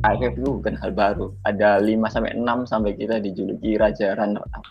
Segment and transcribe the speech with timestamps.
[0.00, 1.28] AFF itu bukan hal baru.
[1.44, 4.64] Ada 5 sampai 6 sampai kita dijuluki raja runner up.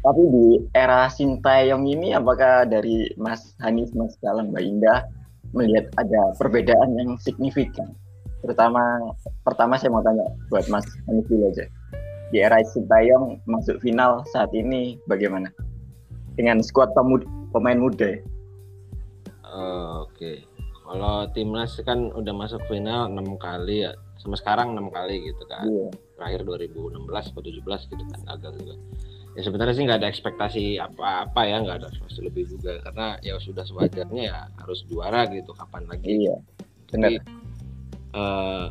[0.00, 5.04] Tapi di era Sintayong ini apakah dari Mas Hanif, Mas Galang, Mbak Indah
[5.52, 7.92] melihat ada perbedaan yang signifikan?
[8.40, 8.80] Terutama
[9.44, 11.68] pertama saya mau tanya buat Mas Hanif dulu aja.
[12.32, 15.52] Di era Sintayong masuk final saat ini bagaimana?
[16.40, 16.96] Dengan skuad
[17.52, 18.16] pemain muda.
[19.44, 20.16] Uh, Oke.
[20.16, 20.36] Okay.
[20.90, 25.64] Kalau timnas kan udah masuk final enam kali ya sama sekarang enam kali gitu kan
[25.64, 25.90] yeah.
[26.20, 28.74] terakhir 2016 atau 17 gitu kan gagal juga
[29.32, 33.40] ya sebenarnya sih nggak ada ekspektasi apa-apa ya nggak ada ekspektasi lebih juga karena ya
[33.40, 36.36] sudah sewajarnya ya harus juara gitu kapan lagi iya
[36.92, 37.10] benar
[38.12, 38.68] uh,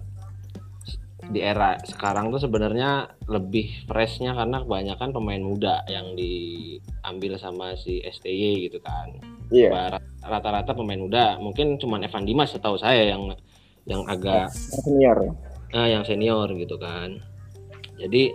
[1.29, 8.01] di era sekarang tuh sebenarnya lebih freshnya karena kebanyakan pemain muda yang diambil sama si
[8.01, 9.13] STY gitu kan.
[9.53, 9.69] Iya.
[9.69, 10.01] Yeah.
[10.25, 13.29] Rata-rata pemain muda, mungkin cuma Evan Dimas setahu saya yang
[13.89, 15.33] yang agak senior
[15.69, 17.21] nah yang senior gitu kan.
[17.99, 18.33] Jadi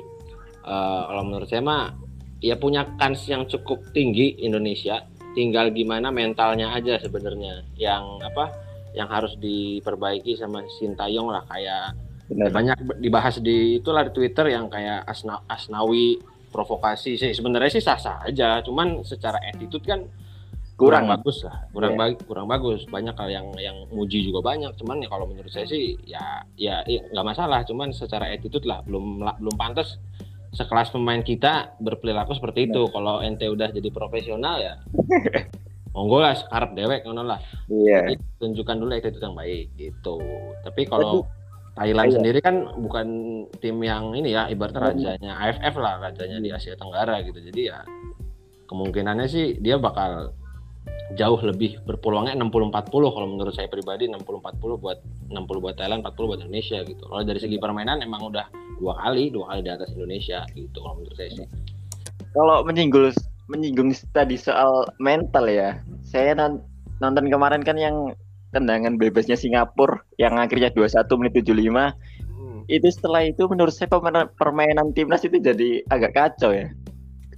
[0.63, 1.91] uh, kalau menurut saya mah
[2.39, 5.03] ya punya kans yang cukup tinggi Indonesia.
[5.35, 7.67] Tinggal gimana mentalnya aja sebenarnya.
[7.75, 8.55] Yang apa
[8.95, 11.99] yang harus diperbaiki sama Sintayong lah kayak
[12.31, 12.55] Benar.
[12.55, 16.23] banyak dibahas di itulah di Twitter yang kayak Asna, Asnawi
[16.55, 17.35] provokasi sih.
[17.35, 18.63] Sebenarnya sih sah sah aja.
[18.63, 20.07] Cuman secara attitude kan
[20.75, 22.15] kurang, bagus lah kurang yeah.
[22.15, 25.71] ba kurang bagus banyak hal yang yang muji juga banyak cuman ya kalau menurut saya
[25.71, 30.03] sih ya ya nggak ya, masalah cuman secara attitude lah belum belum pantas
[30.55, 32.87] sekelas pemain kita berperilaku seperti itu.
[32.95, 34.75] Kalau ente udah jadi profesional ya
[35.95, 37.39] monggo lah sekarap dewek ngono lah.
[37.67, 38.15] Iya.
[38.39, 40.17] Tunjukkan dulu attitude yang baik gitu.
[40.63, 41.27] Tapi kalau
[41.75, 42.17] Thailand iya.
[42.19, 43.07] sendiri kan bukan
[43.59, 47.39] tim yang ini ya ibaratnya rajanya AFF lah rajanya di Asia Tenggara gitu.
[47.43, 47.83] Jadi ya
[48.71, 50.35] kemungkinannya sih dia bakal
[51.13, 56.41] jauh lebih berpeluangnya 60-40 kalau menurut saya pribadi 60-40 buat 60 buat Thailand 40 buat
[56.41, 57.03] Indonesia gitu.
[57.05, 58.49] Kalau dari segi permainan emang udah
[58.81, 61.49] dua kali dua kali di atas Indonesia gitu kalau menurut saya sih.
[62.33, 63.13] Kalau menyinggung
[63.53, 66.33] menyinggung tadi soal mental ya saya
[67.05, 68.17] nonton kemarin kan yang
[68.57, 72.61] tendangan bebasnya Singapura yang akhirnya 21 menit 75 hmm.
[72.73, 76.73] itu setelah itu menurut saya permainan, permainan timnas itu jadi agak kacau ya.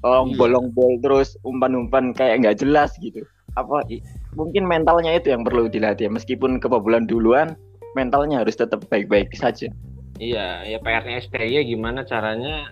[0.05, 0.37] Kalau iya.
[0.39, 3.89] bolong bol terus umpan-umpan kayak nggak jelas gitu apa
[4.37, 7.57] mungkin mentalnya itu yang perlu dilatih meskipun kebobolan duluan
[7.97, 9.73] mentalnya harus tetap baik-baik saja.
[10.21, 12.69] Iya ya PR-nya STY gimana caranya?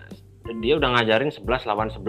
[0.61, 2.05] Dia udah ngajarin 11 lawan 11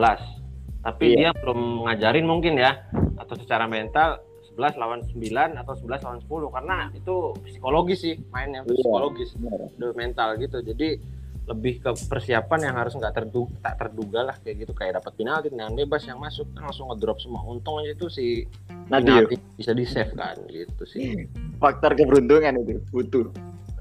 [0.87, 1.33] tapi iya.
[1.35, 2.79] dia belum ngajarin mungkin ya.
[3.19, 4.23] Atau secara mental
[4.55, 9.35] 11 lawan 9 atau 11 lawan 10 karena itu psikologis sih mainnya iya, psikologis.
[9.81, 10.63] udah mental gitu.
[10.63, 11.01] Jadi
[11.47, 14.73] lebih ke persiapan yang harus nggak terduga tak terduga lah kayak gitu.
[14.75, 17.43] Kayak dapat penalti dengan bebas yang masuk kan langsung ngedrop semua.
[17.47, 18.45] Untung aja itu si
[18.91, 21.27] penalti bisa di save kan gitu sih.
[21.63, 23.31] Faktor keberuntungan itu butuh.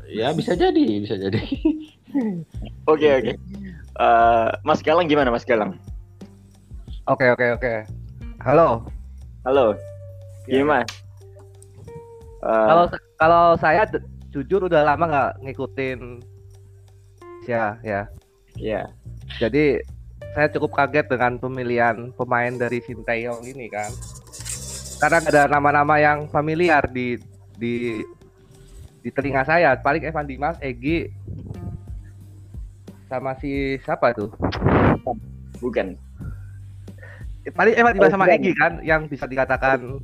[0.05, 1.41] Ya bisa jadi bisa jadi.
[2.15, 2.31] Oke
[2.87, 2.95] oke.
[2.95, 3.35] Okay, okay.
[3.99, 5.75] uh, eh, Mas Galang gimana Mas Galang?
[7.11, 7.59] Oke okay, oke okay, oke.
[7.59, 7.77] Okay.
[8.39, 8.87] halo.
[9.43, 9.75] Halo
[10.45, 10.85] gimana
[12.45, 12.85] uh, kalau
[13.17, 13.83] kalau saya
[14.29, 15.99] jujur udah lama nggak ngikutin
[17.47, 18.09] ya ya.
[18.55, 18.87] Ya.
[19.37, 19.83] Jadi
[20.35, 23.91] saya cukup kaget dengan pemilihan pemain dari Sintayong ini kan.
[24.99, 27.19] Karena ada nama-nama yang familiar di
[27.55, 27.99] di
[29.03, 29.75] di telinga saya.
[29.79, 31.07] Paling Evan Dimas Egi
[33.11, 34.31] sama si siapa tuh?
[35.59, 35.95] Bukan.
[37.55, 39.99] Paling Evan Dimas sama Egi kan yang bisa dikatakan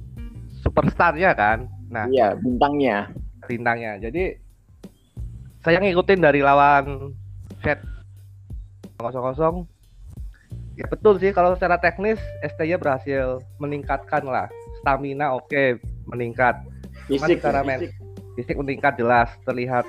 [0.64, 1.68] superstarnya kan.
[1.92, 2.08] Nah.
[2.08, 3.12] Iya bintangnya.
[3.48, 4.00] Bintangnya.
[4.00, 4.40] Jadi
[5.62, 7.16] saya ngikutin dari lawan
[7.62, 7.80] set
[8.98, 9.56] kosong kosong
[10.78, 14.48] ya betul sih kalau secara teknis STY berhasil meningkatkan lah.
[14.82, 15.78] Stamina oke okay,
[16.10, 16.58] meningkat
[17.06, 17.94] fisik secara men fisik.
[18.34, 19.86] fisik meningkat jelas terlihat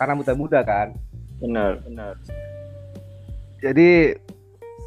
[0.00, 0.98] karena muda-muda kan.
[1.38, 2.18] Benar benar.
[3.62, 4.18] Jadi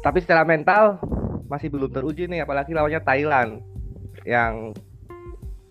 [0.04, 1.00] tapi secara mental
[1.48, 3.50] masih belum teruji nih apalagi lawannya Thailand
[4.28, 4.76] yang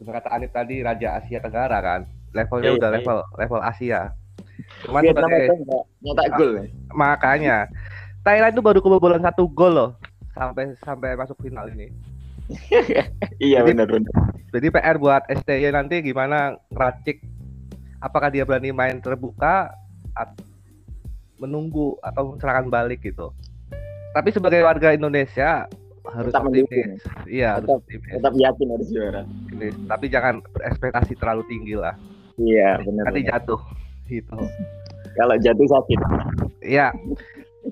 [0.01, 2.01] kata Anit tadi Raja Asia Tenggara kan.
[2.33, 2.97] Levelnya yeah, udah yeah.
[2.97, 4.01] level level Asia
[4.85, 5.47] Cuman Vietnam sebagai
[6.03, 6.63] nyetak gol ya.
[6.93, 7.57] Makanya
[8.23, 9.91] Thailand itu baru kebobolan satu gol loh
[10.35, 11.91] sampai sampai masuk final ini.
[13.43, 14.13] iya benar benar.
[14.49, 17.21] Jadi PR buat STY nanti gimana ngeracik
[18.01, 19.69] apakah dia berani main terbuka
[20.17, 20.43] atau
[21.39, 23.31] menunggu atau serangan balik gitu.
[24.11, 25.69] Tapi sebagai warga Indonesia
[26.09, 27.01] harus tetap optimis.
[27.29, 29.21] Iya, tetap, harus Tetap yakin harus juara.
[29.85, 31.93] Tapi jangan berekspektasi terlalu tinggi lah.
[32.41, 33.03] Iya, benar.
[33.11, 33.31] Nanti benar.
[33.37, 33.61] jatuh
[34.09, 34.35] gitu.
[35.15, 35.99] Kalau jatuh sakit.
[36.65, 36.89] Iya.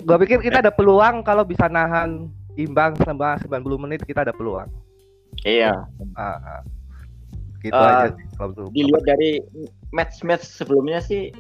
[0.05, 4.69] Gua pikir kita ada peluang kalau bisa nahan imbang selama 90 menit kita ada peluang.
[5.43, 5.85] Iya.
[6.15, 6.61] Uh.
[7.65, 8.67] Gitu uh, aja kalau tuh.
[8.71, 9.41] Dilihat dari
[9.89, 11.33] match-match sebelumnya sih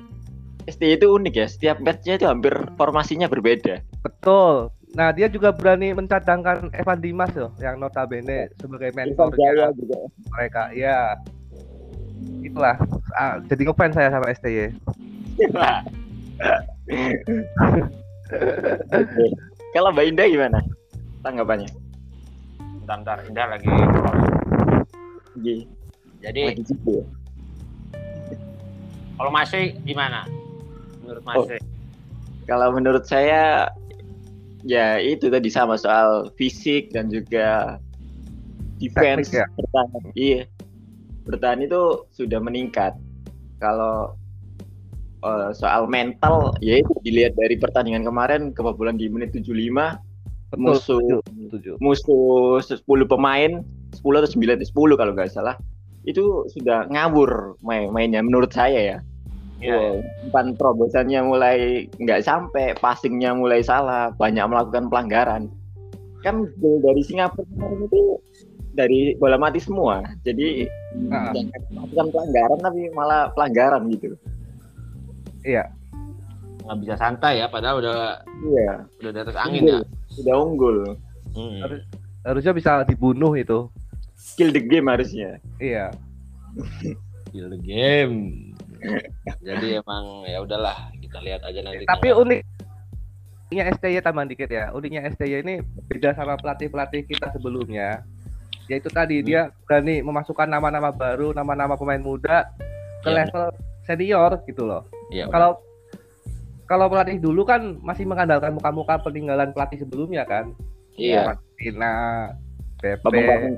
[0.67, 1.47] STY itu unik ya.
[1.47, 3.79] Setiap matchnya itu hampir formasinya berbeda.
[4.03, 4.73] Betul.
[4.95, 9.69] Nah, dia juga berani mencadangkan Evan Dimas loh, yang notabene sebagai mentornya
[10.33, 10.71] mereka.
[10.73, 11.19] Ya,
[12.41, 12.75] itulah.
[13.13, 14.73] Ah, jadi ngefans saya sama STY.
[19.71, 20.59] Kalau Mbak Indah gimana
[21.21, 21.69] tanggapannya?
[22.83, 23.17] Bentar, bentar.
[23.27, 23.67] Indah lagi.
[25.37, 25.55] Iya.
[26.17, 27.05] Jadi Lagi gitu ya?
[29.17, 30.25] kalau masih gimana?
[31.01, 31.45] Menurut Oh.
[31.45, 31.59] masih?
[32.47, 33.69] Kalau menurut saya
[34.63, 37.77] ya itu tadi sama soal fisik dan juga
[38.77, 39.45] defense Teknik ya?
[39.57, 40.01] bertahan.
[40.15, 40.41] Iya.
[41.27, 42.95] Bertahan itu sudah meningkat.
[43.59, 44.15] Kalau
[45.21, 50.07] eh, soal mental ya itu dilihat dari pertandingan kemarin kebobolan di menit 75
[50.47, 50.63] Betul.
[50.63, 51.19] musuh
[51.83, 53.59] musuh 10 pemain
[53.99, 55.59] 10 atau 9 10 kalau nggak salah
[56.07, 58.97] itu sudah ngawur main mainnya menurut saya ya
[59.57, 59.73] Iya.
[59.73, 59.93] Wow,
[60.29, 61.57] umpan terobosannya mulai
[61.97, 65.49] nggak sampai, passingnya mulai salah, banyak melakukan pelanggaran.
[66.21, 68.21] Kan dari Singapura itu
[68.77, 70.05] dari bola mati semua.
[70.21, 70.69] Jadi
[71.09, 71.33] jangan
[71.73, 74.13] melakukan pelanggaran tapi malah pelanggaran gitu.
[75.41, 75.65] Iya.
[76.61, 78.71] Nggak bisa santai ya, padahal udah Iya,
[79.01, 79.79] udah di atas angin ya.
[80.13, 80.77] sudah unggul.
[81.33, 81.59] Hmm.
[81.63, 81.87] Harus-
[82.21, 83.71] Harusnya bisa dibunuh itu.
[84.35, 85.39] Kill the game harusnya.
[85.57, 85.95] Iya.
[87.31, 88.15] Kill the game.
[89.39, 91.87] Jadi emang ya udahlah kita lihat aja nanti.
[91.87, 92.19] Tapi tanggal-
[93.47, 94.69] uniknya STY tambahan dikit ya.
[94.69, 95.55] Uniknya STY ini
[95.87, 98.03] beda sama pelatih-pelatih kita sebelumnya.
[98.67, 99.25] Yaitu tadi Hmm.
[99.25, 102.51] dia berani memasukkan nama-nama baru, nama-nama pemain muda
[103.01, 103.23] ke Iya.
[103.23, 103.43] level
[103.83, 104.83] senior gitu loh.
[105.07, 105.63] Iya, Kalau
[106.67, 110.51] kalau pelatih dulu kan masih mengandalkan muka-muka peninggalan pelatih sebelumnya kan.
[110.97, 111.23] iya.
[111.23, 111.95] Martina,
[112.77, 113.55] Pepe,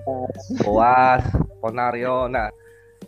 [0.61, 1.23] Boas,
[1.57, 2.27] Ponario.
[2.27, 2.51] Nah,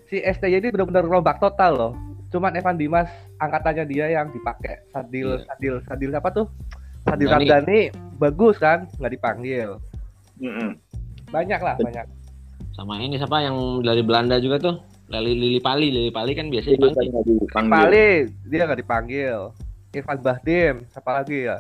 [0.07, 1.93] si STY ini benar-benar rombak total loh.
[2.31, 4.81] Cuman Evan Dimas angkatannya dia yang dipakai.
[4.89, 5.45] Sadil, Iya.
[5.45, 6.47] Sadil, Sadil siapa tuh?
[7.03, 7.91] Sadil Ramdhani.
[8.17, 9.69] Bagus kan, nggak dipanggil.
[11.31, 12.05] Banyak lah, banyak.
[12.75, 14.75] Sama ini siapa yang dari Belanda juga tuh?
[15.11, 17.35] Lili Lili Pali, Lili Pali kan biasanya dipanggil.
[17.43, 17.71] Dipanggil.
[17.71, 18.07] Pali
[18.47, 19.39] dia nggak dipanggil.
[19.91, 21.59] Irfan Bahdim, siapa lagi ya?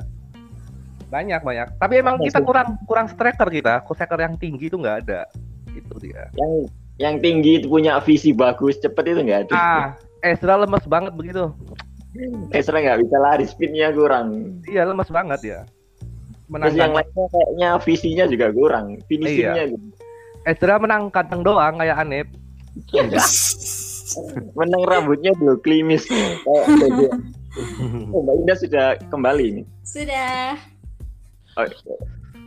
[1.11, 1.67] Banyak banyak.
[1.75, 2.31] Tapi emang Masih.
[2.31, 3.83] kita kurang kurang striker kita.
[3.83, 5.27] Striker yang tinggi itu nggak ada.
[5.75, 6.31] Itu dia.
[6.39, 9.55] Yang yang tinggi itu punya visi bagus, cepet itu nggak ada.
[9.55, 9.85] Ah,
[10.23, 11.51] Ezra lemes banget begitu.
[12.55, 14.59] Ezra nggak bisa lari, speednya kurang.
[14.63, 15.59] Iya lemes banget ya.
[16.51, 19.71] Terus yang Menang lainnya kayaknya visinya juga kurang, finishingnya Iya.
[19.71, 19.87] juga.
[20.43, 22.27] Ezra menang kanteng doang kayak Anip.
[24.59, 26.63] menang rambutnya dulu klimis kayak oh,
[28.17, 30.55] Mbak Indah sudah kembali nih Sudah.
[31.55, 31.75] oke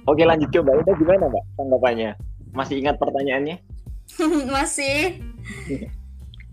[0.05, 2.11] oke lanjut ke Mbak Indah gimana Mbak tanggapannya
[2.53, 3.57] masih ingat pertanyaannya
[4.53, 5.25] Masih.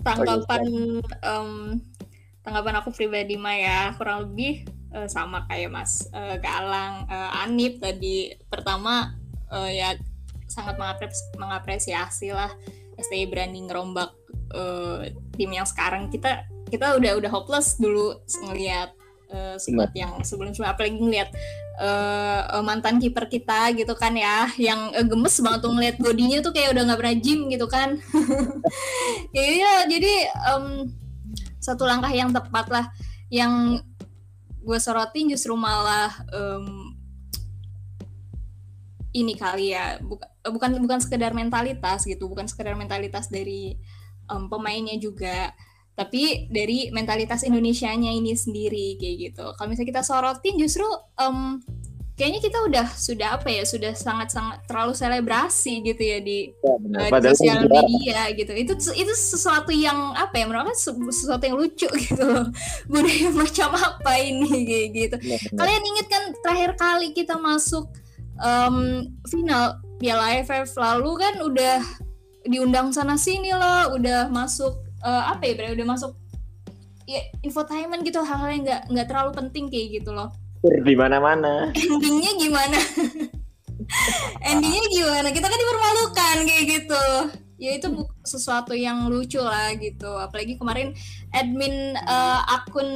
[0.01, 0.63] Tanggapan
[1.03, 1.49] em,
[2.41, 7.79] tanggapan aku pribadi mah ya kurang lebih eh, sama kayak Mas eh, Galang, eh, Anip
[7.81, 8.31] tadi.
[8.47, 9.15] Pertama
[9.51, 9.89] eh, ya
[10.51, 12.51] sangat mengapres- mengapresiasi lah
[12.99, 14.11] STI berani ngerombak
[14.53, 16.11] eh, tim yang sekarang.
[16.11, 18.95] Kita kita udah udah hopeless dulu ngelihat
[19.55, 21.31] squad yang sebelum sebelum apalagi ngelihat
[21.79, 26.51] eh, mantan kiper kita gitu kan ya yang eh, gemes banget tuh ngeliat bodinya tuh
[26.51, 27.95] kayak udah nggak pernah gym gitu kan.
[29.31, 30.91] Ya iya, jadi em,
[31.63, 32.85] satu langkah yang tepat lah
[33.31, 33.79] yang
[34.61, 36.95] gue sorotin justru malah em,
[39.11, 43.75] ini kali ya buka- bukan bukan sekedar mentalitas gitu bukan sekedar mentalitas dari
[44.29, 45.51] em, pemainnya juga
[45.91, 49.45] tapi dari mentalitas Indonesianya ini sendiri kayak gitu.
[49.53, 50.87] Kalau misalnya kita sorotin justru
[51.19, 51.59] em,
[52.21, 56.77] kayaknya kita udah sudah apa ya sudah sangat sangat terlalu selebrasi gitu ya di ya,
[56.77, 57.09] benar.
[57.09, 58.53] uh, di sosial media gitu.
[58.53, 62.53] Itu itu sesuatu yang apa ya menurut sesuatu yang lucu gitu loh.
[62.85, 65.15] Budaya macam apa ini kayak gitu.
[65.17, 65.65] Benar.
[65.65, 67.89] kalian inget kan terakhir kali kita masuk
[68.37, 71.81] em, final Piala AFF lalu kan udah
[72.45, 76.11] diundang sana sini loh udah masuk eh, apa ya berarti udah masuk
[77.09, 80.29] ya infotainment gitu hal-hal yang nggak nggak terlalu penting kayak gitu loh
[80.61, 81.73] di mana-mana.
[81.73, 82.79] Endingnya gimana?
[84.49, 85.27] Endingnya gimana?
[85.33, 87.05] Kita kan dipermalukan kayak gitu.
[87.61, 87.87] Ya itu
[88.25, 90.09] sesuatu yang lucu lah gitu.
[90.21, 90.93] Apalagi kemarin
[91.33, 92.89] admin eh, akun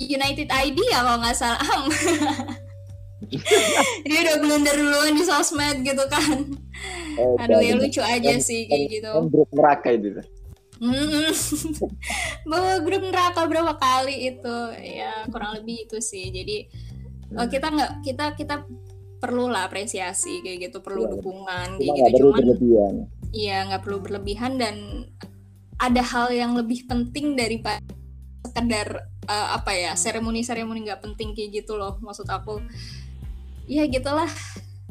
[0.00, 1.60] United ID ya kalau nggak salah.
[4.08, 6.50] Dia udah blunder duluan di sosmed gitu kan.
[7.20, 9.12] Oh, aduh ya lucu aja sih kayak gitu.
[9.28, 10.18] grup neraka itu
[10.80, 11.28] Mm-mm.
[12.50, 14.56] bawa grup neraka berapa kali itu.
[14.80, 16.32] Ya kurang lebih itu sih.
[16.32, 16.56] Jadi
[17.36, 18.64] eh, kita nggak kita kita
[19.20, 21.10] perlu lah apresiasi kayak gitu perlu Iya.
[21.20, 22.00] dukungan kayak gitu.
[22.00, 22.94] perlu cuman berlebihan.
[23.30, 24.76] Iya nggak perlu berlebihan dan
[25.76, 27.84] ada hal yang lebih penting daripada
[28.40, 32.64] sekedar uh, apa ya seremoni-seremoni nggak penting kayak gitu loh maksud aku.
[33.68, 34.32] Ya gitulah.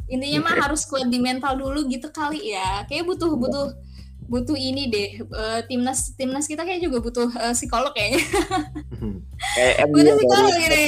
[0.09, 2.85] Intinya mah harus kuat di mental dulu gitu kali ya.
[2.85, 3.67] Kayak butuh butuh
[4.29, 8.21] butuh ini deh uh, timnas timnas kita kayak juga butuh uh, psikolog kayaknya.
[9.89, 10.85] Butuh psikolog ini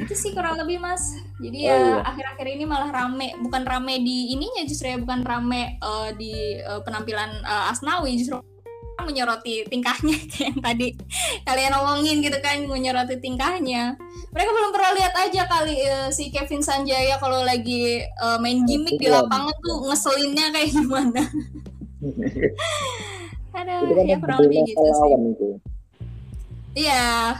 [0.00, 1.12] itu sih kurang lebih mas.
[1.40, 1.96] Jadi ya oh, iya.
[2.08, 3.36] akhir-akhir ini malah rame.
[3.36, 8.40] Bukan rame di ininya justru ya bukan rame uh, di uh, penampilan uh, Asnawi justru
[9.04, 10.88] menyoroti tingkahnya kayak yang tadi
[11.44, 13.96] kalian omongin gitu kan menyoroti tingkahnya.
[14.30, 19.00] Mereka belum pernah lihat aja kali uh, si Kevin Sanjaya kalau lagi uh, main gimmick
[19.00, 21.22] di lapangan tuh ngeselinnya kayak gimana.
[23.60, 25.10] Aduh, kan ya kurang lebih gitu sih.
[26.70, 27.34] Iya,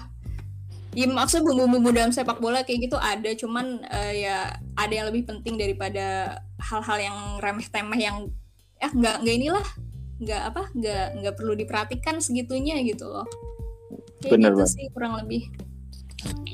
[0.90, 5.22] ya maksud bumbu-bumbu dalam sepak bola kayak gitu ada cuman uh, ya ada yang lebih
[5.22, 8.26] penting daripada hal-hal yang remeh temeh yang
[8.82, 9.66] eh nggak nggak inilah
[10.20, 13.26] nggak apa nggak nggak perlu diperhatikan segitunya gitu loh.
[14.20, 15.48] Kayak Bener gitu sih kurang lebih.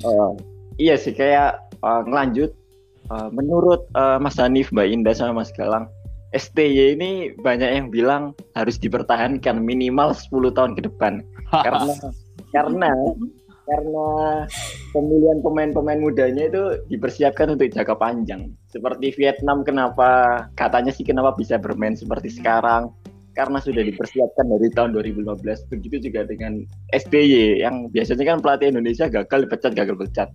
[0.07, 0.39] Uh,
[0.79, 2.55] iya sih kayak uh, ngelanjut
[3.11, 5.91] uh, menurut uh, Mas Hanif Mbak Indah sama Mas Galang
[6.35, 11.23] STY ini banyak yang bilang harus dipertahankan minimal 10 tahun ke depan.
[11.67, 11.95] Karena
[12.53, 12.91] karena
[13.67, 14.09] karena
[14.95, 18.55] pemilihan pemain-pemain mudanya itu dipersiapkan untuk jangka panjang.
[18.71, 22.95] Seperti Vietnam kenapa katanya sih kenapa bisa bermain seperti sekarang
[23.37, 25.69] karena sudah dipersiapkan dari tahun 2015.
[25.69, 26.65] Begitu juga dengan
[26.97, 30.29] SBY yang biasanya kan pelatih Indonesia gagal dipecat gagal pecat.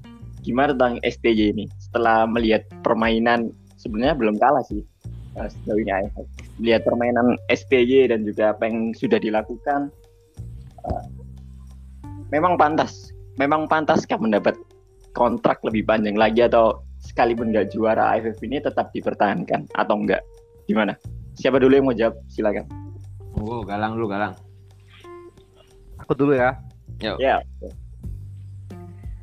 [0.45, 1.65] Gimana tentang SBY ini?
[1.81, 3.49] Setelah melihat permainan
[3.81, 4.85] sebenarnya belum kalah sih
[5.41, 5.91] eh, sejauh ini
[6.61, 9.89] Lihat permainan SBY dan juga apa yang sudah dilakukan
[10.85, 11.05] uh,
[12.29, 13.09] memang pantas
[13.41, 14.53] memang pantaskah mendapat
[15.17, 20.21] kontrak lebih panjang lagi atau sekalipun nggak juara AFF ini tetap dipertahankan atau enggak?
[20.69, 20.93] Gimana?
[21.33, 22.21] Siapa dulu yang mau jawab?
[22.29, 22.80] Silakan.
[23.37, 24.35] Oh, Galang dulu, Galang.
[26.01, 26.57] Aku dulu ya.
[26.99, 27.17] Yuk.
[27.21, 27.39] Ya.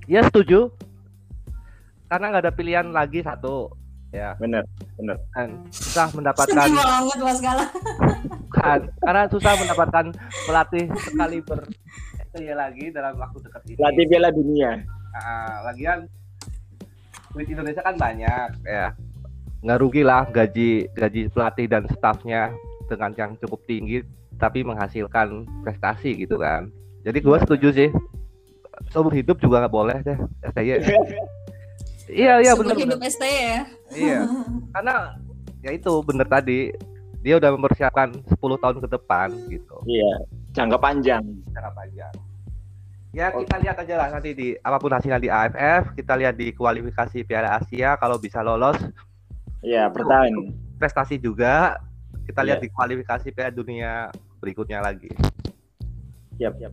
[0.09, 0.73] Ya setuju.
[2.09, 3.69] Karena nggak ada pilihan lagi satu.
[4.09, 4.33] Ya.
[4.41, 4.65] Bener,
[4.97, 5.21] bener.
[5.37, 6.65] Dan susah mendapatkan.
[6.65, 7.71] Sedih banget Mas Galang.
[8.49, 10.07] kan, karena susah mendapatkan
[10.49, 11.69] pelatih sekali ber
[12.39, 13.77] ya lagi dalam waktu dekat ini.
[13.77, 14.71] Latih Piala Dunia.
[15.13, 16.07] Nah, lagian
[17.35, 18.95] duit Indonesia kan banyak ya.
[19.61, 22.55] Nggak rugi lah gaji gaji pelatih dan stafnya
[22.89, 24.03] dengan yang cukup tinggi
[24.41, 26.73] tapi menghasilkan prestasi gitu kan.
[27.05, 27.91] Jadi gue setuju sih.
[28.95, 30.19] Seumur hidup juga nggak boleh deh
[30.49, 30.81] STY.
[32.25, 32.75] iya iya benar.
[32.75, 33.61] Seumur hidup STY ya.
[33.93, 34.21] Iya.
[34.75, 34.95] Karena
[35.61, 36.73] ya itu bener tadi
[37.19, 39.77] dia udah mempersiapkan 10 tahun ke depan gitu.
[39.85, 40.23] Iya,
[40.55, 41.25] jangka panjang.
[41.51, 42.15] Jangka panjang.
[43.11, 46.55] Ya kita lihat aja lah nanti di apa pun hasilnya di AFF, kita lihat di
[46.55, 48.79] kualifikasi Piala Asia kalau bisa lolos.
[49.65, 50.55] Iya, bertahan.
[50.79, 51.83] Prestasi juga.
[52.29, 52.65] Kita lihat ya.
[52.65, 54.13] di kualifikasi Piala Dunia
[54.45, 55.09] berikutnya lagi.
[56.37, 56.73] Siap, siap.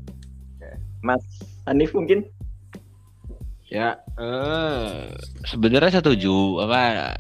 [1.05, 1.21] Mas
[1.69, 2.25] Hanif mungkin?
[3.69, 5.09] Ya, eh
[5.45, 7.13] sebenarnya setuju apa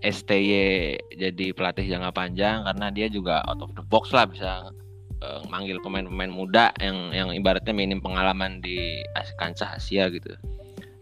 [0.00, 4.72] STY jadi pelatih jangka panjang karena dia juga out of the box lah bisa
[5.20, 9.04] uh, manggil pemain-pemain muda yang yang ibaratnya minim pengalaman di
[9.36, 10.32] kancah Asia gitu.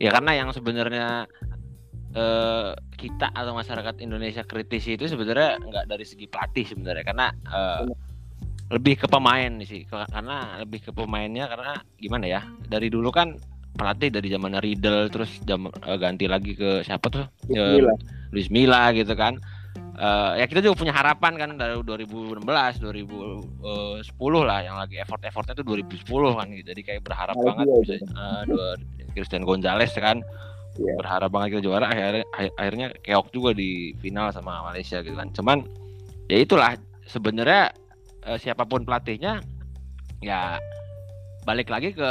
[0.03, 1.31] Ya karena yang sebenarnya
[2.17, 7.05] uh, kita atau masyarakat Indonesia kritis itu sebenarnya nggak dari segi pelatih sebenarnya.
[7.05, 7.85] Karena uh,
[8.73, 9.85] lebih ke pemain sih.
[9.87, 13.37] Karena lebih ke pemainnya karena gimana ya dari dulu kan
[13.77, 17.29] pelatih dari zaman Riddle terus jam, uh, ganti lagi ke siapa tuh?
[17.53, 17.97] Luis, uh,
[18.33, 19.37] Luis Milla gitu kan.
[19.97, 24.05] Uh, ya kita juga punya harapan kan dari 2016 2010
[24.45, 26.05] lah yang lagi effort effortnya tuh 2010
[26.37, 26.69] kan gitu.
[26.73, 28.77] Jadi kayak berharap oh, banget iya, bisa uh,
[29.17, 30.21] Christian Gonzalez kan
[30.79, 30.97] yeah.
[30.99, 31.87] berharap banget kita juara.
[31.89, 32.25] Akhirnya
[32.57, 35.29] akhirnya keok juga di final sama Malaysia gitu kan.
[35.33, 35.59] Cuman
[36.31, 36.77] ya itulah.
[37.07, 37.71] Sebenarnya
[38.27, 39.39] uh, siapa pun pelatihnya
[40.19, 40.59] ya
[41.47, 42.11] balik lagi ke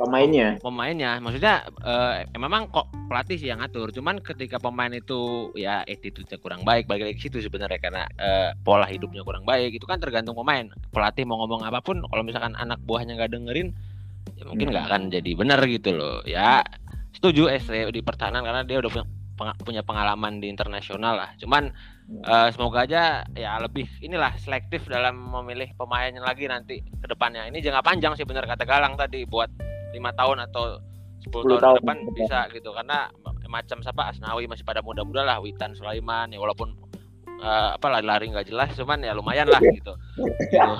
[0.00, 0.56] pemainnya.
[0.64, 1.20] pemainnya.
[1.20, 3.92] Maksudnya uh, memang kok pelatih sih yang ngatur.
[3.92, 7.76] Cuman ketika pemain itu ya attitude-nya kurang baik balik lagi situ sebenarnya.
[7.76, 10.72] Karena uh, pola hidupnya kurang baik itu kan tergantung pemain.
[10.88, 13.76] Pelatih mau ngomong apa pun kalau misalkan anak buahnya nggak dengerin
[14.40, 14.90] ya mungkin nggak hmm.
[14.90, 16.24] akan jadi benar gitu loh.
[16.24, 16.64] Ya
[17.14, 19.06] setuju ST di pertahanan karena dia udah punya
[19.62, 21.30] punya pengalaman di internasional lah.
[21.38, 21.74] Cuman
[22.22, 27.50] uh, semoga aja ya lebih inilah selektif dalam memilih pemainnya lagi nanti ke depannya.
[27.50, 29.50] Ini jangka panjang sih benar kata Galang tadi buat
[29.94, 30.78] lima tahun atau
[31.22, 32.14] 10, 10 tahun, tahun depan betul.
[32.18, 33.08] bisa gitu karena
[33.48, 36.74] macam siapa Asnawi masih pada muda-muda lah Witan Sulaiman ya walaupun
[37.38, 39.94] uh, apa lari-lari nggak jelas cuman ya lumayan lah gitu,
[40.50, 40.74] gitu.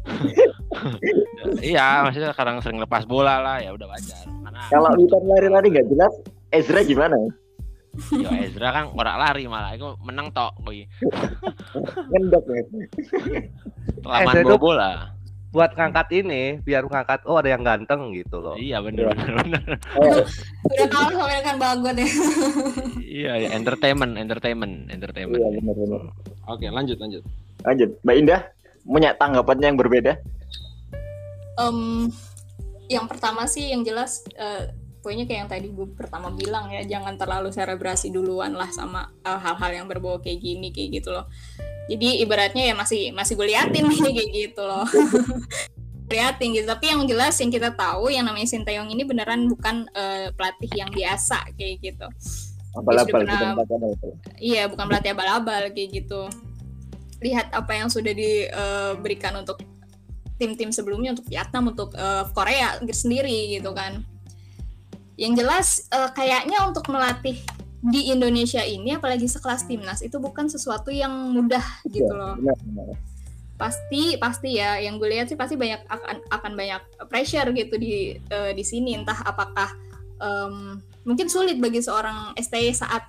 [1.70, 5.88] iya maksudnya sekarang sering lepas bola lah ya udah wajar karena kalau Witan lari-lari nggak
[5.92, 6.12] jelas
[6.50, 7.16] Ezra gimana
[8.14, 10.86] Yo Ezra kan orang lari malah itu menang tok boy.
[12.14, 12.62] Ngendok ya.
[14.06, 14.90] Laman bawa bola
[15.50, 18.54] buat ngangkat ini biar ngangkat oh ada yang ganteng gitu loh.
[18.54, 19.62] Iya benar benar benar.
[19.98, 20.22] Oh,
[20.70, 22.08] Udah kalah sama dengan bagot ya.
[23.10, 25.42] Iya, ya, entertainment, entertainment, entertainment.
[25.42, 26.02] iya benar-benar.
[26.46, 27.22] Oke, lanjut lanjut.
[27.66, 28.40] Lanjut, Mbak Indah
[28.84, 30.12] punya tanggapannya yang berbeda?
[31.60, 32.08] Em,
[32.90, 37.16] yang pertama sih yang jelas eh, poinnya kayak yang tadi gue pertama bilang ya jangan
[37.16, 41.28] terlalu selebrasi duluan lah sama eh, hal-hal yang berbau kayak gini kayak gitu loh
[41.88, 44.84] jadi ibaratnya ya masih masih gue liatin nih kayak gitu loh
[46.12, 50.28] liatin gitu tapi yang jelas yang kita tahu yang namanya Sinteyong ini beneran bukan eh,
[50.36, 52.08] pelatih yang biasa kayak gitu
[52.70, 54.14] Abal-abal, bukan.
[54.38, 56.30] Iya, bukan pelatih abal-abal kayak gitu.
[57.20, 59.60] Lihat apa yang sudah diberikan untuk
[60.40, 64.00] tim-tim sebelumnya untuk Vietnam, untuk eh, Korea sendiri gitu kan.
[65.20, 67.36] Yang jelas eh, kayaknya untuk melatih
[67.80, 72.34] di Indonesia ini apalagi sekelas timnas itu bukan sesuatu yang mudah gitu Iya, loh.
[72.36, 72.86] benar, benar.
[73.56, 78.16] Pasti pasti ya yang gue lihat sih pasti banyak akan akan banyak pressure gitu di
[78.16, 79.68] eh, di sini entah apakah
[80.20, 83.04] em, mungkin sulit bagi seorang STY saat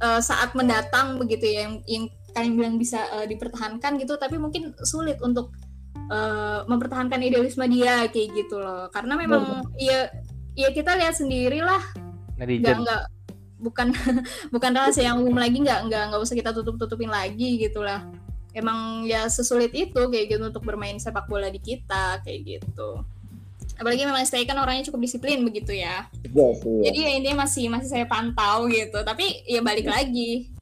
[0.00, 2.04] eh, saat mendatang begitu ya yang, yang
[2.36, 5.56] kalian bilang bisa eh, dipertahankan gitu tapi mungkin sulit untuk
[6.12, 8.92] eh, mempertahankan idealisme dia kayak gitu loh.
[8.92, 10.12] Karena memang ya
[10.52, 11.80] ya kita lihat sendiri lah
[12.36, 13.02] nggak nggak
[13.60, 13.88] bukan
[14.54, 18.04] bukan rahasia yang umum lagi nggak nggak nggak usah kita tutup tutupin lagi gitulah
[18.56, 23.04] emang ya sesulit itu kayak gitu untuk bermain sepak bola di kita kayak gitu.
[23.76, 26.08] Apalagi memang STI kan orangnya cukup disiplin begitu ya.
[26.24, 26.82] Iya sih, iya.
[26.88, 29.04] jadi ya ini masih masih saya pantau gitu.
[29.04, 30.55] Tapi ya balik lagi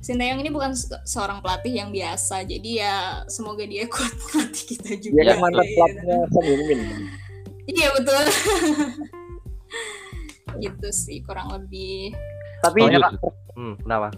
[0.00, 2.94] Sintayong ini bukan se- seorang pelatih yang biasa jadi ya
[3.26, 5.74] semoga dia kuat melatih kita juga Dia kan mantan Gitu.
[5.74, 6.80] pelatihnya Son Heung-min.
[7.66, 8.22] iya betul
[10.58, 12.12] gitu sih kurang lebih
[12.60, 14.08] Tapi Soalnya, Pak, Hmm, kenapa?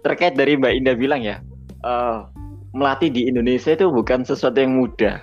[0.00, 1.42] terkait dari Mbak Indah bilang ya,
[1.80, 2.18] eh,
[2.70, 5.18] melatih di Indonesia itu bukan sesuatu yang mudah.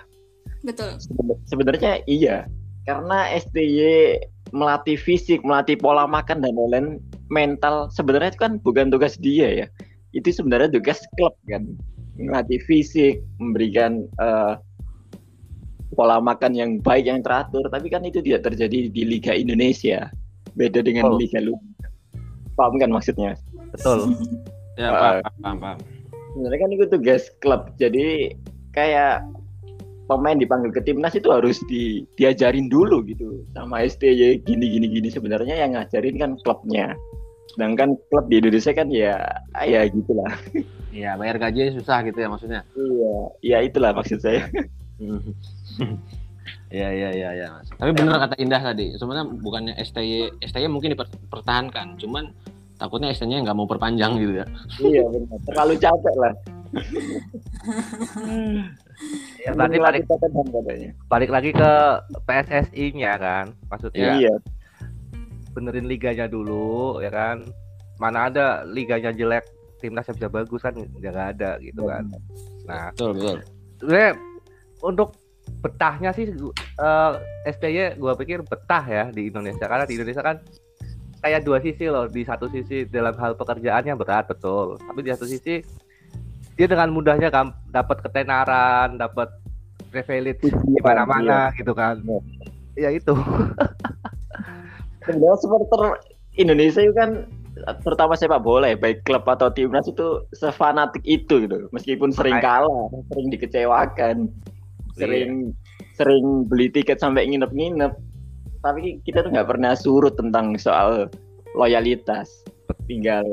[0.61, 2.47] betul Seben- Sebenarnya iya,
[2.83, 6.87] karena STY melatih fisik, melatih pola makan dan lain-lain
[7.27, 9.67] mental sebenarnya itu kan bukan tugas dia ya.
[10.15, 11.67] Itu sebenarnya tugas klub kan.
[12.17, 14.53] Melatih fisik, memberikan eh,
[15.93, 20.09] pola makan yang baik yang teratur, tapi kan itu tidak terjadi di Liga Indonesia.
[20.57, 21.17] Beda dengan Oh.
[21.17, 21.61] Liga luar.
[22.57, 23.37] Paham kan maksudnya?
[23.71, 24.17] Betul.
[24.77, 25.21] Ya, Ah.
[25.21, 25.79] paham, paham, paham.
[26.33, 28.29] sebenarnya kan itu tugas klub jadi
[28.69, 29.25] kayak
[30.07, 35.07] pemain dipanggil ke timnas itu harus di, diajarin dulu gitu sama STY gini gini gini
[35.11, 36.95] sebenarnya yang ngajarin kan klubnya
[37.53, 39.15] sedangkan klub di Indonesia kan ya
[39.59, 40.31] ya gitulah
[40.87, 42.61] Iya, bayar gaji susah gitu ya maksudnya.
[42.73, 43.13] iya
[43.45, 44.47] ya itulah maksud saya
[46.67, 47.71] Iya iya iya iya Mas.
[47.71, 48.91] Tapi benar kata Indah tadi.
[48.99, 52.35] Sebenarnya bukannya STY STY mungkin dipertahankan, cuman
[52.75, 54.45] takutnya STY nggak mau perpanjang gitu ya.
[54.83, 56.33] iya benar terlalu capek lah
[59.45, 60.03] Ya, berarti balik,
[61.07, 61.71] balik lagi ke
[62.25, 63.45] PSSI-nya kan.
[63.69, 64.33] Maksudnya iya
[65.57, 67.45] benerin liganya dulu ya kan.
[67.97, 69.45] Mana ada liganya jelek
[69.81, 72.05] timnasnya bisa bagus kan nggak ada gitu kan.
[72.65, 73.37] Nah, Betul betul.
[73.81, 74.11] sebenarnya
[74.85, 75.09] untuk
[75.63, 77.13] betahnya sih eh
[77.49, 80.37] STY gua pikir betah ya di Indonesia karena di Indonesia kan
[81.23, 85.25] kayak dua sisi loh di satu sisi dalam hal pekerjaannya berat betul tapi di satu
[85.25, 85.63] sisi
[86.57, 89.29] dia dengan mudahnya gam- dapat ketenaran dapat
[89.93, 92.01] privilege di mana-mana gitu kan.
[92.73, 93.13] Ya itu.
[95.05, 96.01] Sebenarnya supporter
[96.35, 97.29] Indonesia itu kan
[97.81, 101.69] terutama sepak bola ya baik klub atau timnas itu sefanatik itu gitu.
[101.71, 104.29] Meskipun sering kalah sering dikecewakan
[104.97, 105.53] sering
[105.97, 107.93] sering beli tiket sampai nginep-nginep.
[108.61, 111.07] Tapi kita tuh nggak pernah surut tentang soal
[111.55, 112.29] loyalitas.
[112.85, 113.23] Tinggal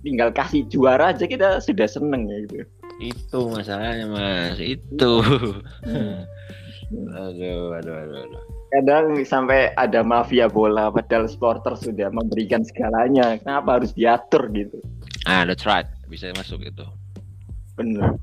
[0.00, 2.64] tinggal kasih juara aja kita sudah seneng ya gitu
[3.00, 4.56] Itu masalahnya Mas.
[4.58, 5.24] Itu.
[6.90, 8.42] aduh, aduh, aduh, aduh.
[8.68, 14.78] kadang sampai ada mafia bola padahal supporter sudah memberikan segalanya kenapa harus diatur gitu
[15.22, 15.84] Ah, that's right.
[16.08, 16.84] Bisa masuk itu.
[17.76, 18.16] bener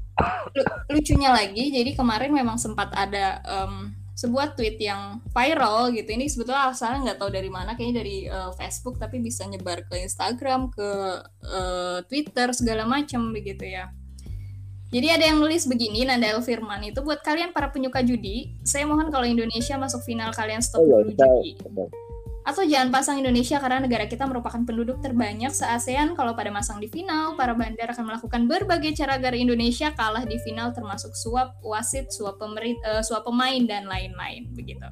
[0.51, 6.09] Lu- lucunya lagi jadi kemarin memang sempat ada em, sebuah tweet yang viral gitu.
[6.09, 10.01] Ini sebetulnya asalnya nggak tahu dari mana kayaknya dari eh, Facebook tapi bisa nyebar ke
[10.01, 10.89] Instagram ke
[11.45, 13.93] eh, Twitter segala macam begitu ya.
[14.87, 18.55] Jadi ada yang nulis begini Nanda El Firman itu buat kalian para penyuka judi.
[18.63, 21.51] Saya mohon kalau Indonesia masuk final kalian stop Oh iya, dulu judi
[22.47, 26.15] Atau jangan pasang Indonesia karena negara kita merupakan penduduk terbanyak se-ASEAN.
[26.15, 30.39] Kalau pada masang di final, para bandar akan melakukan berbagai cara agar Indonesia kalah di
[30.47, 34.87] final termasuk suap wasit, suap pemerit, uh, suap pemain dan lain-lain begitu.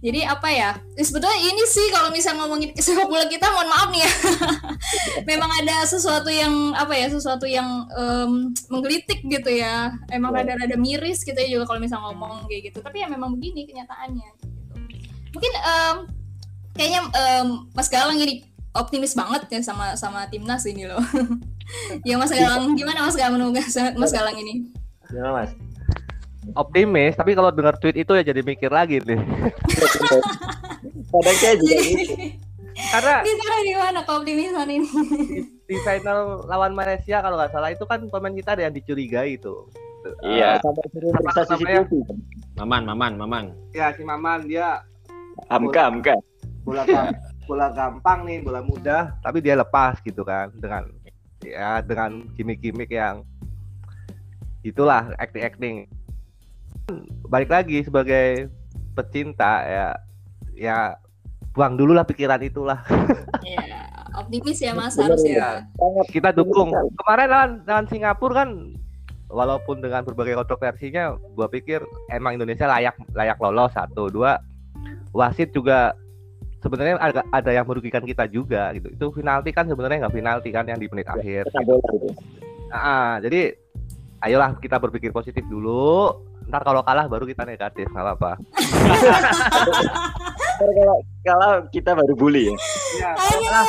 [0.00, 0.70] Jadi apa ya?
[0.96, 4.12] Sebetulnya ini sih kalau misalnya ngomongin sepak bola kita, mohon maaf nih ya.
[5.36, 7.12] Memang ada sesuatu yang apa ya?
[7.12, 9.92] Sesuatu yang um, menggelitik gitu ya.
[10.08, 10.48] Emang iya.
[10.48, 12.80] rada-rada miris kita gitu ya juga kalau misalnya ngomong kayak gitu.
[12.80, 14.28] Tapi ya memang begini kenyataannya.
[14.40, 14.46] Gitu.
[15.36, 15.96] Mungkin um,
[16.76, 18.44] kayaknya um, Mas Galang ini
[18.76, 21.00] optimis banget ya sama sama timnas ini loh.
[22.08, 23.60] ya Mas Galang gimana Mas Galang menunggu
[23.96, 24.70] Mas Galang ini?
[25.08, 25.52] Gimana Mas?
[26.54, 29.18] Optimis, tapi kalau dengar tweet itu ya jadi mikir lagi nih.
[31.10, 32.14] Kadang kayak juga gitu.
[32.76, 34.88] Karena di sana gimana keoptimisan ini?
[35.66, 39.66] Di, final lawan Malaysia kalau nggak salah itu kan pemain kita ada yang dicurigai itu.
[40.22, 41.82] Iya, uh, sampai
[42.62, 43.44] Maman, Maman, Maman.
[43.74, 44.86] Ya, si Maman dia
[45.50, 46.14] Amka, Amka
[46.66, 46.82] bola
[47.46, 50.90] bola gampang nih bola mudah tapi dia lepas gitu kan dengan
[51.46, 53.22] ya dengan gimmick-gimmick yang
[54.66, 55.76] itulah acting acting
[57.30, 58.50] balik lagi sebagai
[58.98, 59.88] pecinta ya
[60.58, 60.78] ya
[61.56, 62.80] buang dulu lah pikiran itulah.
[63.46, 63.86] Ya,
[64.18, 65.62] optimis ya mas harus ya
[66.10, 66.74] kita dukung.
[66.98, 68.74] kemarin lawan lawan Singapura kan
[69.30, 71.78] walaupun dengan berbagai kontroversinya gua pikir
[72.10, 74.42] emang Indonesia layak layak lolos satu dua.
[75.14, 75.94] Wasit juga
[76.66, 78.90] sebenarnya ada, ada yang merugikan kita juga gitu.
[78.90, 81.46] Itu penalti kan sebenarnya nggak penalti kan yang di menit akhir.
[81.46, 82.10] Gitu.
[82.74, 83.54] Nah, jadi
[84.26, 86.10] ayolah kita berpikir positif dulu.
[86.50, 88.32] Ntar kalau kalah baru kita negatif, nggak apa-apa.
[90.58, 92.54] kalau kalah kita baru bully ya.
[93.02, 93.66] ya kalau, kalah,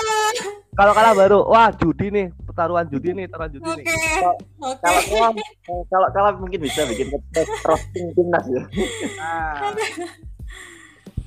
[0.78, 3.82] kalau kalah baru, wah judi nih, pertaruhan judi nih, taruhan judi okay.
[3.82, 3.94] nih.
[4.62, 5.02] Kalau kalah,
[5.90, 7.10] kalau kalah mungkin bisa bikin
[7.66, 8.62] roasting timnas ya.
[9.18, 9.74] Nah.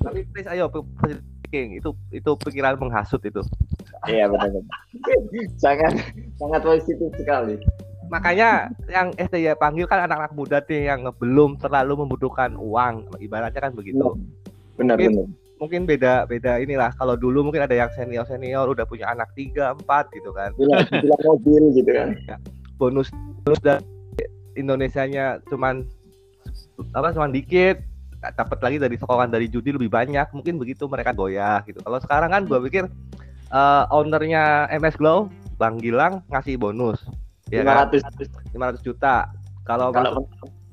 [0.00, 0.66] Tapi please ayo
[1.50, 3.42] King itu itu pikiran menghasut itu.
[4.06, 4.62] Iya benar
[5.58, 5.92] sangat
[6.38, 7.58] sangat positif sekali.
[8.10, 13.06] Makanya yang STY panggil kan anak-anak muda nih yang belum terlalu membutuhkan uang.
[13.22, 14.18] Ibaratnya kan begitu.
[14.78, 15.26] Benar mungkin, benar.
[15.58, 16.90] mungkin beda beda inilah.
[16.98, 20.54] Kalau dulu mungkin ada yang senior senior udah punya anak tiga empat gitu kan.
[20.58, 22.14] Bilang mobil gitu kan.
[22.26, 22.36] Ya,
[22.78, 23.10] bonus
[23.46, 23.82] bonus dari
[24.58, 25.86] Indonesia-nya cuman
[26.96, 27.89] apa cuman dikit
[28.20, 31.80] dapat lagi dari sokongan dari judi lebih banyak mungkin begitu mereka goyah gitu.
[31.80, 32.84] Kalau sekarang kan gue pikir
[33.48, 37.00] uh, ownernya MS Glow Bang Gilang ngasih bonus
[37.48, 38.12] ya 500 kan?
[38.76, 39.16] 500 juta.
[39.64, 40.28] Kalau kalau,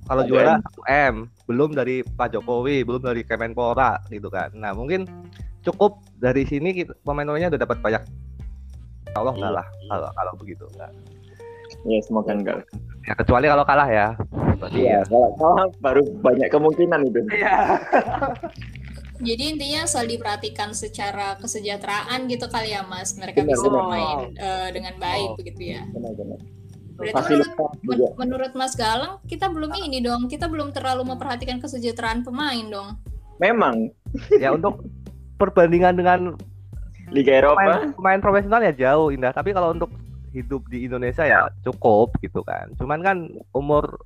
[0.07, 1.15] kalau juara 1 M
[1.47, 4.51] belum dari Pak Jokowi belum dari Kemenpora gitu kan.
[4.51, 5.07] Nah mungkin
[5.63, 8.03] cukup dari sini kita, pemain-pemainnya udah dapat banyak.
[9.15, 10.91] Allah enggak lah kalau kalau begitu enggak.
[11.87, 12.67] Ya semoga enggak
[13.07, 14.07] ya kecuali kalau kalah ya
[14.57, 17.21] Iya, kalau kalah baru banyak kemungkinan itu.
[17.29, 17.77] Iya.
[19.27, 24.69] Jadi intinya asal diperhatikan secara kesejahteraan gitu kali ya Mas, mereka benar, bisa bermain uh,
[24.69, 25.35] dengan baik oh.
[25.37, 25.81] begitu ya.
[25.89, 26.37] Benar-benar.
[26.97, 27.33] Berarti
[27.85, 32.97] menurut, menurut Mas Galang kita belum ini dong, kita belum terlalu memperhatikan kesejahteraan pemain dong.
[33.37, 33.93] Memang.
[34.41, 34.85] ya untuk
[35.37, 36.19] perbandingan dengan
[37.09, 39.33] Liga Eropa, pemain, pemain profesional ya jauh indah.
[39.33, 39.93] Tapi kalau untuk
[40.37, 42.69] hidup di Indonesia ya cukup gitu kan.
[42.77, 43.17] Cuman kan
[43.57, 44.05] umur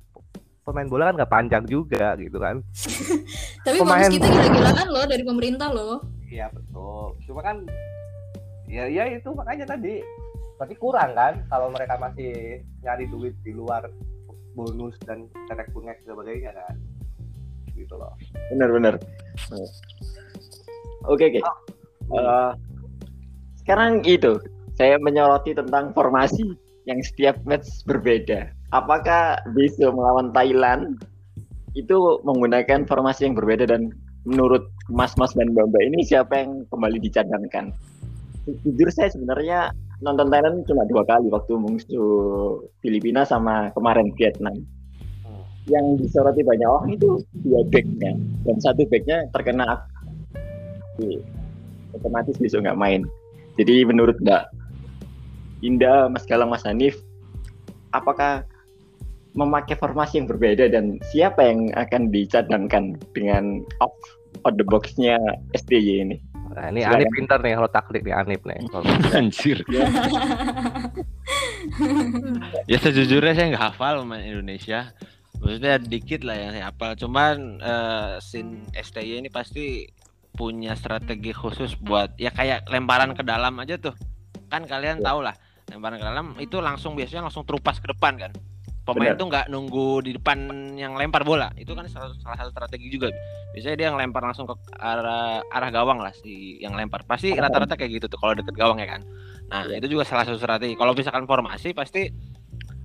[0.62, 2.64] pemain bola kan nggak panjang juga gitu kan.
[3.66, 4.08] Tapi pemain...
[4.08, 6.00] kita gila-gilaan loh dari pemerintah loh.
[6.32, 7.20] Iya betul.
[7.28, 7.68] Cuma kan
[8.72, 10.00] ya ya itu makanya tadi
[10.56, 13.84] berarti kurang kan kalau mereka masih nyari duit di luar
[14.56, 16.76] bonus dan cetek bungek sebagainya kan
[17.76, 18.14] gitu loh
[18.52, 18.94] benar benar
[21.08, 21.56] oke oke oh.
[22.14, 22.50] uh,
[23.64, 24.38] sekarang itu
[24.76, 26.56] saya menyoroti tentang formasi
[26.88, 28.50] yang setiap match berbeda.
[28.72, 30.98] Apakah besok melawan Thailand
[31.76, 33.92] itu menggunakan formasi yang berbeda dan
[34.24, 37.72] menurut Mas-Mas dan Mbak ini siapa yang kembali dicadangkan?
[38.66, 39.70] Jujur saya sebenarnya
[40.02, 44.56] nonton Thailand cuma dua kali waktu musuh Filipina sama kemarin Vietnam.
[45.70, 49.86] Yang disoroti banyak orang itu dua backnya dan satu backnya terkena
[51.94, 53.06] otomatis besok nggak main.
[53.54, 54.61] Jadi menurut Mbak
[55.62, 56.98] Indah, Mas Galang, Mas Hanif,
[57.94, 58.42] apakah
[59.32, 63.94] memakai formasi yang berbeda dan siapa yang akan dicadangkan dengan off
[64.44, 65.16] out the box-nya
[65.56, 66.16] STY ini?
[66.52, 67.00] Nah, ini Silakan.
[67.00, 68.56] Anip pintar nih kalau taktik nih Anip nih.
[69.16, 69.58] Anjir.
[72.68, 74.92] ya sejujurnya saya nggak hafal main Indonesia.
[75.40, 76.92] Maksudnya dikit lah yang saya hafal.
[77.00, 79.88] Cuman uh, sin STY ini pasti
[80.32, 83.96] punya strategi khusus buat ya kayak lemparan ke dalam aja tuh.
[84.52, 85.08] Kan kalian ya.
[85.08, 85.36] tahu lah
[85.70, 88.32] lemparan ke dalam itu langsung biasanya langsung terupas ke depan kan?
[88.82, 89.20] Pemain Benar.
[89.20, 90.38] tuh nggak nunggu di depan
[90.74, 91.54] yang lempar bola.
[91.54, 93.14] Itu kan salah, salah satu strategi juga.
[93.54, 97.06] Biasanya dia yang lempar langsung ke arah arah gawang lah si yang lempar.
[97.06, 99.06] Pasti rata-rata kayak gitu tuh kalau deket gawang ya kan?
[99.54, 99.78] Nah Iya.
[99.78, 100.74] itu juga salah satu strategi.
[100.74, 102.10] Kalau misalkan formasi pasti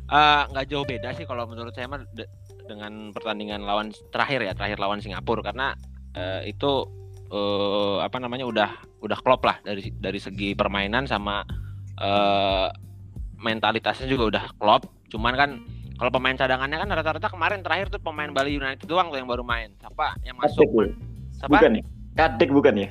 [0.07, 2.29] eh, nggak jauh beda sih kalau menurut saya mah de-
[2.69, 5.41] dengan pertandingan lawan terakhir ya terakhir lawan Singapura.
[5.41, 5.73] Karena
[6.13, 6.85] eh, itu
[7.33, 8.69] eh, apa namanya udah
[9.01, 11.41] udah klop lah dari dari segi permainan sama
[11.97, 12.67] eh,
[13.37, 14.89] mentalitasnya juga udah klop.
[15.09, 15.49] Cuman kan
[15.97, 19.41] kalau pemain cadangannya kan rata-rata kemarin terakhir tuh pemain Bali United doang tuh yang baru
[19.41, 19.73] main.
[19.81, 20.65] Siapa yang masuk?
[20.69, 20.89] Kadek,
[21.33, 21.53] siapa?
[21.57, 21.83] Bukan ya?
[22.13, 22.89] Kadek bukan ya?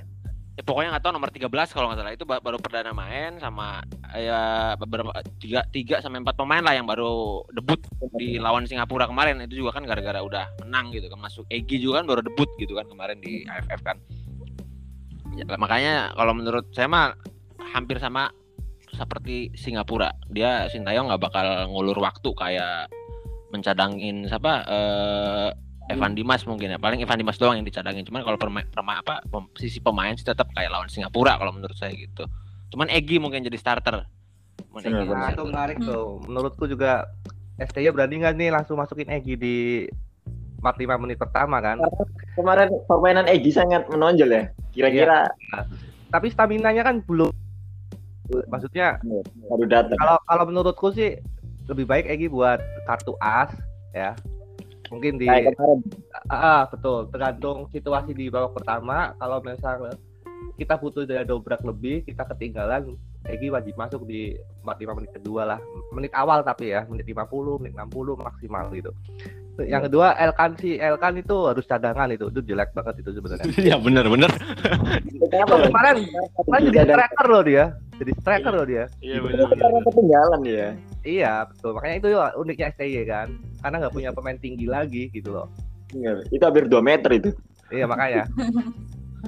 [0.56, 2.12] Ya pokoknya nggak tahu nomor 13 kalau nggak salah.
[2.16, 3.84] Itu ba- baru perdana main sama
[4.16, 7.76] ya beberapa tiga tiga sampai empat pemain lah yang baru debut
[8.16, 9.38] di lawan Singapura kemarin.
[9.44, 11.20] Itu juga kan gara-gara udah menang gitu kan.
[11.20, 14.00] Masuk Egi juga kan baru debut gitu kan kemarin di AFF kan.
[15.36, 17.12] Ya, makanya kalau menurut saya mah
[17.76, 18.32] hampir sama
[18.96, 22.88] seperti Singapura dia Sintayong nggak bakal ngulur waktu kayak
[23.48, 25.48] mencadangin siapa eh,
[25.86, 29.22] Evan Dimas mungkin ya paling Evan Dimas doang yang dicadangin cuman kalau perma, perma- apa
[29.22, 32.26] pem- sisi pemain sih tetap kayak lawan Singapura kalau menurut saya gitu
[32.68, 34.08] cuman Egi mungkin jadi starter
[34.76, 35.44] Nah, itu starter.
[35.46, 36.20] menarik tuh.
[36.24, 37.08] Menurutku juga
[37.56, 39.56] STY berani nggak nih langsung masukin Egi di
[40.58, 41.80] 45 menit pertama kan?
[42.34, 45.32] kemarin permainan Egi sangat menonjol ya kira-kira
[46.06, 47.32] Tapi stamina-nya kan belum.
[48.50, 48.98] Maksudnya
[49.50, 51.18] baru datang kalau kalau menurutku sih
[51.66, 53.50] lebih baik Egi buat kartu as
[53.94, 54.14] ya.
[54.86, 55.50] Mungkin di Ah,
[56.30, 57.10] ah, betul.
[57.10, 59.14] Tergantung situasi di babak pertama.
[59.18, 59.94] Kalau misalnya
[60.54, 62.94] kita butuh daya dobrak lebih, kita ketinggalan,
[63.26, 65.60] Egi wajib masuk di 45 menit kedua lah.
[65.90, 68.94] Menit awal tapi ya, menit 50, menit 60 maksimal gitu.
[69.66, 72.30] Yang kedua, Elkan sih, Elkan itu harus cadangan itu.
[72.30, 73.46] Itu jelek banget itu sebenarnya.
[73.74, 75.96] ya bener kenapa Oh, kemarin
[76.44, 77.64] kemarin jadi striker loh dia.
[77.96, 78.84] Jadi striker loh dia.
[79.00, 80.68] iya itu karena ketinggalan ya
[81.00, 81.70] Iya, betul.
[81.72, 83.28] Makanya itu uniknya STY kan.
[83.62, 85.46] Karena nggak punya pemain tinggi lagi gitu loh.
[85.90, 87.30] Iya, itu hampir 2 meter itu
[87.68, 88.26] Iya makanya.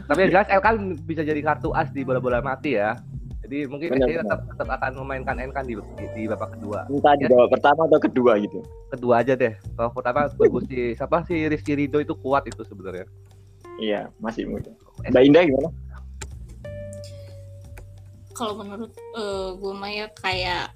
[0.05, 2.99] Tapi yang jelas Elkan bisa jadi kartu as di bola-bola mati ya.
[3.41, 4.25] Jadi mungkin Benar, STY benar.
[4.27, 6.85] tetap, tetap akan memainkan Elkan di, di, di babak kedua.
[6.87, 7.29] entah di Ya.
[7.31, 8.59] babak pertama atau kedua gitu
[8.91, 9.55] Kedua aja deh.
[9.73, 13.07] Babak pertama bagus si siapa si Rizky Ridho itu kuat itu sebenarnya.
[13.79, 14.75] iya masih muda
[15.07, 15.69] Mbak Indah gimana
[18.39, 20.71] kalau menurut eh, gue mah ya kayak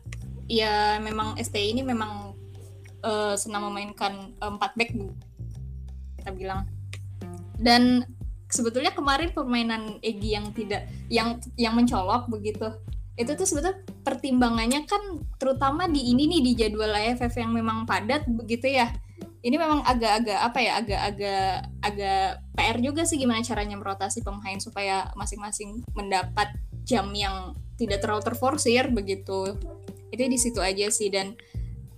[0.51, 2.35] ya memang STI ini memang
[3.07, 5.15] eh, senang memainkan eh, empat back bu-
[6.19, 6.67] kita bilang.
[7.63, 8.03] Dan
[8.51, 12.69] sebetulnya kemarin permainan Egi yang tidak yang yang mencolok begitu
[13.13, 18.25] itu tuh sebetulnya pertimbangannya kan terutama di ini nih di jadwal AFF yang memang padat
[18.27, 18.89] begitu ya.
[19.43, 21.47] Ini memang agak-agak apa ya agak-agak
[21.83, 28.23] agak PR juga sih gimana caranya merotasi pemain supaya masing-masing mendapat jam yang tidak terlalu
[28.23, 29.59] terforsir begitu.
[30.13, 31.35] Itu di situ aja sih dan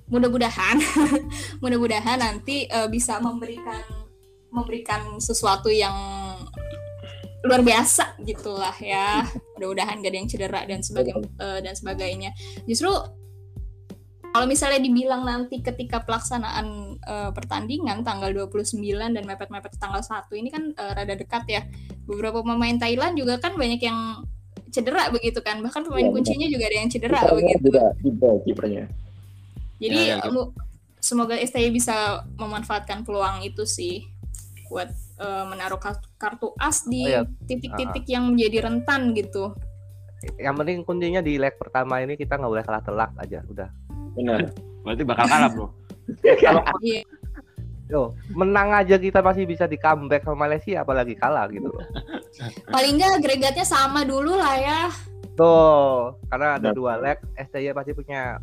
[0.09, 0.79] mudah-mudahan
[1.63, 3.83] mudah-mudahan nanti eh, bisa memberikan
[4.55, 5.97] memberikan sesuatu yang
[7.45, 9.29] luar biasa gitulah ya.
[9.57, 12.33] Mudah-mudahan gak ada yang cedera dan sebagai eh, dan sebagainya.
[12.65, 12.89] Justru
[14.35, 18.83] kalau misalnya dibilang nanti ketika pelaksanaan eh, pertandingan tanggal 29
[19.15, 21.63] dan mepet-mepet tanggal 1 ini kan eh, rada dekat ya.
[22.09, 24.27] Beberapa pemain Thailand juga kan banyak yang
[24.75, 26.15] cedera begitu kan bahkan pemain benar.
[26.19, 28.85] kuncinya juga ada yang cedera Kipernya begitu juga kiper kipernya
[29.77, 30.51] jadi Ya, ya, mu-
[30.99, 31.95] semoga STY bisa
[32.35, 34.03] memanfaatkan peluang itu sih
[34.67, 37.23] buat eh, menaruh kartu, kartu as di Oh, iya.
[37.47, 39.55] titik-titik yang menjadi rentan gitu.
[40.35, 43.45] Yang penting kuncinya di leg pertama ini kita nggak boleh kalah telak aja.
[43.47, 43.69] Udah.
[44.15, 45.67] benar berarti bakal kalah bro
[46.39, 47.03] Kalau Iya.
[47.87, 51.85] Yo, menang aja kita masih bisa di comeback sama Malaysia apalagi kalah gitu loh.
[52.75, 54.81] Paling nggak agregatnya sama dulu lah ya.
[55.35, 58.39] Tuh, karena ada dua leg, STY pasti punya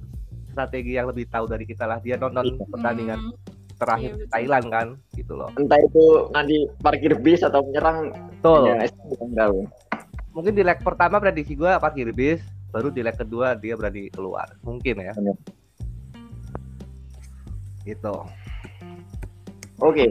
[0.47, 1.97] strategi yang lebih tahu dari kita lah.
[1.97, 2.67] Dia nonton Iya.
[2.67, 3.35] pertandingan Hmm,
[3.77, 4.25] terakhir Iya.
[4.29, 5.49] Thailand kan, gitu loh.
[5.55, 8.69] entah itu nanti parkir bis atau menyerang Betul.
[8.69, 9.47] ya
[10.31, 14.51] Mungkin di leg pertama prediksi gua parkir bis, baru di leg kedua dia berani keluar.
[14.61, 15.11] Mungkin ya.
[15.15, 15.35] Benar.
[17.81, 18.15] Gitu.
[19.81, 20.05] Oke,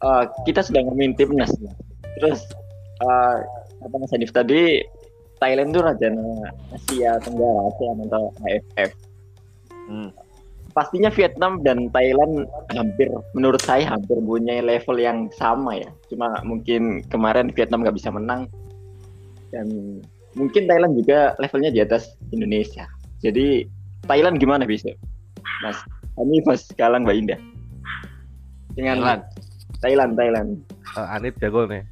[0.00, 1.52] eh, kita sedang ngomongin timnas.
[2.20, 2.40] Terus
[3.04, 3.36] eh,
[3.84, 4.80] apa Mas Hanif tadi
[5.38, 6.24] Thailand itu rajana
[6.72, 8.90] Asia Tenggara, ASEAN atau AFF.
[9.92, 10.10] Hmm.
[10.74, 15.90] Pastinya Vietnam dan Thailand hampir, menurut saya hampir punya level yang sama ya.
[16.10, 18.50] Cuma mungkin kemarin Vietnam nggak bisa menang
[19.54, 19.70] dan
[20.34, 22.90] mungkin Thailand juga levelnya di atas Indonesia.
[23.22, 23.68] Jadi
[24.10, 24.90] Thailand gimana bisa,
[25.62, 25.78] Mas?
[26.18, 27.40] Hanif, Mas Galang, Mbak Indah.
[28.74, 29.22] Dengan Thailand
[29.80, 30.48] Thailand, Thailand.
[30.94, 31.82] Eh, Anip jago nih.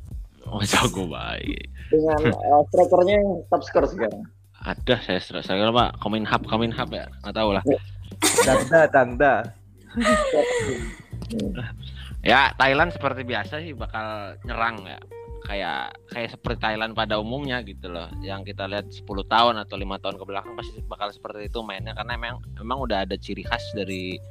[0.45, 4.23] oh jago baik Dengan uh, strikernya yang top skor sekarang.
[4.63, 7.65] ada saya saya kira pak komin hub komin hub ya nggak tahu lah
[8.47, 9.35] Danda, danda.
[12.23, 14.99] Ya Thailand seperti biasa sih bakal nyerang ya.
[15.43, 18.07] Kayak kayak seperti Thailand pada umumnya gitu loh.
[18.23, 21.99] Yang kita lihat 10 tahun atau lima tahun ke belakang pasti bakal seperti itu mainnya
[21.99, 24.23] karena memang memang udah ada ciri khas dari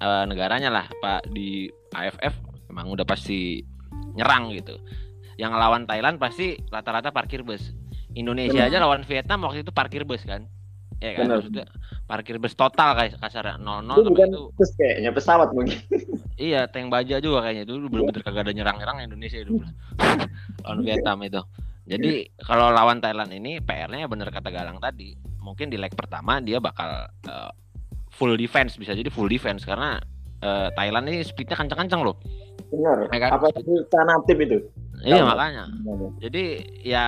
[0.00, 2.34] uh, negaranya lah Pak di AFF
[2.70, 3.64] memang udah pasti
[4.16, 4.76] nyerang gitu.
[5.36, 7.72] Yang lawan Thailand pasti rata-rata parkir bus.
[8.16, 8.72] Indonesia Benar.
[8.72, 10.48] aja lawan Vietnam waktu itu parkir bus kan.
[10.96, 11.68] Ya kan maksudnya
[12.08, 15.80] parkir bus total kayak kasar 0-0 Itu bukan itu bus kayaknya pesawat mungkin.
[16.36, 19.56] Iya, tank baja juga kayaknya itu bener-bener kagak ada nyerang-nyerang Indonesia itu.
[20.68, 21.40] lawan Vietnam itu.
[21.88, 25.16] Jadi kalau lawan Thailand ini PR-nya bener kata Galang tadi.
[25.40, 27.50] Mungkin di leg pertama dia bakal eh,
[28.16, 30.00] full defense bisa jadi full defense karena
[30.40, 32.16] eh, Thailand ini speednya kencang-kencang loh.
[32.72, 33.06] Benar.
[33.12, 33.30] Ya kan?
[33.36, 34.58] Apa itu Tanatip itu?
[35.04, 35.28] Iya Tahu.
[35.28, 35.64] makanya.
[36.24, 36.44] Jadi
[36.80, 37.06] ya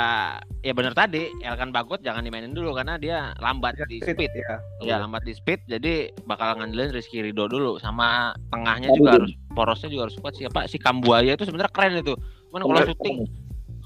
[0.60, 4.28] ya bener tadi Elkan Bagot jangan dimainin dulu karena dia lambat di speed.
[4.28, 4.60] ya.
[4.84, 9.88] Ya lambat di speed jadi bakal ngandelin Rizky Ridho dulu sama tengahnya juga harus porosnya
[9.88, 12.14] juga harus kuat siapa si Kambuaya itu sebenarnya keren itu.
[12.52, 12.88] Cuman kalau Bener.
[12.92, 13.16] syuting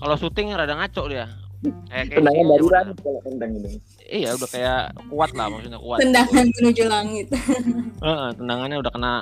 [0.02, 1.26] kalau syuting rada ngaco dia.
[1.62, 3.68] Kayak kayak Tendangan sih, dari kalau tendang itu.
[4.04, 5.98] Iya udah kayak kuat lah maksudnya kuat.
[6.02, 7.26] Tendangan menuju langit.
[8.04, 9.12] Heeh, tendangannya udah kena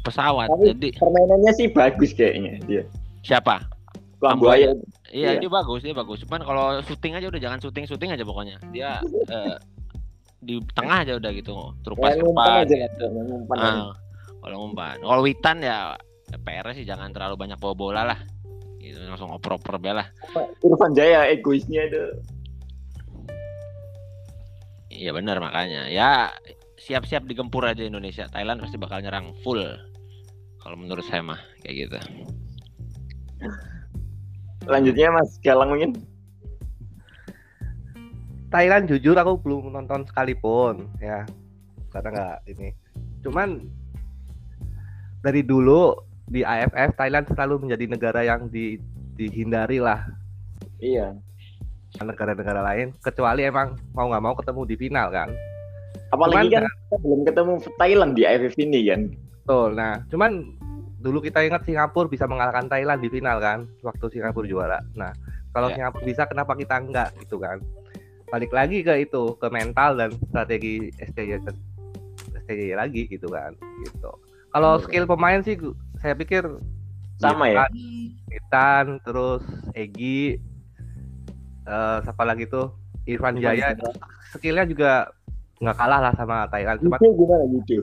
[0.00, 0.48] pesawat.
[0.48, 2.82] Tapi- Jadi Permainannya sih bagus kayaknya dia.
[3.20, 3.60] siapa?
[4.18, 4.72] Kambuaya.
[5.12, 5.40] Iya Iya.
[5.40, 6.22] dia bagus dia bagus.
[6.22, 8.56] Cuman kalau syuting aja udah jangan syuting syuting aja pokoknya.
[8.70, 8.98] Dia
[9.36, 9.56] eh,
[10.40, 11.54] di tengah aja udah gitu.
[11.84, 12.64] Terupas terupas.
[13.52, 13.92] Ah,
[14.40, 14.96] kalau ngumpan.
[14.98, 15.94] Kalau Witan ya
[16.40, 18.18] PR sih jangan terlalu banyak bawa bola lah.
[18.92, 20.04] Gitu langsung oper-oper bela.
[20.60, 22.04] Irfan Jaya egoisnya itu.
[24.92, 25.88] Iya benar makanya.
[25.88, 26.36] Ya
[26.76, 28.28] siap-siap digempur aja Indonesia.
[28.28, 29.64] Thailand pasti bakal nyerang full.
[30.60, 31.98] Kalau menurut saya mah kayak gitu.
[34.68, 35.96] Lanjutnya Mas Galang mungkin.
[38.52, 41.24] Thailand jujur aku belum nonton sekalipun ya
[41.88, 42.68] karena nggak ini
[43.24, 43.64] cuman
[45.24, 45.96] dari dulu
[46.32, 48.80] di AFF Thailand selalu menjadi negara yang di,
[49.14, 50.08] dihindari lah.
[50.80, 51.12] Iya.
[51.92, 55.28] negara-negara lain kecuali emang mau nggak mau ketemu di final kan?
[56.08, 59.00] Apalagi Cuman- kan kita belum ketemu Thailand di AFF ini kan.
[59.12, 59.76] betul.
[59.76, 60.56] Nah cuman
[60.98, 63.68] dulu kita ingat Singapura bisa mengalahkan Thailand di final kan?
[63.84, 64.80] Waktu Singapura juara.
[64.96, 65.12] Nah
[65.52, 65.84] kalau Ya.
[65.84, 67.60] Singapura bisa kenapa kita enggak gitu kan?
[68.32, 71.44] Balik lagi ke itu ke mental dan strategi STY
[72.40, 73.52] STY lagi gitu kan?
[73.84, 74.10] Gitu.
[74.48, 74.84] Kalau Bener.
[74.88, 75.60] skill pemain sih
[76.02, 76.42] saya pikir
[77.22, 77.70] Sama ya?
[78.26, 79.46] Witan, terus
[79.78, 80.42] Egi
[81.62, 82.74] eh siapa lagi tuh?
[83.06, 83.78] Irfan Jaya.
[84.34, 84.92] Skillnya juga
[85.62, 86.82] nggak kalah lah sama Thailand.
[86.82, 87.78] Cuman Yudo gimana Yudo?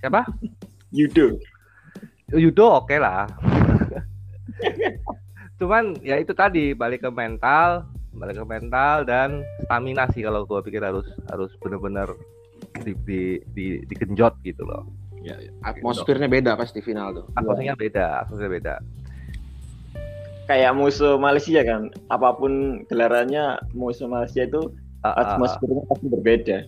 [0.00, 0.22] siapa?
[0.96, 1.26] Yudo.
[2.32, 3.28] Yudo oke lah.
[5.60, 7.84] Cuman ya itu tadi balik ke mental
[8.16, 12.08] balik ke mental dan stamina sih kalau gua pikir harus harus bener-bener
[12.80, 13.20] di, di,
[13.52, 14.88] di, digenjot gitu loh
[15.26, 15.34] Ya,
[15.66, 17.26] atmosfernya beda pasti final tuh.
[17.34, 18.74] atmosfernya beda atmosfernya beda
[20.46, 21.90] Kayak musuh Malaysia kan.
[22.06, 24.70] Apa pun gelarannya musuh Malaysia itu
[25.02, 25.34] ah.
[25.34, 26.58] atmosfernya pasti berbeda.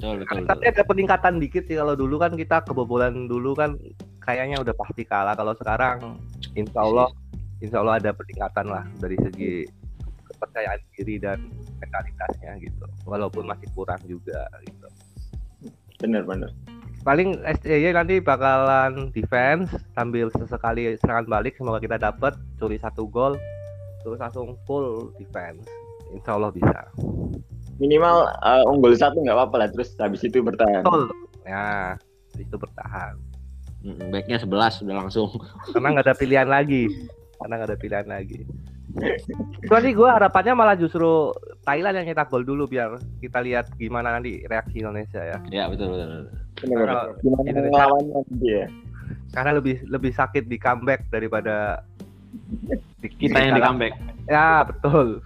[0.00, 0.48] Betul, betul, betul.
[0.48, 3.76] tapi ada peningkatan dikit sih kalau dulu kan kita kebobolan dulu kan
[4.20, 6.20] kayaknya udah pasti kalah kalau sekarang
[6.56, 7.08] insya Allah
[7.64, 9.64] insya Allah ada peningkatan lah dari segi
[10.28, 11.38] kepercayaan diri dan
[11.80, 14.83] mentalitasnya gitu walaupun masih kurang juga gitu
[15.96, 16.50] Bener-bener.
[17.00, 23.36] paling STY nanti bakalan defense sambil sesekali serangan balik semoga kita dapat curi satu gol
[24.00, 25.68] terus langsung full defense
[26.10, 26.80] insya Allah bisa
[27.74, 29.68] Minimal eh, unggul satu nggak apa-apa lah.
[29.68, 30.80] Terus habis itu bertahan.
[30.80, 31.10] betul
[31.42, 31.92] ya
[32.34, 33.20] itu bertahan
[33.84, 34.48] Mm, Backnya 11
[34.80, 35.28] udah langsung.
[35.68, 36.88] karena nggak ada pilihan lagi
[37.36, 38.40] karena nggak ada pilihan lagi
[38.94, 44.12] itu sih gue harapannya malah justru Thailand yang nyetak gol dulu biar kita lihat gimana
[44.12, 46.30] nanti reaksi Indonesia ya Ya betul betul.
[46.62, 47.10] Gimana
[47.42, 48.66] Indonesia- ngelawannya nanti ya?
[49.30, 51.82] karena lebih lebih sakit di comeback daripada
[52.96, 53.92] di, Kita yang di comeback.
[54.26, 55.18] ya betul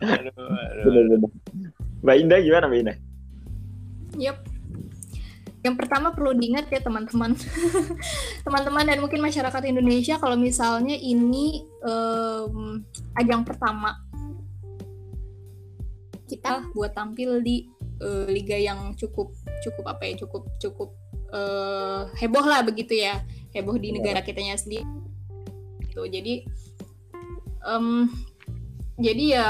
[0.00, 1.30] Bener-bener.
[2.02, 2.96] Mbak Indah gimana Mbak Indah?
[4.16, 4.36] Yep.
[5.64, 7.32] Yang pertama perlu diingat ya teman-teman,
[8.44, 12.84] teman-teman dan mungkin masyarakat Indonesia kalau misalnya ini em,
[13.16, 13.96] ajang pertama
[16.28, 17.64] kita buat tampil di
[17.96, 19.32] eh, liga yang cukup
[19.64, 20.92] cukup apa ya cukup cukup
[21.32, 23.24] eh, heboh lah begitu ya.
[23.56, 24.84] Heboh di negara kitanya sendiri.
[25.80, 26.02] Gitu.
[26.12, 26.44] Jadi
[27.64, 28.12] em,
[29.00, 29.48] jadi ya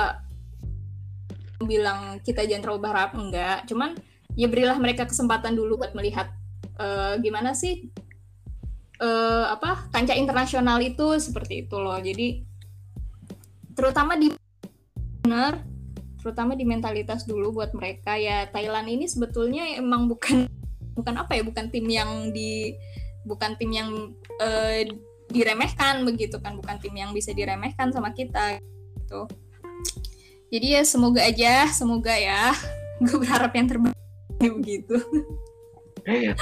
[1.65, 3.99] bilang kita jangan terlalu berharap enggak, cuman
[4.35, 6.31] ya berilah mereka kesempatan dulu buat melihat
[6.79, 7.91] eh, gimana sih
[8.99, 11.99] eh, apa kancah internasional itu seperti itu loh.
[11.99, 12.43] Jadi
[13.75, 14.31] terutama di
[15.25, 15.63] benar
[16.21, 18.19] terutama di mentalitas dulu buat mereka.
[18.19, 20.51] Ya Thailand ini sebetulnya emang bukan
[20.95, 22.75] bukan apa ya bukan tim yang di
[23.27, 23.91] bukan tim yang
[24.43, 24.91] eh,
[25.31, 26.59] diremehkan begitu kan.
[26.59, 28.59] Bukan tim yang bisa diremehkan sama kita
[28.99, 29.31] gitu.
[30.55, 32.55] Jadi ya semoga aja semoga ya.
[33.05, 34.04] Gue berharap yang terbaik
[34.41, 34.97] begitu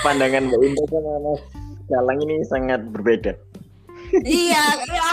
[0.03, 1.41] Pandangan Mbak Indah sama Mas
[1.87, 3.33] Galang ini sangat berbeda.
[4.25, 4.61] iya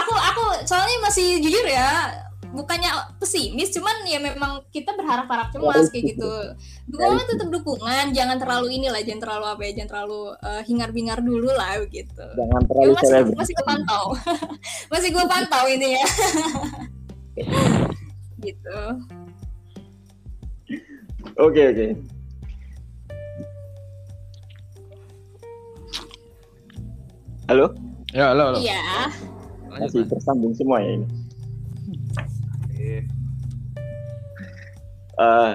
[0.00, 2.10] aku aku soalnya masih jujur ya
[2.50, 6.28] bukannya pesimis cuman ya memang kita berharap-harap cemas kayak gitu
[6.88, 11.48] dukungan tetap dukungan jangan terlalu inilah jangan terlalu apa ya jangan terlalu eh, hingar-bingar dulu
[11.48, 13.38] lah begitu Jangan Ya, terlalu masih selebgram.
[13.38, 14.04] masih gue pantau
[14.92, 16.04] masih gue pantau ini ya
[18.42, 18.80] gitu
[21.36, 21.86] Oke oke.
[27.50, 27.74] Halo,
[28.10, 28.58] Ya, halo, halo.
[28.62, 29.10] iya
[29.66, 31.06] masih tersambung semua ya ini.
[32.78, 33.02] Eh,
[35.18, 35.52] Eh,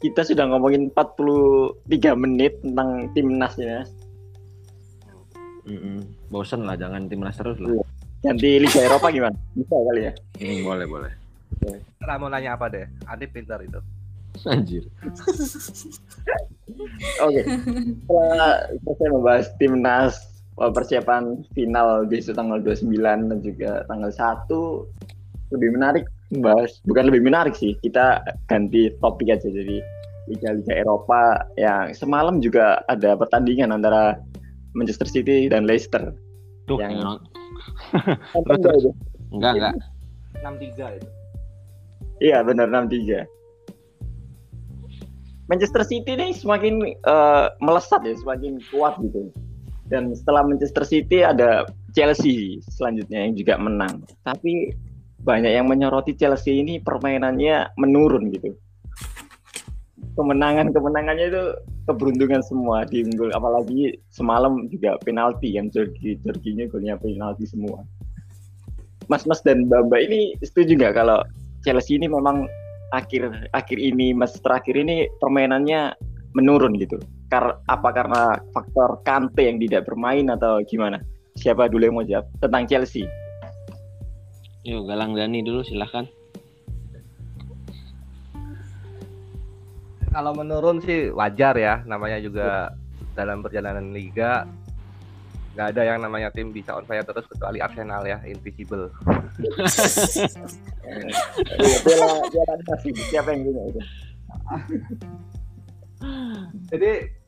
[0.00, 1.74] kita sudah ngomongin 43
[2.14, 3.82] menit tentang timnas ya.
[5.62, 6.06] Mm-mm.
[6.26, 7.70] Bosen lah, jangan timnas terus lah.
[7.70, 7.84] Iya.
[8.22, 9.34] Ganti Liga Eropa gimana?
[9.52, 10.12] Bisa kali ya?
[10.38, 11.12] Hmm, boleh, boleh.
[11.98, 12.86] Sekarang mau nanya apa deh?
[13.04, 13.82] Adi pintar itu.
[14.46, 14.86] Anjir.
[17.20, 17.42] Oke.
[18.06, 20.14] Setelah selesai membahas timnas
[20.56, 24.50] persiapan final besok tanggal 29 dan juga tanggal 1
[25.56, 29.80] lebih menarik membahas bukan lebih menarik sih kita ganti topik aja jadi
[30.30, 34.16] Liga-Liga Eropa yang semalam juga ada pertandingan antara
[34.72, 36.14] Manchester City dan Leicester.
[36.70, 37.20] Tuh, Yang-
[38.38, 38.90] nggak itu?
[39.34, 39.74] enggak, enggak.
[40.46, 41.08] 63 itu.
[42.22, 43.26] Iya benar 63.
[45.50, 49.28] Manchester City nih semakin eh, melesat ya, semakin kuat gitu.
[49.90, 54.06] Dan setelah Manchester City ada Chelsea selanjutnya yang juga menang.
[54.24, 54.72] Tapi
[55.22, 58.54] banyak yang menyoroti Chelsea ini permainannya menurun gitu.
[60.12, 61.44] Kemenangan-kemenangannya itu
[61.88, 67.80] keberuntungan semua di gol apalagi semalam juga penalti kan Jorgi Jorginho golnya penalti semua.
[69.10, 71.24] Mas-mas dan Mbak-mbak ini setuju nggak kalau
[71.64, 72.46] Chelsea ini memang
[72.92, 75.96] akhir akhir ini mas terakhir ini permainannya
[76.36, 77.00] menurun gitu.
[77.32, 81.00] Kar apa karena faktor Kante yang tidak bermain atau gimana?
[81.40, 83.08] Siapa dulu yang mau jawab tentang Chelsea?
[84.68, 86.04] Yuk, Galang Dani dulu silahkan.
[90.12, 92.76] Kalau menurun sih wajar ya, namanya juga
[93.16, 94.44] dalam perjalanan liga
[95.56, 98.92] nggak ada yang namanya tim bisa on fire terus kecuali Arsenal ya, invisible.
[100.84, 103.80] Iya, Bela Bela masih siapa yang punya itu?
[106.68, 107.21] Jadi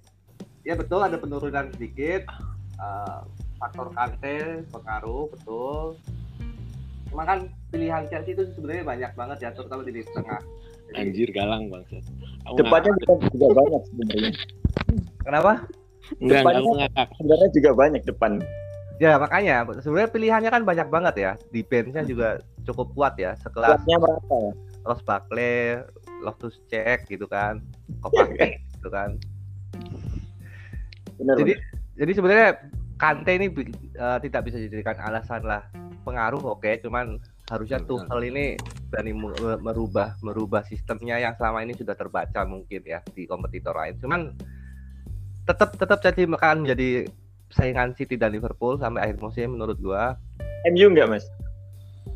[0.65, 2.25] ya betul ada penurunan sedikit.
[2.75, 3.21] Eh,
[3.61, 5.97] faktor Kante pengaruh betul.
[7.09, 10.43] Cuma kan pilihan Chelsea itu sebenarnya banyak banget ya, terutama di lini tengah.
[10.91, 12.03] Jadi, Anjir Galang bangsa.
[12.51, 14.33] Aku Depannya juga, juga banyak sebenarnya.
[15.25, 15.53] kenapa?
[16.21, 17.09] enggak, depannya-.
[17.17, 18.33] Sebenarnya juga banyak depan.
[19.03, 21.33] Ya makanya sebenarnya pilihannya kan banyak banget ya.
[21.51, 22.29] Defense-nya juga
[22.69, 24.53] cukup kuat ya, sekelas Kuatnya berapa ya?
[24.85, 25.81] Ross Barkley,
[26.21, 27.65] Loftus Cheek gitu kan,
[28.05, 29.17] Kovacic gitu kan.
[31.21, 31.35] Benar.
[31.41, 31.53] Jadi
[31.95, 32.51] jadi sebenarnya
[32.95, 35.67] Kante ini eh, tidak bisa dijadikan alasan lah
[36.07, 37.19] pengaruh oke, cuman
[37.51, 38.07] harusnya Betul.
[38.07, 38.45] Tuchel ini
[38.89, 39.13] berani
[39.61, 43.99] merubah merubah sistemnya yang selama ini sudah terbaca mungkin ya di kompetitor lain.
[43.99, 44.21] Cuman
[45.45, 47.09] tetap tetap Chelsea akan menjadi
[47.53, 50.17] saingan City dan Liverpool sampai akhir musim menurut gua.
[50.71, 51.25] MU enggak mas?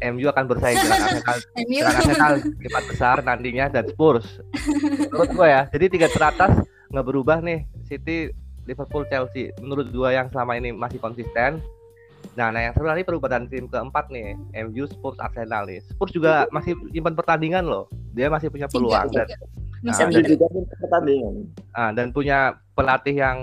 [0.00, 1.36] MU akan bersaing dengan Arsenal
[1.74, 2.34] dengan Arsenal
[2.88, 4.40] besar nantinya dan Spurs.
[5.12, 8.32] Menurut gua ya, jadi tiga teratas nggak berubah nih City,
[8.68, 9.50] Liverpool, Chelsea.
[9.64, 11.64] Menurut gua yang selama ini masih konsisten.
[12.36, 14.36] Nah, nah yang seru lagi perubahan tim keempat nih,
[14.68, 15.80] MU, Spurs, Arsenal nih.
[15.88, 17.88] Spurs juga masih simpan pertandingan loh.
[18.12, 19.24] Dia masih punya peluang tiga.
[19.24, 19.38] dan
[19.82, 20.46] Masih Ah, juga
[20.82, 21.34] pertandingan.
[21.72, 23.38] ah, dan punya pelatih yang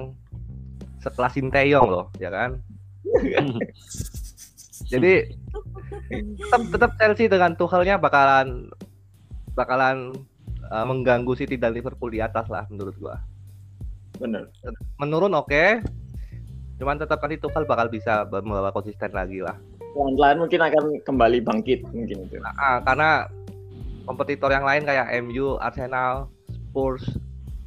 [0.99, 2.59] sekelas Sinteyong loh, ya kan?
[4.91, 5.13] Jadi
[6.11, 8.67] tetap tetap Chelsea dengan Tuchelnya bakalan
[9.55, 10.11] bakalan
[10.67, 13.15] uh, mengganggu City dan Liverpool di atas lah menurut gua.
[14.19, 14.43] Benar.
[14.99, 15.83] Menurun oke.
[16.75, 19.55] Cuman tetap nanti Tuchel bakal bisa membawa konsisten lagi lah.
[19.95, 22.35] Pelan-pelan mungkin akan kembali bangkit mungkin itu.
[22.59, 23.31] Ah, karena
[24.03, 27.03] kompetitor yang lain kayak MU, Arsenal, Spurs,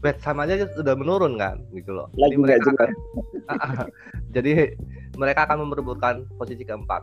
[0.04, 2.12] West Ham aja sudah menurun kan gitu loh.
[2.20, 2.90] Lagi Jadi mereka jelas.
[4.36, 4.52] jadi
[5.16, 7.02] mereka akan merebutkan posisi keempat.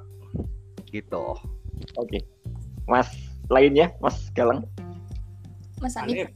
[0.94, 1.26] Gitu.
[1.98, 2.22] Oke.
[2.86, 3.10] Mas
[3.50, 4.64] lainnya, Mas Galang.
[5.82, 6.30] Mas Anif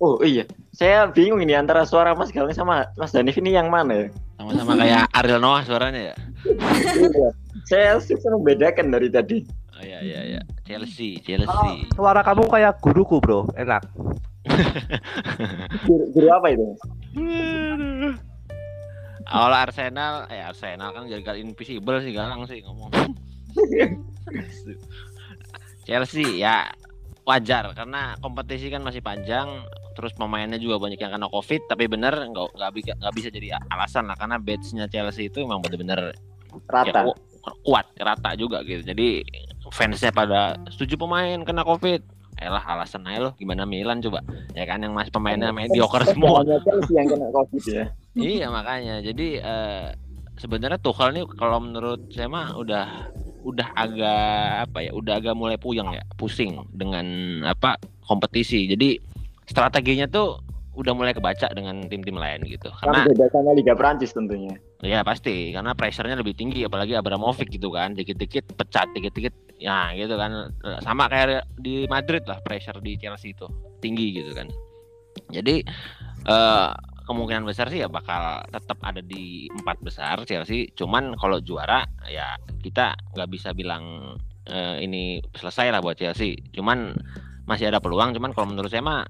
[0.00, 3.92] Oh iya, saya bingung ini antara suara Mas Galang sama Mas Danif ini yang mana
[3.92, 4.08] ya?
[4.40, 6.14] Sama-sama kayak Ariel Noah suaranya ya.
[6.48, 7.28] Iya.
[7.68, 9.44] saya susah membedakan dari tadi.
[9.76, 10.40] Oh iya iya iya.
[10.64, 11.84] Chelsea, Chelsea.
[11.92, 13.84] suara kamu kayak guruku bro, enak.
[15.84, 16.64] Guru, guru apa itu?
[19.28, 22.88] Awal Arsenal, eh Arsenal kan jadi kali invisible sih galang sih ngomong.
[25.84, 26.72] Chelsea ya
[27.28, 29.60] wajar karena kompetisi kan masih panjang
[30.00, 33.48] terus pemainnya juga banyak yang kena covid tapi bener nggak nggak bisa nggak bisa jadi
[33.68, 37.00] alasan lah karena batchnya Chelsea itu memang bener-bener ya, Rata.
[37.04, 37.20] ku-
[37.62, 38.80] kuat rata juga gitu.
[38.82, 39.24] Jadi
[39.68, 42.00] fansnya pada setuju pemain kena covid.
[42.40, 44.24] Elah alasan aja lo gimana Milan coba?
[44.56, 46.40] Ya kan yang masih pemainnya mediocre semua.
[46.88, 47.60] yang kena covid.
[47.68, 47.84] Ya.
[48.16, 49.04] iya makanya.
[49.04, 49.86] Jadi eh,
[50.36, 55.56] sebenarnya Tuchel nih kalau menurut saya mah udah udah agak apa ya udah agak mulai
[55.56, 57.04] puyeng ya pusing dengan
[57.44, 58.68] apa kompetisi.
[58.68, 58.96] Jadi
[59.50, 60.38] strateginya tuh
[60.70, 62.70] udah mulai kebaca dengan tim-tim lain gitu.
[62.80, 64.54] Karena beda sama Liga Prancis tentunya.
[64.80, 65.50] ya pasti.
[65.50, 67.98] Karena pressure-nya lebih tinggi apalagi Abramovich gitu kan.
[67.98, 70.54] Dikit-dikit pecat dikit-dikit ya gitu kan.
[70.80, 73.50] Sama kayak di Madrid lah pressure di Chelsea itu.
[73.82, 74.46] Tinggi gitu kan.
[75.34, 75.66] Jadi
[76.24, 76.70] eh,
[77.04, 80.70] kemungkinan besar sih ya bakal tetap ada di empat besar Chelsea.
[80.78, 84.14] Cuman kalau juara ya kita nggak bisa bilang
[84.46, 86.38] eh, ini selesai lah buat Chelsea.
[86.54, 86.94] Cuman
[87.44, 88.14] masih ada peluang.
[88.14, 89.02] Cuman kalau menurut saya mah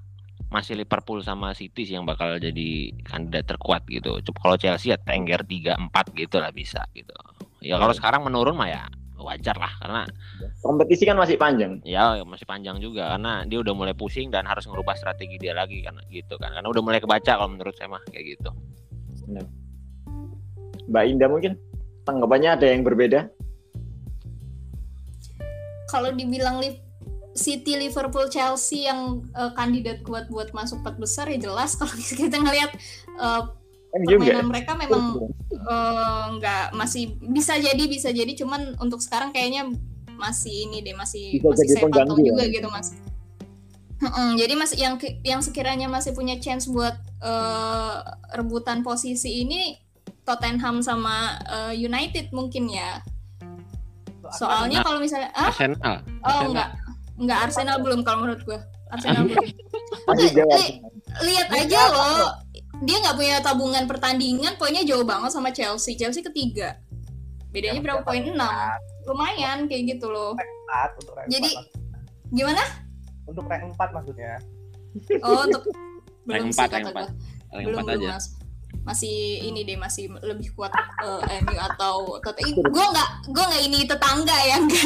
[0.51, 4.19] masih Liverpool sama City sih yang bakal jadi kandidat terkuat gitu.
[4.19, 7.15] Cuma Kalau Chelsea ya tengger 3 4 gitu lah bisa gitu.
[7.63, 8.83] Ya kalau sekarang menurun mah ya
[9.21, 10.01] wajar lah karena
[10.65, 11.77] Kompetisi kan masih panjang.
[11.85, 15.79] ya masih panjang juga karena dia udah mulai pusing dan harus ngerubah strategi dia lagi
[15.87, 16.51] kan gitu kan.
[16.51, 18.51] Karena udah mulai kebaca kalau menurut saya mah kayak gitu.
[20.91, 21.55] Mbak Indah mungkin
[22.03, 23.31] tanggapannya ada yang berbeda.
[25.87, 26.90] Kalau dibilang Liv-
[27.41, 32.37] City, Liverpool, Chelsea yang eh, kandidat kuat buat masuk empat besar ya jelas kalau kita
[32.37, 32.71] ngelihat
[34.05, 34.21] juga.
[34.21, 35.03] permainan mereka memang
[35.51, 39.67] eh, nggak masih bisa jadi bisa jadi cuman untuk sekarang kayaknya
[40.15, 42.29] masih ini deh masih Bisa masih saya pantau pengganggu ya.
[42.29, 42.87] juga gitu mas
[44.01, 47.95] Mm-mm, jadi masih yang yang sekiranya masih punya chance buat eh,
[48.37, 49.77] rebutan posisi ini
[50.25, 53.01] Tottenham sama eh, United mungkin ya
[54.31, 55.95] soalnya kalau misalnya ah Arsenal.
[56.23, 56.47] oh Arsenal.
[56.49, 56.69] enggak
[57.15, 58.59] enggak Arsenal belum kalau menurut gue
[58.89, 59.45] Arsenal belum.
[60.11, 60.79] Li-
[61.23, 62.27] lihat aja loh.
[62.81, 65.93] Dia nggak punya tabungan pertandingan poinnya jauh banget sama Chelsea.
[65.93, 66.75] Chelsea ketiga.
[67.49, 68.23] Bedanya Ya, berapa poin?
[68.23, 68.35] 6
[69.03, 70.33] lumayan kayak gitu loh.
[70.33, 71.67] Rank Jadi- empat,
[72.31, 72.63] gimana?
[73.23, 74.33] Untuk rank 4 maksudnya.
[75.21, 75.63] oh untuk
[76.25, 77.07] belum Rank sih empat, kata rank gue
[77.49, 78.11] Paling belum empat belum aja.
[78.13, 78.25] mas.
[78.81, 82.65] Masih ini deh masih lebih kuat eh, MU atau Tottenham.
[82.65, 84.85] Gue nggak gue nggak ini tetangga ya enggak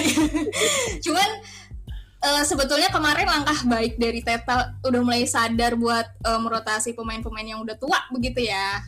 [1.06, 1.30] cuman
[2.26, 7.62] eh, sebetulnya kemarin langkah baik dari Teta udah mulai sadar buat eh, merotasi pemain-pemain yang
[7.62, 8.82] udah tua begitu ya.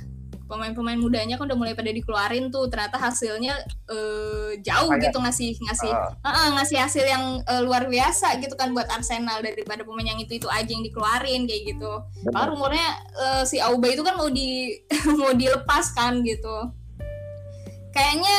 [0.47, 3.51] Pemain-pemain mudanya kan udah mulai pada dikeluarin tuh ternyata hasilnya
[3.85, 8.55] eh, jauh Kayak- gitu ngasih ngasih Ah, Heeh, ngasih hasil yang eh, luar biasa gitu
[8.55, 11.91] kan buat Arsenal daripada pemain yang itu itu aja yang dikeluarin kayak gitu.
[12.31, 14.71] Kalau rumornya eh, si Auba itu kan mau di
[15.19, 16.71] mau dilepaskan gitu.
[17.91, 18.37] Kayaknya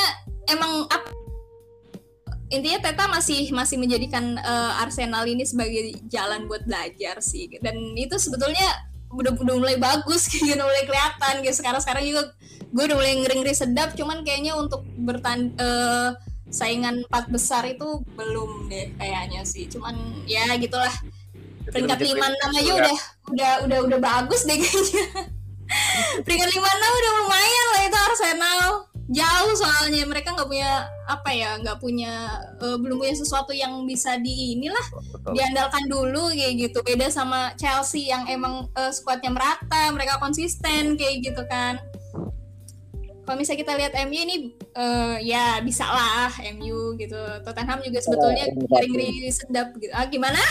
[0.48, 1.12] emang ap-
[2.48, 7.48] intinya Teta masih masih menjadikan eh, Arsenal ini sebagai jalan buat belajar sih.
[7.60, 11.54] Dan itu sebetulnya udah udah mulai bagus gitu, udah mulai kelihatan gitu.
[11.60, 12.32] Sekarang sekarang juga
[12.68, 13.92] gue udah mulai ngeri-ngeri sedap.
[13.96, 16.10] Cuman kayaknya untuk bertan eh,
[16.48, 19.68] saingan empat besar itu belum deh kayaknya sih.
[19.68, 20.92] Cuman ya gitulah
[21.68, 22.96] peringkat lima enam aja udah
[23.28, 25.04] udah udah udah bagus deh kayaknya
[26.24, 31.56] peringkat lima enam udah lumayan lah itu Arsenal jauh soalnya mereka nggak punya apa ya
[31.56, 32.28] nggak punya
[32.60, 35.32] eh, belum punya sesuatu yang bisa di inilah betul.
[35.32, 36.78] diandalkan dulu kayak gitu.
[36.84, 41.80] Beda sama Chelsea yang emang eh, skuadnya merata mereka konsisten kayak gitu kan.
[43.24, 44.36] Kalau misalnya kita lihat MU ini
[44.76, 46.28] eh, ya bisa lah
[46.60, 47.16] MU gitu.
[47.48, 49.92] Tottenham juga sebetulnya Oh, ngeri-ngeri sedap gitu.
[49.96, 50.40] Ah gimana?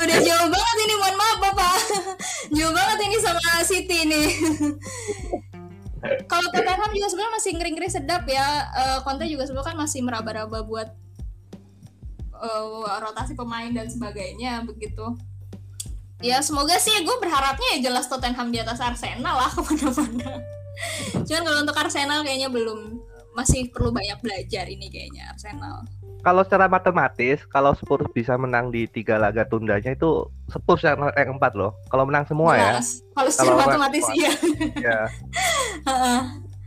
[0.00, 1.76] Udah jauh banget ini mohon maaf bapak.
[2.56, 4.28] Jauh banget ini sama City nih
[6.28, 8.46] kalau Tottenham juga sebenarnya masih ngeri-ngeri sedap ya.
[9.04, 10.88] Conte juga sebenarnya kan masih meraba-raba buat
[12.40, 15.16] eh, rotasi pemain dan sebagainya begitu.
[16.20, 20.40] Ya semoga sih gue berharapnya ya jelas Tottenham di atas Arsenal lah ke mana-mana.
[21.24, 23.00] Cuman kalau untuk Arsenal kayaknya belum
[23.36, 25.86] masih perlu banyak belajar ini kayaknya Arsenal
[26.20, 30.10] Kalau secara matematis, kalau Spurs bisa menang di tiga laga tundanya itu
[30.46, 31.72] Spurs yang rank 4 loh.
[31.86, 32.76] Kalau menang semua ya.
[32.76, 33.00] Jelas.
[33.10, 34.32] kalau secara Kalau matematis iya
[34.78, 35.00] Ya,
[35.88, 36.20] Heeh,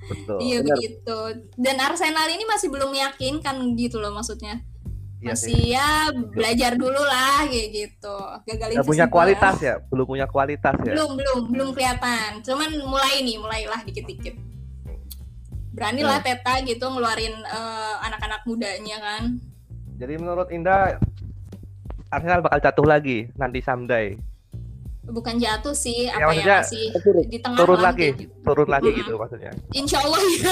[0.04, 0.38] betul.
[0.40, 0.74] iya benar.
[0.74, 1.18] begitu
[1.56, 4.58] dan Arsenal ini masih belum meyakinkan gitu loh maksudnya
[5.20, 5.50] Iya sih.
[5.50, 5.90] masih ya
[6.30, 10.92] belajar dulu lah kayak gitu gagalin Nggak punya kualitas ya, belum punya kualitas ya.
[10.92, 14.36] belum belum belum kelihatan cuman mulai nih mulailah dikit-dikit
[15.74, 19.24] beranilah Teta gitu ngeluarin eh, anak-anak mudanya kan
[19.94, 20.98] Jadi menurut Indah
[22.08, 24.14] Arsenal bakal jatuh lagi nanti someday.
[25.04, 26.88] bukan jatuh sih Ya, apa ya, masih
[27.28, 28.32] di tengah Turun lagi, gitu.
[28.42, 29.00] turun lagi Mm-mm.
[29.04, 29.52] gitu maksudnya.
[29.72, 30.52] Insya Allah iya.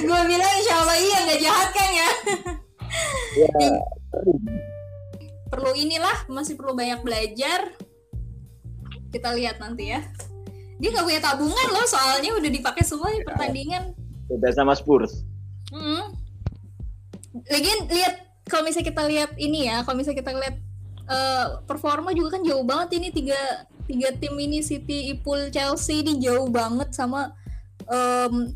[0.00, 2.10] gue bilang insya Allah iya nggak jahat kan ya
[3.34, 3.50] Ya,
[5.44, 7.74] perlu inilah masih perlu banyak belajar
[9.10, 10.00] kita lihat nanti ya
[10.84, 13.96] dia nggak punya tabungan loh soalnya udah dipakai semua di pertandingan
[14.28, 15.24] beda sama Spurs.
[15.72, 16.16] Hmm.
[17.50, 18.14] Lagian lihat
[18.48, 20.56] kalau misalnya kita lihat ini ya, kalau misalnya kita lihat
[21.08, 23.38] eh, performa juga kan jauh banget ini tiga
[23.84, 27.32] tiga tim ini City, Ipul, Chelsea ini jauh banget sama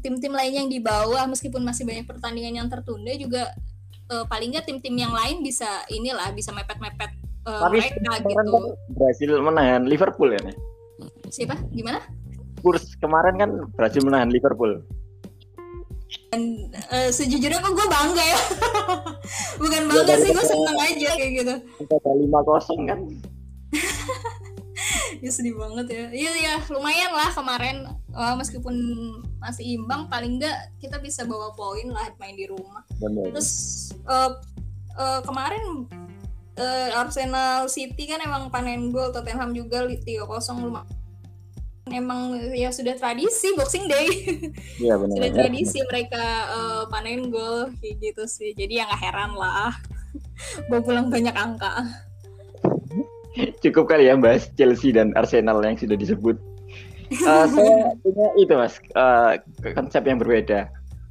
[0.00, 3.52] tim-tim lainnya yang di bawah meskipun masih banyak pertandingan yang tertunda juga
[4.08, 7.12] eh, paling nggak tim-tim yang lain bisa inilah bisa mepet-mepet
[7.48, 8.36] Tapi mereka gitu.
[8.36, 8.46] kan
[8.92, 10.40] berhasil menahan Liverpool ya.
[10.44, 10.56] nih.
[11.32, 11.56] Siapa?
[11.72, 12.04] Gimana?
[12.68, 14.84] Spurs kemarin kan berhasil menahan Liverpool.
[16.36, 18.40] Eh, sejujurnya kok gue bangga ya.
[19.64, 21.54] Bukan bangga sih, gue seneng aja kayak gitu.
[21.88, 23.00] Kita lima kosong kan.
[25.24, 28.74] ya sedih banget ya iya ya lumayan lah kemarin Eh, meskipun
[29.38, 33.30] masih imbang paling enggak kita bisa bawa poin lah main di rumah Benar.
[33.30, 33.50] terus
[33.94, 34.30] eh,
[34.98, 35.86] eh, kemarin
[36.58, 40.26] eh, Arsenal City kan emang panen gol Tottenham juga 3-0
[40.58, 40.97] lumayan
[41.90, 42.20] emang
[42.52, 44.06] ya sudah tradisi Boxing Day
[44.78, 45.14] Iya benar.
[45.18, 49.72] sudah tradisi mereka eh, panen gol kayak gitu sih jadi ya nggak heran lah
[50.66, 51.72] bawa pulang banyak angka
[53.62, 56.34] Cukup kali ya bahas Chelsea dan Arsenal yang sudah disebut.
[57.08, 59.32] Eh, saya punya itu mas eh,
[59.78, 60.66] konsep yang berbeda.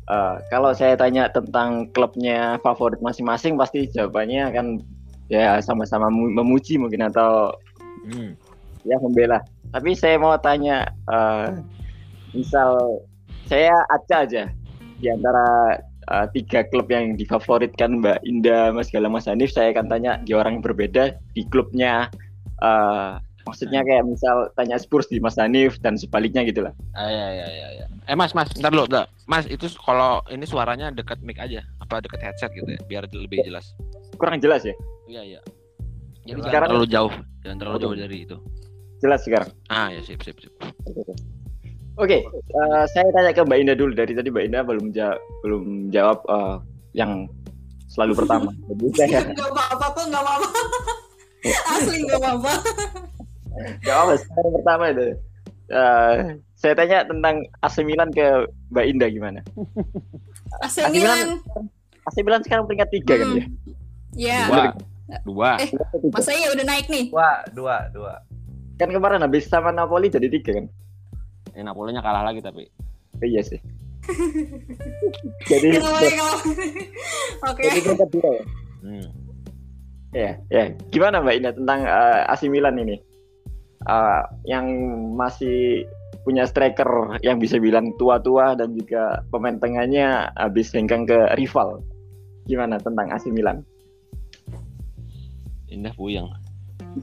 [0.07, 4.65] Eh, kalau saya tanya tentang klubnya favorit masing-masing, pasti jawabannya akan
[5.31, 7.55] ya sama-sama mu- memuji mungkin atau
[8.07, 8.35] Hmm.
[8.83, 9.39] ya membela.
[9.67, 11.47] Tapi saya mau tanya, eh,
[12.31, 13.01] misal
[13.45, 14.43] saya acak aja
[14.97, 19.91] di antara eh, tiga klub yang difavoritkan Mbak Indah, Mas Galang, Mas Hanif, saya akan
[19.91, 21.03] tanya di orang yang berbeda
[21.35, 22.07] di klubnya.
[22.57, 23.11] eh,
[23.45, 26.73] maksudnya kayak misal tanya Spurs di Mas Hanif dan sebaliknya gitu lah.
[26.97, 27.85] Ah, ya, ya, ya, ya.
[28.07, 29.07] Eh mas, mas, ntar dulu, ntar.
[29.23, 33.43] Mas itu kalau ini suaranya dekat mic aja, apa dekat headset gitu ya, biar lebih
[33.43, 33.71] jelas.
[34.15, 34.75] Kurang jelas ya?
[35.07, 35.39] Iya, iya.
[36.23, 37.13] Jadi jangan Sekarang- terlalu jauh,
[37.43, 38.37] jangan terlalu jauh dari itu.
[38.97, 39.49] Jelas sekarang.
[39.67, 40.53] Ah, ya sip, sip, sip.
[41.97, 43.91] Oke, eh, saya tanya ke Mbak Indah dulu.
[43.91, 46.55] Dari tadi Mbak Indah belum jawab, belum jawab eh,
[46.93, 47.25] yang
[47.87, 48.49] selalu pertama.
[48.69, 50.49] Jadi saya nggak apa-apa kok nggak apa-apa
[51.73, 52.51] asli nggak apa-apa
[53.81, 55.07] jawab yang pertama itu.
[55.67, 56.13] Eh,
[56.53, 58.25] saya tanya tentang AC Milan ke
[58.69, 59.39] Mbak Indah gimana?
[60.63, 61.41] AC AC Milan
[62.05, 63.37] AC Milan sekarang peringkat tiga kan Hmm.
[63.37, 63.45] ya?
[64.15, 64.63] ya Dua,
[65.25, 65.51] dua.
[65.59, 65.69] Eh.
[66.09, 68.13] masa ya udah naik nih Dua, dua, dua.
[68.77, 70.65] Kan kemarin habis sama Napoli jadi tiga kan?
[71.57, 72.69] Eh, Napolinya kalah lagi tapi.
[73.17, 73.57] Oh, iya sih.
[75.51, 75.67] jadi
[77.49, 78.43] oke jadi peringkat dua ya?
[78.85, 79.07] Hmm.
[80.15, 80.63] Ya, ya.
[80.93, 83.01] Gimana Mbak Indah tentang eh, AC Milan ini?
[83.83, 84.69] Eh, yang
[85.17, 85.89] masih
[86.21, 91.81] punya striker yang bisa bilang tua-tua dan juga pemain tengahnya habis hengkang ke rival.
[92.45, 93.65] Gimana tentang AC Milan?
[95.67, 96.29] Indah puyeng.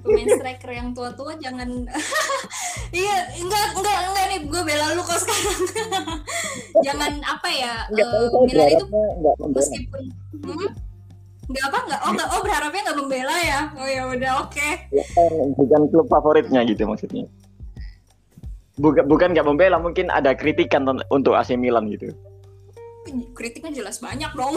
[0.03, 1.68] Pemain striker yang tua-tua jangan
[2.97, 5.61] iya enggak enggak enggak nih gue bela lu kok sekarang
[6.86, 10.03] jangan apa ya Enggak, saya Milan itu enggak meskipun
[10.42, 10.70] hmm?
[11.45, 15.05] Enggak apa enggak oh enggak oh berharapnya enggak membela ya oh ya udah oke Ya,
[15.61, 17.28] bukan klub favoritnya gitu maksudnya.
[18.74, 22.11] Bukan bukan nggak membela, mungkin ada kritikan untuk AC Milan gitu.
[23.36, 24.57] kritiknya jelas banyak dong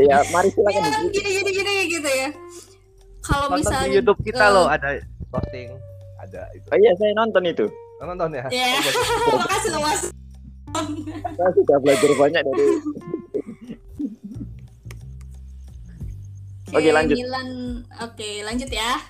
[0.00, 1.06] Ya, mari ya silakan.
[1.14, 2.28] gini gini gini gitu ya
[3.22, 4.88] kalau misalnya di YouTube kita eh, loh ada
[5.28, 5.68] posting,
[6.22, 6.66] ada itu.
[6.70, 7.66] Oh iya, saya nonton itu.
[7.98, 8.46] Nonton ya.
[8.50, 8.78] ya
[9.42, 10.02] makasih loh mas
[11.34, 12.64] Saya sudah belajar banyak dari
[16.68, 17.16] Oke, lanjut.
[17.16, 17.48] Milan,
[18.04, 19.00] oke lanjut ya.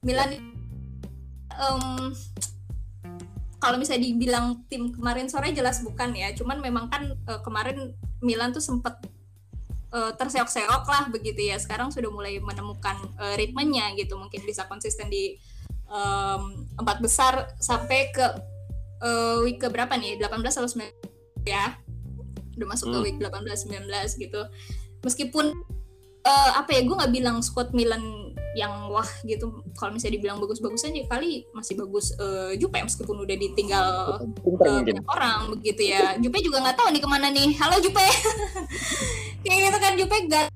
[0.00, 0.40] Milan,
[1.52, 1.84] em,
[3.60, 6.32] kalau misalnya dibilang tim kemarin sore jelas bukan ya.
[6.32, 7.92] Cuman memang kan eh, kemarin
[8.24, 8.96] Milan tuh sempet
[9.94, 11.56] eh, terseok-seok lah begitu ya.
[11.56, 14.18] Sekarang sudah mulai menemukan eh, ritmenya gitu.
[14.18, 15.38] Mungkin bisa konsisten di
[15.86, 16.42] em,
[16.74, 18.26] empat besar sampai ke
[19.04, 20.18] eh, week ke berapa nih?
[20.18, 21.78] 18 atau 19 ya?
[22.58, 23.04] Udah masuk ke Hmm.
[23.06, 23.86] week 18-19
[24.18, 24.42] gitu.
[25.04, 25.52] Meskipun
[26.24, 29.62] eh, apa ya gue nggak bilang squad Milan yang wah gitu.
[29.74, 33.88] Kalau misalnya dibilang bagus-bagus aja kali masih bagus eh, Jupe meskipun udah ditinggal
[34.56, 36.16] banyak orang begitu ya.
[36.22, 37.50] Jupe juga nggak tahu nih ke mana nih.
[37.58, 38.02] Halo Jupe.
[39.44, 40.46] Kayak gitu kan Jupe gak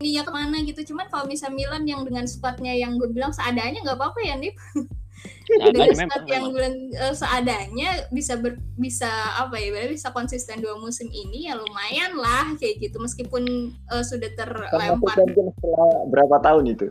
[0.00, 0.80] ininya ke mana gitu.
[0.94, 4.56] Cuman kalau misalnya Milan yang dengan squadnya yang gue bilang seadanya nggak apa-apa ya Nip
[5.46, 6.52] dengan squad memang, yang memang.
[6.54, 11.58] bulan eh, seadanya bisa ber, bisa apa ya berarti bisa konsisten dua musim ini ya
[11.58, 16.86] lumayan lah kayak gitu meskipun eh, sudah terlempar champion setelah berapa tahun itu?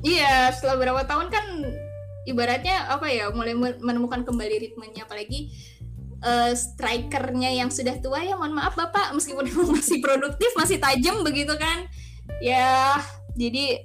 [0.00, 1.44] Iya, setelah beberapa tahun kan
[2.24, 5.52] ibaratnya apa ya, mulai men- menemukan kembali ritmenya apalagi
[6.24, 11.52] eh, strikernya yang sudah tua ya mohon maaf Bapak meskipun masih produktif, masih tajam begitu
[11.60, 11.84] kan.
[12.40, 12.96] Ya,
[13.36, 13.84] jadi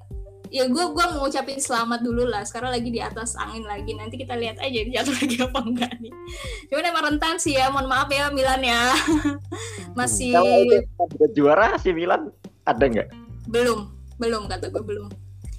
[0.56, 2.48] ya gue gua mau ngucapin selamat dulu lah.
[2.48, 3.92] Sekarang lagi di atas angin lagi.
[3.92, 6.14] Nanti kita lihat aja jatuh lagi apa enggak nih.
[6.72, 8.96] Cuman emang rentan sih ya, mohon maaf ya Milan ya.
[10.00, 12.32] masih Kalau juara si Milan
[12.64, 13.28] ada nggak?
[13.46, 15.06] belum, belum kata gue belum.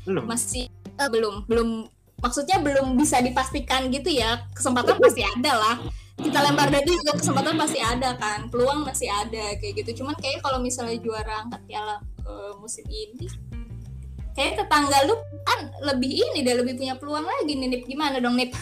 [0.07, 0.23] Belum.
[0.23, 1.91] masih eh, belum belum
[2.23, 5.77] maksudnya belum bisa dipastikan gitu ya kesempatan pasti ada lah
[6.17, 10.41] kita lempar dadu juga kesempatan pasti ada kan peluang masih ada kayak gitu cuman kayak
[10.41, 13.27] kalau misalnya juara angkat piala eh, musim ini
[14.37, 15.17] kayak tetangga lu
[15.49, 17.83] kan lebih ini deh lebih punya peluang lagi nih Nip.
[17.89, 18.53] Gimana dong Nip?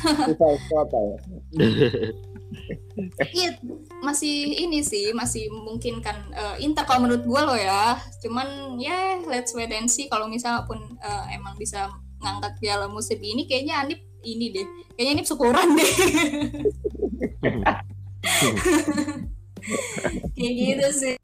[1.54, 1.74] Ya.
[3.34, 3.58] Iya
[3.98, 7.98] masih ini sih masih mungkin kan eh, Inter kalau menurut gue loh ya.
[8.22, 10.06] Cuman ya let's wait and see.
[10.06, 11.90] Kalau misalnya pun eh, emang bisa
[12.22, 14.66] ngangkat piala musim ini kayaknya Anip ini deh.
[14.94, 15.90] Kayaknya Anip syukuran deh.
[20.38, 21.14] Kayak gitu sih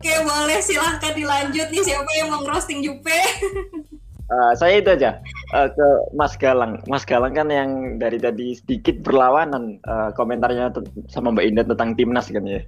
[0.00, 3.12] Oke boleh silahkan dilanjut nih siapa yang mau roasting Jupe
[4.30, 5.18] Eh, saya itu aja
[5.58, 6.78] eh, ke Mas Galang.
[6.86, 10.70] Mas Galang kan yang dari tadi sedikit berlawanan eh, komentarnya
[11.10, 12.62] sama Mbak Indah tentang timnas kan ya.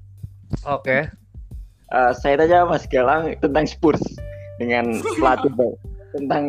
[0.66, 1.06] Oke.
[1.94, 4.02] Eh, saya tanya Mas Galang tentang Spurs
[4.58, 5.74] dengan pelatih baru,
[6.18, 6.44] tentang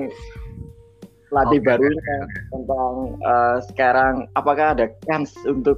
[1.29, 2.17] pelatih Oke, barunya
[2.49, 5.77] tentang eh, sekarang apakah ada kans untuk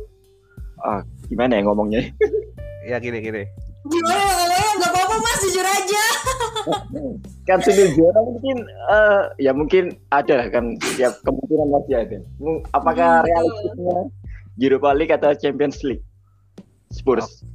[0.80, 2.08] ah, gimana ya ngomongnya?
[2.88, 3.43] Ya gini gini.
[3.86, 6.03] Gimana ngomongnya nggak apa-apa mas jujur aja
[7.47, 12.17] kan sudah juara mungkin eh, ya mungkin ada lah kan setiap kemungkinan masih ada.
[12.73, 13.97] Apakah Hmm, realistisnya
[14.57, 16.01] Europa League atau Champions League?
[16.89, 17.45] Spurs.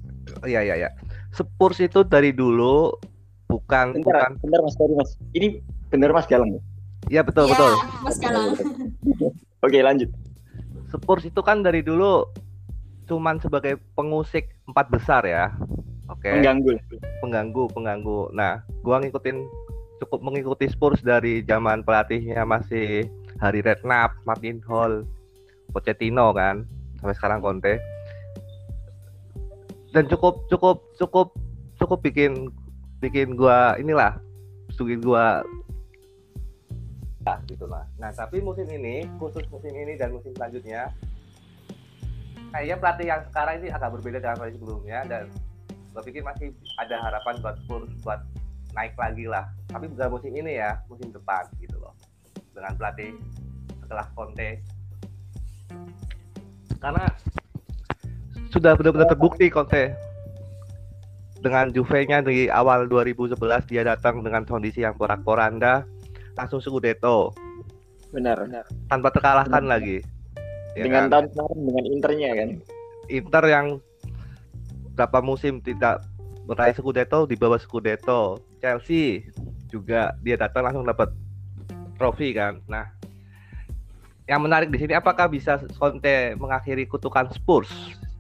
[0.47, 0.91] Iya iya iya.
[1.31, 2.95] Spurs itu dari dulu
[3.47, 4.31] bukan Bentar, bukan.
[4.39, 5.11] bentar Mas sorry Mas.
[5.33, 5.59] Ini
[5.91, 6.55] benar Mas Galang.
[6.55, 6.61] ya?
[7.11, 7.73] Iya betul ya betul.
[8.01, 8.55] mas Galang
[9.67, 10.11] Oke lanjut.
[10.87, 12.31] Spurs itu kan dari dulu
[13.05, 15.51] cuman sebagai pengusik empat besar ya.
[16.11, 16.31] Oke.
[16.35, 16.75] Mengganggu.
[17.23, 19.47] pengganggu pengganggu nah gua ngikutin
[20.03, 23.05] cukup mengikuti Spurs dari zaman pelatihnya masih
[23.39, 25.05] Harry Redknapp, Martin Hall,
[25.73, 26.65] Pochettino kan
[27.01, 27.81] sampai sekarang Conte
[29.93, 31.29] dan cukup cukup cukup
[31.81, 32.53] cukup bikin
[33.01, 34.17] bikin gua inilah
[34.77, 35.45] bikin gua
[37.29, 37.85] ya, gitu lah.
[38.01, 40.89] Nah tapi musim ini khusus musim ini dan musim selanjutnya
[42.51, 45.25] kayaknya pelatih yang sekarang ini agak berbeda dengan pelatih sebelumnya dan
[45.91, 48.21] gue pikir masih ada harapan buat Spurs buat
[48.79, 51.95] naik lagi lah tapi bukan musim ini ya musim depan gitu loh
[52.55, 53.11] dengan pelatih
[53.83, 54.63] setelah Conte
[56.79, 57.07] karena
[58.51, 59.95] sudah benar-benar terbukti Conte
[61.41, 63.35] dengan Juve-nya di awal 2011
[63.67, 65.83] dia datang dengan kondisi yang porak-poranda
[66.39, 67.35] langsung Scudetto
[68.15, 68.43] Benar.
[68.47, 68.65] benar.
[68.87, 69.75] tanpa terkalahkan Benar.
[69.79, 69.99] lagi
[70.79, 71.27] Ya dengan kan?
[71.27, 72.51] tahun kemarin dengan Internya kan.
[73.11, 73.67] Inter yang
[75.01, 76.05] berapa musim tidak
[76.45, 78.37] meraih Scudetto di bawah Scudetto.
[78.61, 79.25] Chelsea
[79.73, 81.09] juga dia datang langsung dapat
[81.97, 82.61] trofi kan.
[82.69, 82.85] Nah,
[84.29, 87.73] yang menarik di sini apakah bisa Conte mengakhiri kutukan Spurs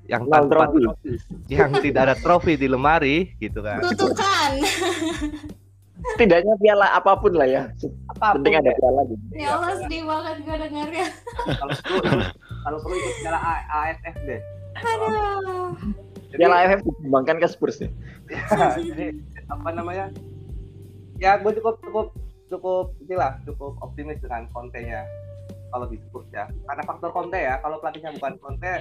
[0.09, 0.89] yang tanpa trofi.
[1.53, 3.85] yang tidak ada trofi di lemari gitu kan.
[3.85, 4.57] kutukan
[6.16, 7.68] Setidaknya piala apa pun lah ya.
[8.09, 8.76] Apa pun Penting ada ya.
[8.81, 9.24] piala gitu.
[9.37, 11.07] ya Allah sedih banget gue dengarnya
[11.61, 12.01] Kalau perlu
[12.64, 14.41] kalau perlu ikut piala A- AFF deh.
[14.81, 15.76] aduh
[16.31, 17.91] Jadi, Piala AFF dikembangkan ke Spurs ya.
[18.78, 19.18] jadi
[19.51, 20.14] apa namanya?
[21.18, 22.07] Ya, gue cukup cukup
[22.51, 25.07] cukup inilah cukup optimis dengan Conte-nya
[25.70, 26.51] kalau di Spurs ya.
[26.66, 27.59] Karena faktor Conte ya.
[27.62, 28.74] Kalau pelatihnya bukan Conte,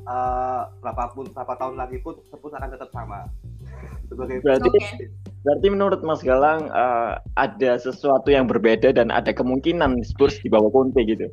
[0.00, 3.28] eh berapapun berapa tahun lagi pun Spurs akan tetap sama.
[4.08, 5.06] Sebagai Berarti Oke.
[5.40, 10.72] berarti menurut Mas Galang eh, ada sesuatu yang berbeda dan ada kemungkinan Spurs di bawah
[10.72, 11.28] Conte gitu.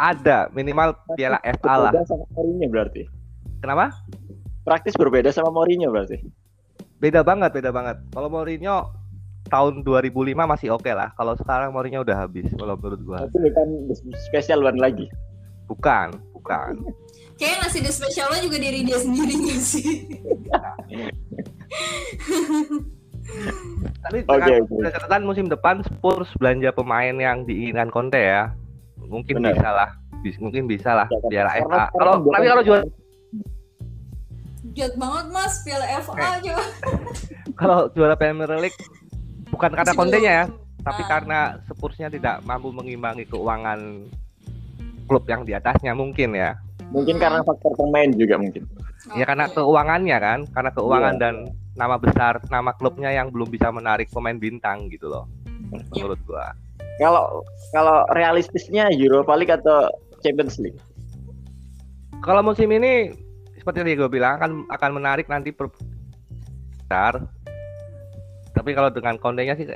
[0.00, 1.92] ada minimal piala FA lah.
[2.08, 2.24] Sama
[2.72, 3.19] berarti.
[3.60, 3.92] Kenapa?
[4.62, 6.20] Praktis berbeda sama Mourinho berarti.
[6.96, 7.96] Beda banget, beda banget.
[8.10, 8.92] Kalau Mourinho
[9.46, 11.12] tahun 2005 masih oke lah.
[11.14, 13.18] Kalau sekarang Mourinho udah habis kalau menurut gua.
[13.22, 13.68] Tapi bukan
[14.28, 15.08] spesial one lagi.
[15.64, 16.80] Bukan, bukan.
[17.36, 19.32] Kayaknya ngasih the spesialnya juga diri dia sendiri
[19.62, 19.88] sih?
[24.00, 24.74] Tapi Oke, dengan oke.
[24.74, 28.50] dengan catatan musim depan Spurs belanja pemain yang diinginkan Conte ya.
[29.00, 29.90] Mungkin bisa lah.
[30.20, 31.64] Bis- mungkin bisa lah Ya, kan.
[31.64, 31.84] Karena FA.
[31.94, 32.82] Kalau tapi kan- kalau juara
[34.80, 36.64] Jahat banget mas, piala FA coba.
[37.60, 38.80] kalau juara Premier League
[39.52, 40.80] bukan karena Masih Conte-nya ya, belum.
[40.80, 41.08] tapi Ah.
[41.10, 44.08] karena Spursnya tidak mampu mengimbangi keuangan
[45.04, 46.56] klub yang di atasnya mungkin ya.
[46.88, 48.64] Mungkin karena faktor pemain juga mungkin.
[49.12, 51.20] Ya karena keuangannya kan, karena keuangan Iya.
[51.20, 51.34] dan
[51.76, 55.28] nama besar, nama klubnya yang belum bisa menarik pemain bintang gitu loh.
[55.92, 56.56] Menurut gua.
[56.96, 60.80] Kalau kalau realistisnya Europa League atau Champions League?
[62.20, 63.12] Kalau musim ini
[63.60, 67.28] seperti yang gue bilang akan akan menarik nanti per besar.
[68.56, 69.68] Tapi kalau dengan kondenya sih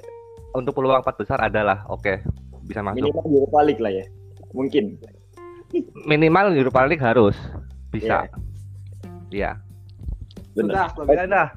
[0.57, 2.24] untuk peluang empat besar adalah oke
[2.64, 3.05] bisa masuk.
[3.05, 4.05] Minimal Europa League lah ya.
[4.57, 4.97] Mungkin.
[6.09, 7.37] Minimal Europa League harus
[7.93, 8.26] bisa.
[9.30, 9.61] Iya.
[10.55, 10.91] Benar.
[10.95, 11.49] Sudah, lebih dah.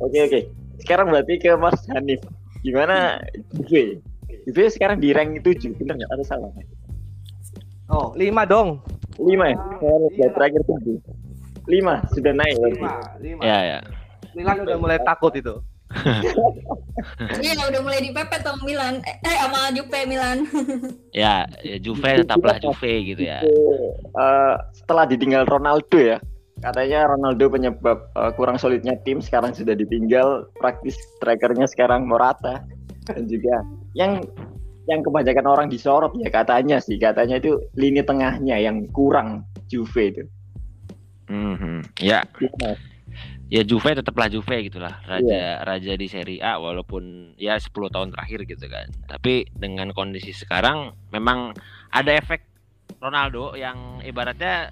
[0.00, 0.40] Oke oke.
[0.80, 2.20] Sekarang berarti ke Mas Hanif.
[2.64, 3.20] Gimana
[3.56, 4.00] Juve?
[4.48, 6.10] Juve sekarang di rank 7, bener nggak?
[6.16, 6.48] Ada salah?
[7.92, 8.80] Oh, lima dong.
[9.20, 9.56] 5 ya?
[9.56, 10.28] Lihat Iya.
[10.32, 11.19] terakhir 7.
[11.70, 12.56] 5 sudah naik.
[12.58, 13.40] Lima, lima.
[13.46, 13.78] Ya ya.
[14.34, 15.54] Milan udah mulai takut itu.
[17.40, 19.00] Iya udah mulai dipepet sama Milan.
[19.02, 20.44] Eh, sama Juve Milan.
[21.16, 23.42] Ya, ya Juve tetaplah Juve gitu ya.
[23.42, 26.18] Eh, setelah ditinggal Ronaldo ya,
[26.62, 32.62] katanya Ronaldo penyebab eh, kurang solidnya tim sekarang sudah ditinggal praktis strikernya sekarang Morata
[33.08, 33.64] dan juga
[33.96, 34.22] yang
[34.86, 40.22] yang kebanyakan orang disorot ya katanya sih katanya itu lini tengahnya yang kurang Juve itu.
[41.30, 42.02] Mhm.
[42.02, 42.26] Ya,
[43.46, 45.62] ya Juve tetaplah Juve gitulah raja Iya.
[45.62, 50.94] raja di Serie A walaupun ya 10 tahun terakhir gitu kan tapi dengan kondisi sekarang
[51.10, 51.54] memang
[51.90, 52.46] ada efek
[52.98, 54.70] Ronaldo yang ibaratnya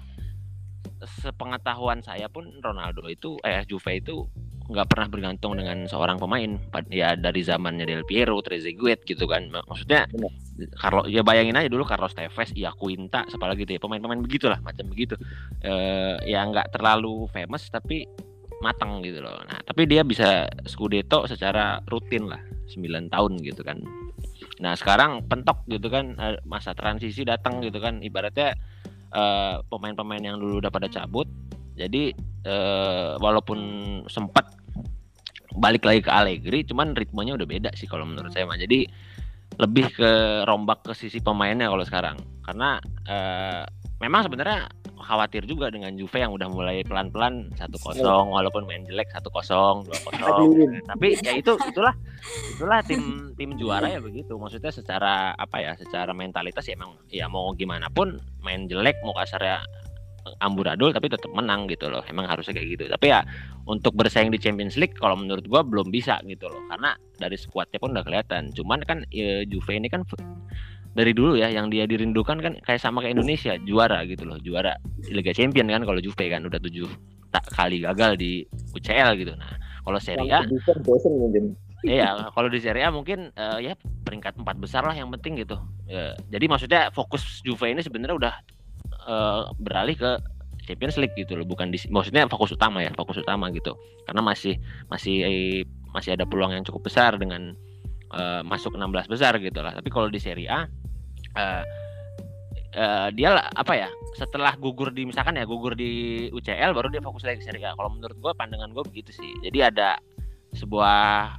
[0.99, 4.27] sepengetahuan saya pun Ronaldo itu eh Juve itu
[4.69, 6.61] nggak pernah bergantung dengan seorang pemain
[6.93, 10.05] ya dari zamannya Del Piero, Trezeguet gitu kan Mak- maksudnya
[10.77, 14.59] kalau ya bayangin aja dulu Carlos Tevez, ya Quinta, siapa lagi tuh ya pemain-pemain begitulah
[14.61, 15.17] macam begitu
[15.65, 18.05] eh ya nggak terlalu famous tapi
[18.59, 19.39] matang gitu loh.
[19.47, 23.79] Nah, tapi dia bisa Scudetto secara rutin lah 9 tahun gitu kan.
[24.59, 28.53] Nah, sekarang pentok gitu kan eh, masa transisi datang gitu kan ibaratnya
[29.15, 31.25] eh, pemain-pemain yang dulu udah pada cabut.
[31.79, 32.11] Jadi
[32.43, 33.59] eh, walaupun
[34.11, 34.58] sempat
[35.57, 38.59] balik lagi ke Allegri, cuman ritmenya udah beda sih kalau menurut saya mah.
[38.59, 38.85] Jadi
[39.59, 40.11] lebih ke
[40.45, 42.17] rombak ke sisi pemainnya kalau sekarang.
[42.45, 42.77] Karena
[43.09, 43.63] eh,
[43.99, 44.69] memang sebenarnya
[44.99, 50.85] khawatir juga dengan Juve yang udah mulai pelan-pelan 1-0 walaupun main jelek 1-0, 2-0.
[50.85, 51.95] Tapi ya itu itulah
[52.53, 54.37] itulah tim tim juara ya begitu.
[54.37, 55.73] Maksudnya secara apa ya?
[55.75, 59.65] Secara mentalitas ya emang ya mau gimana pun main jelek mau kasarnya
[60.37, 62.05] amburadul tapi tetap menang gitu loh.
[62.05, 62.83] Emang harusnya kayak gitu.
[62.89, 63.25] Tapi ya
[63.65, 66.61] untuk bersaing di Champions League kalau menurut gua belum bisa gitu loh.
[66.69, 68.53] Karena dari skuadnya pun udah kelihatan.
[68.53, 70.05] Cuman kan ya, Juve ini kan
[70.97, 74.73] dari dulu ya yang dia dirindukan kan kayak sama kayak Indonesia juara gitu loh juara
[75.13, 76.89] Liga Champion kan kalau Juve kan udah tujuh
[77.29, 78.41] tak kali gagal di
[78.73, 79.53] UCL gitu nah
[79.85, 80.45] kalau Serie A.
[81.79, 83.73] Iya, kalau di Serie A mungkin eh, ya
[84.03, 85.55] peringkat empat besar lah yang penting gitu.
[85.87, 88.33] Ya, jadi maksudnya fokus Juve ini sebenarnya udah
[89.09, 90.11] eh, beralih ke
[90.69, 93.73] Champions League gitu loh, bukan di maksudnya fokus utama ya, fokus utama gitu.
[94.05, 95.25] Karena masih masih
[95.89, 97.57] masih ada peluang yang cukup besar dengan
[98.13, 99.73] eh, masuk 16 besar gitu lah.
[99.73, 100.69] Tapi kalau di Serie A
[101.37, 101.63] eh,
[102.77, 103.89] eh, dia lah, apa ya?
[104.17, 107.73] Setelah gugur di misalkan ya gugur di UCL baru dia fokus lagi ke Serie A.
[107.73, 109.31] Kalau menurut gua pandangan gua begitu sih.
[109.41, 109.97] Jadi ada
[110.53, 111.33] sebuah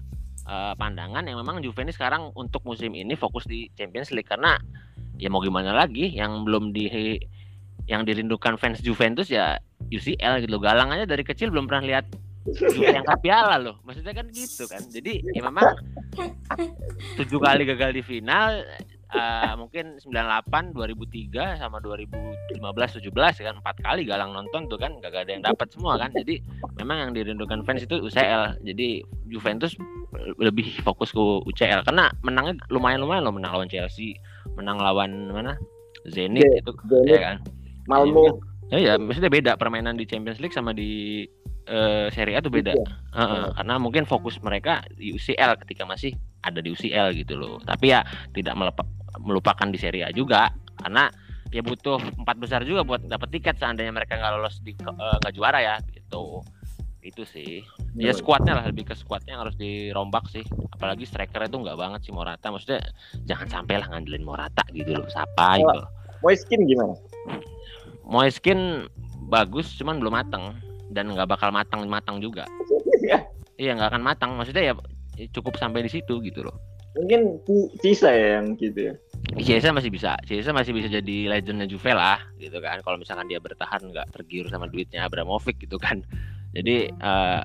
[0.50, 4.58] eh, pandangan yang memang Juve sekarang untuk musim ini fokus di Champions League karena
[5.20, 6.88] ya mau gimana lagi yang belum di
[7.90, 9.58] yang dirindukan fans Juventus ya
[9.90, 10.62] UCL gitu loh.
[10.62, 12.06] Galang aja dari kecil belum pernah lihat
[12.46, 13.76] Juve yang piala loh.
[13.84, 14.80] Maksudnya kan gitu kan.
[14.88, 15.76] Jadi ya memang
[17.18, 18.64] tujuh kali gagal di final
[19.12, 23.54] eh, mungkin 98 2003 sama 2015 17 kan.
[23.60, 26.14] Empat kali galang nonton tuh kan gak ada yang dapat semua kan.
[26.14, 26.40] Jadi
[26.80, 29.76] memang yang dirindukan fans itu UCL jadi Juventus
[30.40, 33.34] lebih fokus ke UCL karena menangnya lumayan lumayan loh.
[33.36, 34.16] Menang lawan Chelsea
[34.56, 35.58] menang lawan mana?
[36.08, 37.12] Zenit Zenit, itu Zenit.
[37.12, 37.36] ya kan
[37.90, 38.38] Malmo.
[38.70, 41.26] ya, ya maksudnya beda permainan di Champions League sama di
[41.66, 42.72] eh, Serie A tuh beda.
[42.78, 42.86] Iya.
[43.18, 46.14] Heeh, karena mungkin fokus mereka di UCL ketika masih
[46.46, 47.58] ada di UCL gitu loh.
[47.66, 51.10] Tapi ya tidak melepa- melupakan di Serie A juga karena
[51.50, 55.34] ya butuh empat besar juga buat dapat tiket seandainya mereka nggak lolos di eh, nggak
[55.34, 56.46] juara ya gitu.
[57.00, 57.64] Itu sih.
[57.98, 60.46] Ya skuadnya lah lebih ke skuadnya yang harus dirombak sih.
[60.70, 62.54] Apalagi striker itu nggak banget sih Morata.
[62.54, 62.86] Maksudnya
[63.26, 65.80] jangan sampai lah ngandelin Morata gitu loh siapa gitu
[66.20, 66.92] Moiskin gimana?
[68.10, 68.90] Moiskin
[69.30, 70.58] bagus cuman belum matang
[70.90, 72.44] dan nggak bakal matang matang juga.
[73.56, 73.78] Iya.
[73.78, 74.74] Nggak akan matang maksudnya ya
[75.30, 76.58] cukup sampai di situ gitu loh.
[76.98, 77.38] Mungkin
[77.78, 78.94] sisa ya yang gitu ya.
[79.38, 82.82] Chiesa masih bisa, Chiesa masih bisa jadi legendnya Juve lah, gitu kan.
[82.82, 86.02] Kalau misalkan dia bertahan nggak tergiur sama duitnya Abramovich gitu kan.
[86.50, 87.40] Jadi eh,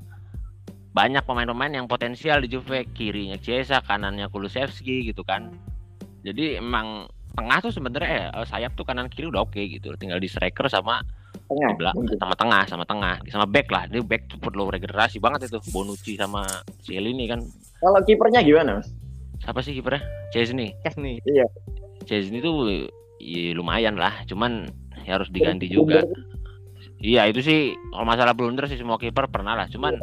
[0.97, 2.89] banyak pemain-pemain yang potensial di Juve.
[2.97, 5.53] Kirinya Chiesa kanannya Kulusevski gitu kan.
[6.25, 7.05] Jadi emang
[7.35, 9.91] tengah tuh sebenarnya eh, sayap tuh kanan kiri udah oke gitu.
[9.99, 11.03] Tinggal di striker sama
[11.45, 11.69] Tengah.
[11.71, 13.15] di belakang sama tengah sama tengah.
[13.27, 15.59] Sama back lah dia back tuh perlu regenerasi banget itu.
[15.69, 16.47] Bonucci sama
[16.81, 17.43] Cielini kan.
[17.83, 18.89] Kalau kipernya gimana, Mas?
[19.43, 20.01] siapa sih kipernya?
[20.31, 20.73] Chesney.
[20.81, 21.19] Kes nih.
[22.07, 22.87] Chesney tuh
[23.19, 24.23] ya, lumayan lah.
[24.25, 24.65] Cuman
[25.05, 26.01] ya harus diganti juga.
[27.03, 27.59] iya itu sih
[27.91, 29.67] kalau masalah blunder sih semua kiper pernah lah.
[29.69, 29.93] Cuman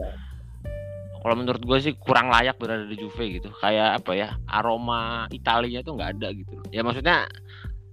[1.22, 3.54] kalau menurut gue sih kurang layak berada di Juve gitu.
[3.62, 7.30] Kayak apa ya aroma Italia tuh nggak ada gitu ya maksudnya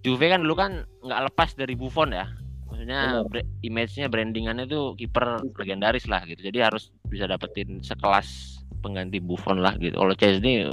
[0.02, 2.26] Juve kan dulu kan nggak lepas dari Buffon ya.
[2.70, 3.28] Maksudnya
[3.60, 6.40] image-nya brandingannya tuh kiper legendaris lah gitu.
[6.40, 10.00] Jadi harus bisa dapetin sekelas pengganti Buffon lah gitu.
[10.00, 10.64] Kalau Chesney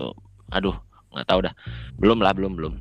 [0.55, 0.77] aduh
[1.11, 1.55] nggak tahu dah.
[1.99, 2.75] Belum lah belum belum.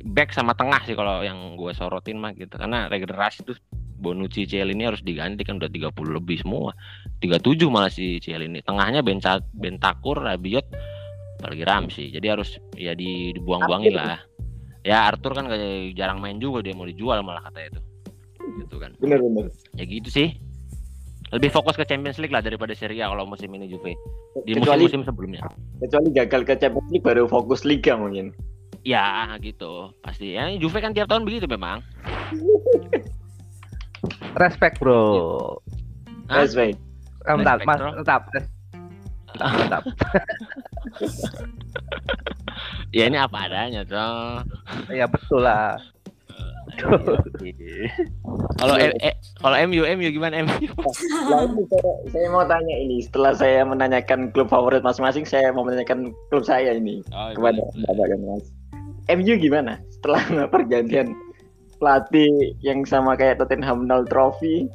[0.00, 2.56] Back sama tengah sih kalau yang gue sorotin mah gitu.
[2.56, 3.60] Karena regenerasi tuh
[4.00, 6.72] Bonucci Cielini harus diganti kan udah 30 lebih semua.
[7.20, 10.64] 37 malah si Cielini tengahnya Benca, Bentakur Rabiot
[11.40, 12.06] apalagi Ramsey.
[12.08, 14.20] Jadi harus ya di, dibuang-buangin lah.
[14.80, 17.80] Ya Arthur kan kayak jarang main juga dia mau dijual malah katanya itu
[18.64, 18.90] gitu kan.
[18.96, 19.52] Bener-bener.
[19.76, 20.36] ya gitu sih.
[21.30, 23.94] Lebih fokus ke Champions League lah daripada Serie A kalau musim ini Juve.
[24.42, 25.46] Di musim-musim sebelumnya.
[25.78, 28.34] Kecuali gagal ke Champions League baru fokus liga mungkin.
[28.80, 29.92] ya gitu.
[30.00, 30.34] Pasti.
[30.34, 31.84] Ya Juve kan tiap tahun begitu memang
[34.38, 35.58] Respect bro.
[36.30, 36.42] Hah?
[36.44, 36.78] That's right.
[37.26, 38.22] Eh, Bentar, Respect, mas, tetap.
[39.30, 39.82] Tetap, tetap.
[42.90, 44.42] ya ini apa adanya toh
[44.90, 45.78] Ya betul lah.
[48.56, 50.54] kalau eh, kalau MU MU gimana MU
[51.28, 56.14] Nah, saya, saya mau tanya ini setelah saya menanyakan klub favorit masing-masing, saya mau menanyakan
[56.32, 58.46] klub saya ini oh, kepada Bapak dan Mas.
[59.12, 60.22] MU gimana setelah
[60.54, 61.12] pergantian
[61.80, 64.68] pelatih yang sama kayak Tottenham nol Trophy?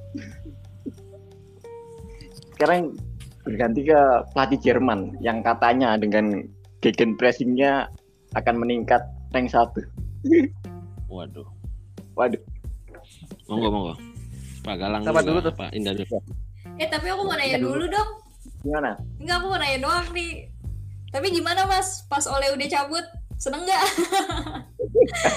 [2.58, 2.97] Sekarang
[3.45, 3.99] berganti ke
[4.34, 6.41] pelatih Jerman yang katanya dengan
[6.82, 7.86] gegen pressingnya
[8.34, 9.86] akan meningkat rank satu.
[11.06, 11.45] waduh
[12.18, 12.41] Waduh,
[13.45, 13.93] monggo monggo
[14.66, 15.53] Pak Galang Siapa dulu tuh?
[15.53, 16.18] Pak Indah dulu
[16.82, 18.10] Eh tapi aku mau nanya dulu dong.
[18.66, 18.97] gimana?
[19.22, 20.49] Enggak aku mau nanya doang nih.
[21.14, 22.03] Tapi gimana mas?
[22.10, 23.06] Pas Oleh udah cabut,
[23.38, 23.84] seneng nggak?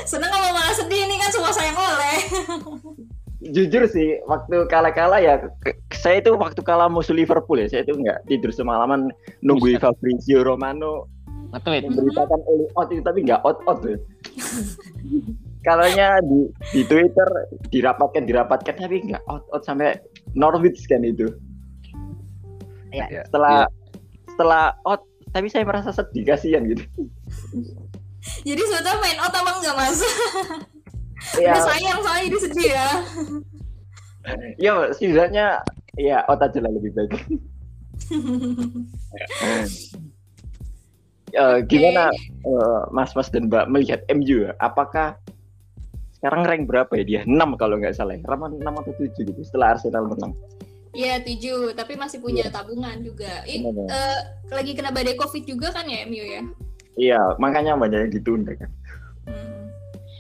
[0.05, 2.19] seneng apa malah sedih nih kan semua sayang Oleh.
[3.55, 5.39] jujur sih waktu kalah-kalah ya
[5.95, 9.15] saya itu waktu kalah musuh Liverpool ya saya itu nggak tidur semalaman
[9.47, 11.07] nungguin Fabrizio Romano
[11.55, 13.81] nge-tweet memberitakan oleh out itu tapi nggak out out
[15.63, 17.29] kalanya di di Twitter
[17.71, 19.97] dirapatkan dirapatkan tapi nggak out out sampai
[20.37, 21.29] Norwich kan itu.
[22.89, 23.23] Ya, Ya.
[23.29, 23.69] setelah
[24.33, 26.85] setelah out tapi saya merasa sedih kasihan gitu
[28.43, 29.99] Jadi sebetulnya main out apa enggak mas?
[31.43, 32.89] ya Udah sayang soalnya jadi sedih ya.
[34.61, 35.47] ya setidaknya
[35.99, 37.13] ya out aja lah lebih baik
[41.37, 42.09] Eh, gimana
[42.41, 44.49] eh, Mas Mas dan Mbak melihat MU?
[44.57, 45.21] Apakah
[46.17, 47.21] sekarang rank berapa ya dia?
[47.29, 48.17] 6 kalau nggak salah.
[48.17, 48.25] ya.
[48.25, 50.33] Rank 6 atau 7 gitu setelah Arsenal menang.
[50.97, 53.45] Iya tujuh, tapi masih punya tabungan juga.
[53.45, 56.43] Ih, eh, lagi kena badai covid juga kan ya MU ya?
[56.99, 58.71] Iya, makanya banyak yang ditunda kan.
[59.31, 59.71] Hmm.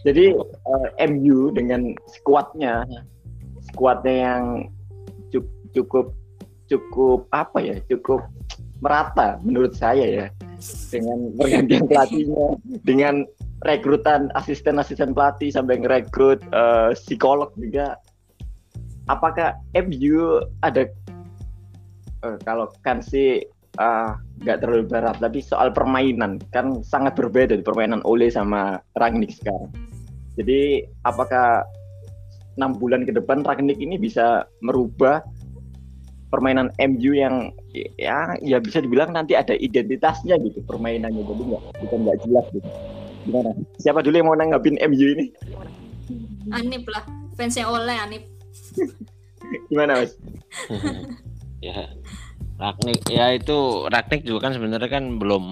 [0.06, 2.86] Jadi eh, MU dengan skuadnya
[3.74, 4.44] skuadnya yang
[5.34, 6.14] cu- cukup
[6.70, 7.76] cukup apa ya?
[7.90, 8.22] Cukup
[8.78, 10.26] merata menurut saya ya.
[10.94, 12.46] Dengan pergantian pelatihnya,
[12.86, 13.14] dengan
[13.66, 17.98] rekrutan asisten-asisten pelatih sampai ngerekrut eh, psikolog juga.
[19.10, 20.86] Apakah MU ada
[22.22, 23.42] eh, kalau kan sih
[23.78, 29.34] ah, nggak terlalu berat, tapi soal permainan kan sangat berbeda di permainan Ole sama Rangnick
[29.38, 29.70] sekarang.
[30.38, 31.62] Jadi apakah
[32.58, 35.22] enam bulan ke depan Rangnick ini bisa merubah
[36.28, 37.54] permainan MU yang
[37.96, 42.68] ya ya bisa dibilang nanti ada identitasnya gitu permainannya jadi nggak bukan nggak jelas gitu.
[43.26, 43.50] Gimana?
[43.80, 45.26] Siapa dulu yang mau nanggapin MU ini?
[46.52, 47.04] Anip lah,
[47.36, 48.24] fansnya Oleh Anip.
[49.68, 50.12] Gimana mas?
[51.66, 51.90] ya
[52.58, 55.44] Ragnik ya itu Ragnik juga kan sebenarnya kan belum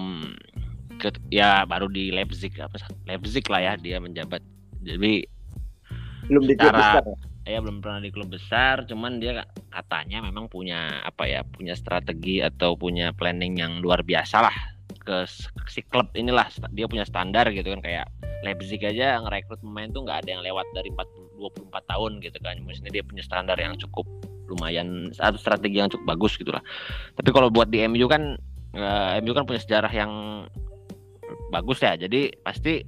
[0.99, 2.75] ke, ya baru di Leipzig apa
[3.07, 4.43] Leipzig lah ya dia menjabat
[4.83, 5.23] jadi
[6.27, 7.03] Belum di klub besar.
[7.07, 7.15] ya?
[7.47, 12.43] ya belum pernah di klub besar cuman dia katanya memang punya apa ya punya strategi
[12.43, 14.57] atau punya planning yang luar biasa lah
[15.07, 15.23] ke
[15.71, 18.11] si klub inilah dia punya standar gitu kan kayak
[18.43, 22.59] Leipzig aja ngerekrut pemain tuh nggak ada yang lewat dari 40, 24 tahun gitu kan
[22.67, 24.03] maksudnya dia punya standar yang cukup
[24.47, 26.63] lumayan satu strategi yang cukup bagus gitu lah.
[27.15, 28.35] Tapi kalau buat di MU kan
[28.73, 30.11] eh, MU kan punya sejarah yang
[31.51, 31.99] bagus ya.
[31.99, 32.83] Jadi pasti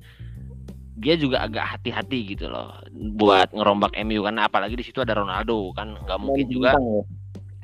[0.99, 2.75] dia juga agak hati-hati gitu loh
[3.15, 6.75] buat ngerombak MU karena apalagi di situ ada Ronaldo kan nggak mungkin juga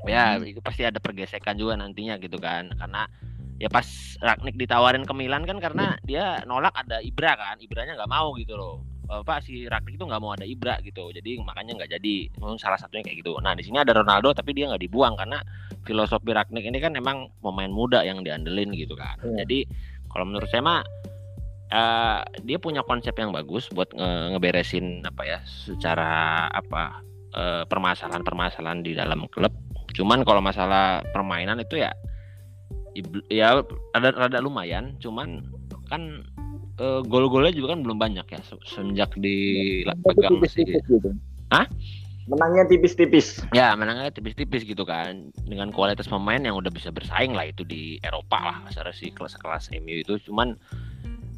[0.08, 0.40] ya.
[0.40, 2.72] ya itu pasti ada pergesekan juga nantinya gitu kan.
[2.76, 3.08] Karena
[3.60, 3.88] ya pas
[4.20, 7.56] Ragnik ditawarin ke Milan kan karena dia nolak ada Ibra kan.
[7.60, 11.38] Ibranya nggak mau gitu loh apa si Ragnik itu nggak mau ada Ibra gitu jadi
[11.42, 12.16] makanya nggak jadi.
[12.58, 13.38] Salah satunya kayak gitu.
[13.42, 15.42] Nah di sini ada Ronaldo tapi dia nggak dibuang karena
[15.86, 19.18] filosofi Ragnik ini kan emang pemain muda yang diandelin gitu kan.
[19.22, 19.46] Iya.
[19.46, 19.60] jadi
[20.10, 20.82] kalau menurut saya mah
[21.70, 27.04] eh, dia punya konsep yang bagus buat nge- ngeberesin apa ya secara apa
[27.36, 29.52] eh, permasalahan-permasalahan di dalam klub.
[29.96, 31.92] Cuman kalau masalah permainan itu ya
[33.28, 33.60] ya
[33.92, 34.96] rada rada lumayan.
[35.04, 35.44] Cuman
[35.92, 36.26] kan
[36.76, 41.10] eh, gol-golnya juga kan belum banyak ya se- semenjak dipegang si Tipis-tipis gitu.
[41.52, 41.66] Hah?
[42.26, 43.28] Menangnya tipis-tipis.
[43.54, 48.02] ya menangnya tipis-tipis gitu kan dengan kualitas pemain yang udah bisa bersaing lah itu di
[48.02, 50.58] Eropa lah secara si kelas-kelas MU itu cuman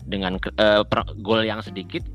[0.08, 0.40] dengan
[0.88, 2.08] per- gol yang sedikit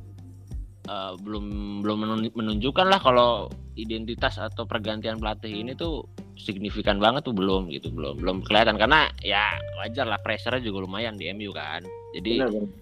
[0.88, 1.44] eh, belum
[1.84, 6.08] belum menun- menunjukkan lah kalau identitas atau pergantian pelatih ini tuh
[6.40, 9.52] signifikan banget tuh belum gitu belum belum kelihatan karena ya
[9.84, 11.84] wajar lah pressure juga lumayan di MU kan
[12.16, 12.81] jadi Benar, benar.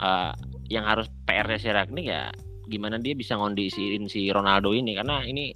[0.00, 0.32] Eh,
[0.72, 2.30] yang harus PR-nya si Ragnik ya
[2.66, 5.54] gimana dia bisa ngondisiin si Ronaldo ini karena ini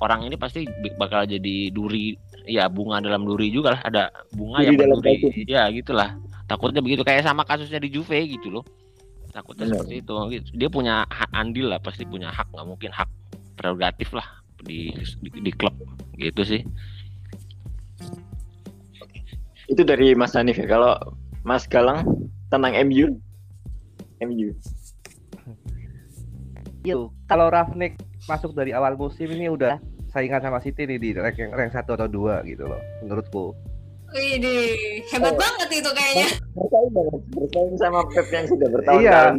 [0.00, 0.68] orang ini pasti
[1.00, 4.02] bakal jadi duri ya bunga dalam duri juga lah ada
[4.36, 5.48] bunga Duri yang dalam berduri batu.
[5.48, 6.10] ya gitulah
[6.44, 8.64] takutnya begitu kayak sama kasusnya di Juve gitu loh
[9.32, 9.86] takutnya Benar.
[9.86, 10.14] seperti itu
[10.56, 13.08] dia punya hak andil lah pasti punya hak nggak mungkin hak
[13.56, 14.26] prerogatif lah
[14.60, 14.92] di,
[15.24, 15.72] di di klub
[16.20, 16.60] gitu sih
[19.70, 20.66] Itu dari Mas Hanif ya.
[20.66, 20.98] Kalau
[21.46, 22.02] Mas Galang
[22.50, 23.22] tentang MU.
[24.22, 24.52] MU.
[26.80, 29.76] Itu kalau Rafnik masuk dari awal musim ini udah
[30.10, 33.52] saingan sama City nih di rank rank satu atau dua gitu loh menurutku.
[34.10, 34.42] Wih,
[35.06, 35.38] hebat Oh.
[35.38, 36.26] banget itu kayaknya.
[36.50, 37.20] Bersaing banget.
[37.30, 38.74] Bersaing sama Pep yang sudah Iya.
[38.74, 39.36] bertahun-tahun.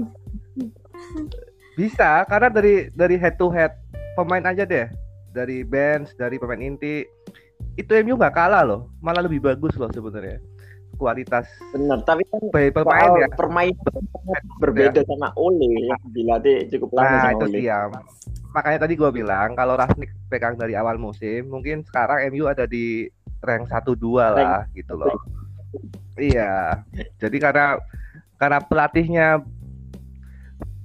[1.76, 3.76] Bisa karena dari dari head to head
[4.16, 4.88] pemain aja deh
[5.32, 7.04] dari bench dari pemain inti
[7.76, 10.40] itu MU nggak kalah loh malah lebih bagus loh sebenarnya
[10.96, 13.28] kualitas Benar, tapi kan pemain ya?
[13.34, 14.04] permainan
[14.60, 15.88] berbeda sama Ole.
[15.88, 17.58] Yang dilatih cukup lama nah sama itu Ole.
[17.60, 17.80] dia.
[18.52, 23.08] Makanya tadi gua bilang kalau Rashnick pegang dari awal musim mungkin sekarang MU ada di
[23.42, 25.16] rank 1 2 lah gitu loh.
[26.20, 26.84] Iya.
[27.18, 27.80] Jadi karena
[28.36, 29.28] karena pelatihnya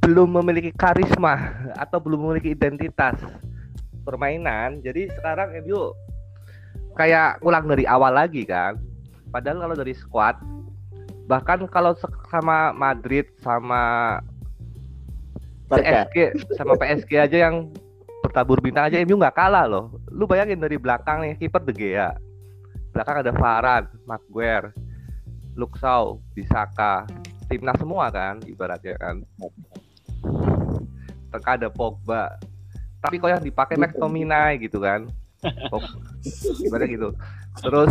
[0.07, 1.35] belum memiliki karisma
[1.75, 3.19] atau belum memiliki identitas
[4.07, 5.91] permainan jadi sekarang MU
[6.95, 8.79] kayak ulang dari awal lagi kan
[9.37, 10.41] padahal kalau dari squad
[11.29, 11.93] bahkan kalau
[12.33, 14.17] sama Madrid sama
[15.69, 16.09] Barca.
[16.09, 16.17] PSG
[16.57, 17.69] sama PSG aja yang
[18.25, 20.01] bertabur bintang aja MU nggak kalah loh.
[20.09, 22.17] Lu bayangin dari belakang nih kiper De Gea.
[22.95, 24.73] Belakang ada Varane, Maguire,
[25.53, 27.05] Luxau, Bisaka,
[27.51, 29.21] timnas semua kan ibaratnya kan.
[31.35, 32.41] Tengah ada Pogba.
[33.03, 35.05] Tapi kok yang dipakai McTominay gitu kan.
[35.71, 35.99] Pog-
[36.63, 37.11] Gimana gitu.
[37.61, 37.91] Terus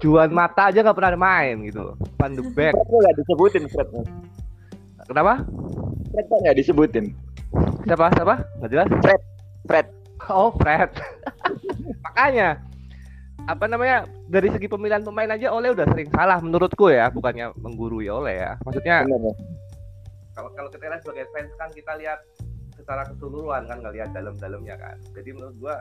[0.00, 1.92] Juan Mata aja nggak pernah main gitu.
[2.16, 2.72] Van de Beek.
[2.72, 3.88] Fred nggak disebutin Fred?
[5.04, 5.44] Kenapa?
[6.12, 7.06] Fred nggak disebutin?
[7.84, 8.06] Siapa?
[8.16, 8.34] Siapa?
[8.60, 8.88] Nggak jelas.
[9.68, 9.86] Fred.
[10.32, 10.90] Oh, Fred.
[12.08, 12.64] Makanya
[13.46, 18.08] apa namanya dari segi pemilihan pemain aja Oleh udah sering salah menurutku ya, bukannya menggurui
[18.08, 18.52] Oleh ya.
[18.64, 19.32] Maksudnya ya?
[20.36, 22.20] kalau kalau kita lihat sebagai fans kan kita lihat
[22.76, 24.96] secara keseluruhan kan nggak lihat dalam-dalamnya kan.
[25.16, 25.76] Jadi menurut gua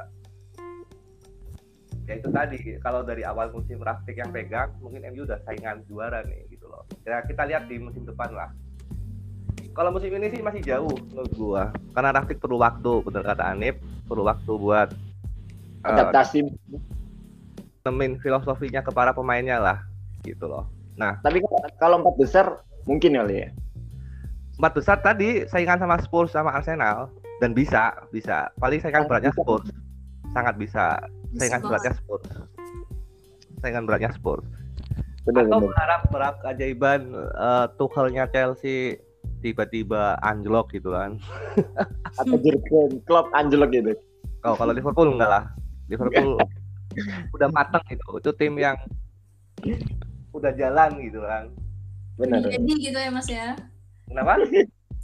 [2.05, 6.21] ya itu tadi kalau dari awal musim Rafik yang pegang mungkin MU udah saingan juara
[6.25, 6.85] nih gitu loh.
[7.03, 8.49] Ya kita lihat di musim depan lah.
[9.75, 13.81] Kalau musim ini sih masih jauh menurut gua karena Rafik perlu waktu bener kata Anip
[14.05, 14.89] perlu waktu buat
[15.83, 16.45] eh, Adaptasi.
[17.85, 19.77] nemin filosofinya ke para pemainnya lah
[20.25, 20.65] gitu loh.
[20.97, 21.37] Tapi
[21.77, 22.45] kalau- empat besar
[22.87, 23.49] mungkin kali ya.
[24.55, 27.11] Empat besar tadi saingan sama Spurs sama Arsenal
[27.43, 29.35] dan bisa bisa paling saingan beratnya.
[29.35, 29.67] Spurs
[30.33, 30.97] sangat Bisa
[31.35, 32.25] saingan beratnya Spurs
[33.61, 34.45] saingan beratnya Spurs
[35.25, 35.69] Benar atau benar.
[35.73, 39.01] berharap berharap keajaiban eh, Tuchelnya Chelsea
[39.41, 41.17] tiba-tiba anjlok gitu kan
[42.21, 43.97] Atau Jurgen Klopp anjlok gitu.
[44.45, 45.43] oh kalau Liverpool enggak lah
[45.89, 46.37] Liverpool
[47.33, 48.77] udah matang gitu itu tim yang
[50.31, 51.49] udah jalan gitu kan
[52.15, 52.39] Benar.
[52.39, 53.47] Udah jadi gitu ya mas ya.
[54.07, 54.39] kenapa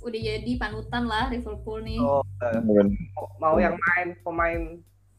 [0.02, 2.00] Udah jadi panutan lah Liverpool nih.
[2.02, 2.88] oh, Benar.
[3.38, 4.62] mau yang main pemain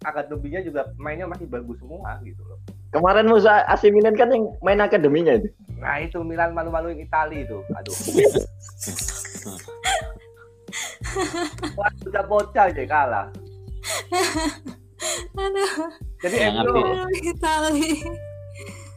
[0.02, 2.58] akademinya juga mainnya masih bagus semua gitu loh.
[2.92, 5.48] Kemarin musuh AC Milan kan yang main akademinya itu.
[5.80, 7.64] Nah itu Milan malu-maluin Itali itu.
[7.72, 7.92] Aduh.
[11.76, 13.26] Wah, udah bocah aja kalah.
[15.34, 15.90] Aduh,
[16.22, 17.34] Jadi Ya, MU ngerti.
[17.34, 17.90] Itali.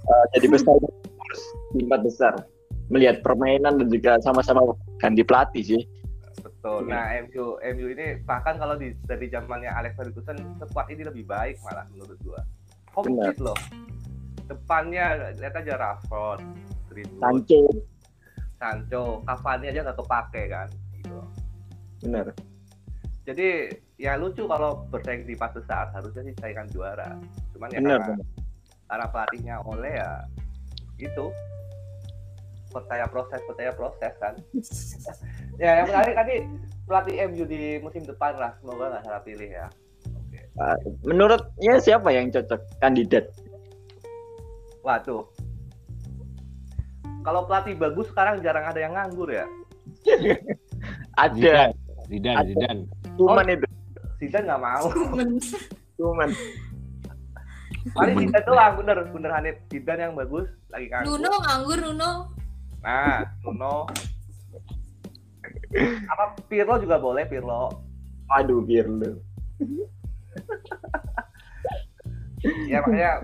[0.05, 0.77] Eh, jadi besar
[1.73, 2.33] empat besar.
[2.93, 4.61] Melihat permainan dan juga sama-sama
[5.01, 5.81] ganti pelatih sih.
[6.65, 11.29] Tuh, nah MU MU ini bahkan kalau di dari zamannya Alex Ferguson sekuat ini lebih
[11.29, 12.41] baik malah menurut gua.
[12.89, 13.53] Komplit loh.
[14.49, 16.41] Depannya lihat aja Rashford,
[16.89, 17.61] Greenwood, Sancho
[18.57, 20.67] Sancho, Cavani aja nggak kepake kan.
[20.97, 21.19] Gitu.
[22.01, 22.33] benar
[23.29, 23.69] Jadi
[24.01, 27.13] ya lucu kalau bersaing di empat besar harusnya sih saingan juara.
[27.53, 28.27] Cuman ya benar karena, benar.
[28.89, 30.11] karena pelatihnya oleh ya
[30.97, 31.25] itu
[32.75, 34.35] percaya proses percaya proses kan.
[35.63, 36.35] ya yang menarik tadi
[36.83, 39.67] pelatih MU di musim depan lah semoga nggak salah pilih ya.
[40.11, 40.39] Oke.
[40.59, 40.75] Ah,
[41.07, 43.31] menurutnya siapa yang cocok kandidat
[44.85, 45.25] Waduh.
[47.25, 49.49] Kalau pelatih bagus sekarang jarang ada yang nganggur ya.
[51.25, 51.73] ada
[52.05, 52.45] Zidane, Ada.
[52.53, 52.81] Zidane.
[53.17, 53.67] cuman itu
[54.21, 54.85] Zidane nggak mau.
[55.97, 56.29] cuman
[57.97, 59.55] Paling Zidane doang bener bener Hanif.
[59.73, 61.17] Zidane yang bagus lagi nganggur.
[61.17, 62.11] Nuno nganggur Nuno.
[62.85, 63.89] Nah, Nuno.
[66.13, 67.81] Apa Pirlo juga boleh Pirlo.
[68.25, 69.21] aduh Pirlo
[72.69, 73.21] Ya makanya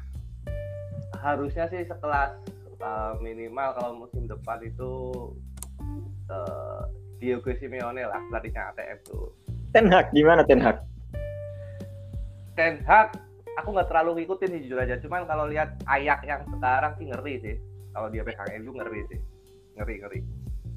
[1.22, 2.38] harusnya sih sekelas
[2.82, 4.94] uh, minimal kalau musim depan itu
[6.30, 6.86] uh,
[7.22, 9.30] Diego Simeone lah pelatihnya ATM tuh.
[9.74, 10.82] Ten Hag gimana Ten Hag
[12.58, 13.14] Ten Hag
[13.62, 17.36] aku nggak terlalu ngikutin sih jujur aja cuman kalau lihat ayak yang sekarang sih ngeri
[17.42, 17.56] sih
[17.94, 19.20] kalau dia pegang MU ngeri sih
[19.82, 20.20] ngeri ngeri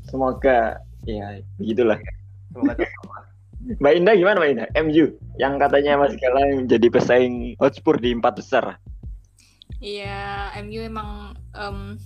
[0.08, 2.00] semoga ya begitulah
[2.50, 3.24] semoga cocok lah.
[3.80, 5.06] Mbak Indah gimana Mbak Indah MU
[5.40, 8.76] yang katanya Mas Galang menjadi pesaing Hotspur di empat besar
[9.84, 12.00] Iya, MU emang em,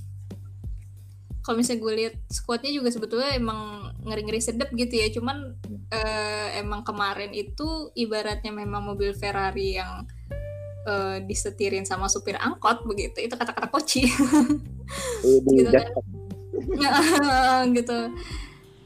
[1.46, 5.08] kalau misalnya gue lihat squadnya juga sebetulnya emang ngeri-ngeri sedep gitu ya.
[5.14, 5.54] Cuman
[5.94, 10.04] eh, emang kemarin itu ibaratnya memang mobil Ferrari yang
[10.90, 13.22] eh, disetirin sama supir angkot begitu.
[13.22, 14.04] Itu kata-kata koci.
[15.24, 15.84] Gitu kan.
[17.76, 17.98] gitu.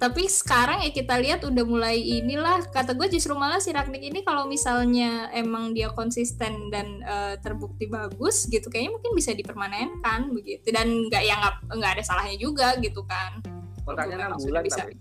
[0.03, 4.27] Tapi sekarang ya kita lihat udah mulai inilah kata gue justru malah si Ragnik ini
[4.27, 10.75] kalau misalnya emang dia konsisten dan eh, terbukti bagus gitu kayaknya mungkin bisa dipermanenkan begitu
[10.75, 13.39] dan nggak ya nggak nggak ada salahnya juga gitu kan.
[13.87, 14.83] kontraknya enam bulan bisa.
[14.83, 14.95] tapi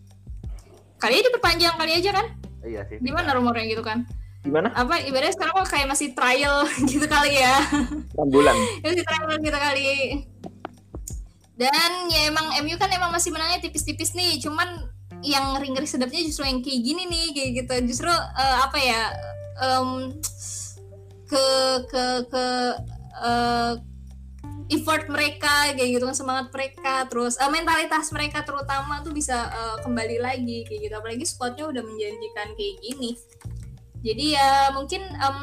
[1.02, 2.26] Kali aja diperpanjang kali aja kan?
[2.62, 4.06] iya sih Gimana rumornya gitu kan?
[4.42, 7.58] gimana Apa ibaratnya sekarang kok kayak masih trial gitu kali ya?
[8.14, 8.54] enam bulan
[8.86, 9.90] masih trial gitu kali.
[11.56, 14.88] Dan ya emang MU kan emang masih menangnya tipis-tipis nih, cuman
[15.22, 17.74] yang ngeri-ngeri sedapnya justru yang kayak gini nih kayak gitu.
[17.92, 19.02] Justru eh, apa ya?
[19.62, 19.90] em,
[21.30, 21.48] ke
[21.88, 22.46] ke ke
[23.24, 23.74] eh,
[24.72, 29.78] effort mereka kayak gitu kan semangat mereka terus eh, mentalitas mereka terutama tuh bisa eh,
[29.84, 33.12] kembali lagi kayak gitu apalagi squadnya udah menjanjikan kayak gini
[34.02, 35.38] jadi ya mungkin em,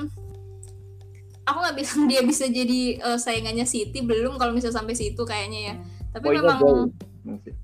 [1.47, 5.73] aku nggak bilang dia bisa jadi eh, saingannya City belum kalau misalnya sampai situ kayaknya
[5.73, 5.75] ya
[6.19, 6.85] tapi poinnya memang jauh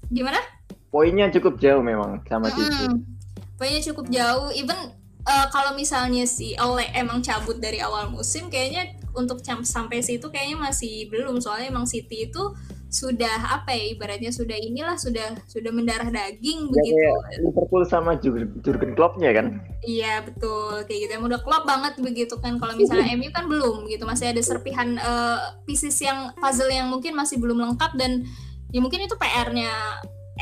[0.08, 0.40] gimana
[0.88, 3.14] poinnya cukup jauh memang sama City Mm-mm.
[3.54, 4.50] Poinnya cukup jauh.
[4.50, 4.74] Even
[5.22, 10.58] uh, kalau misalnya si Ole emang cabut dari awal musim, kayaknya untuk sampai situ kayaknya
[10.58, 11.38] masih belum.
[11.38, 12.42] Soalnya emang City itu
[12.90, 16.94] sudah apa ya ibaratnya sudah inilah sudah sudah mendarah daging Ya, begitu.
[16.94, 19.46] kayak Liverpool sama Jurgen, Jurgen Kloppnya kan
[19.82, 21.12] Iya betul kayak gitu.
[21.18, 22.58] Emang udah klop banget begitu kan.
[22.58, 27.14] Kalau misalnya MU kan belum gitu masih ada serpihan eh, pieces yang puzzle yang mungkin
[27.14, 28.26] masih belum lengkap dan
[28.74, 29.70] ya mungkin itu PR-nya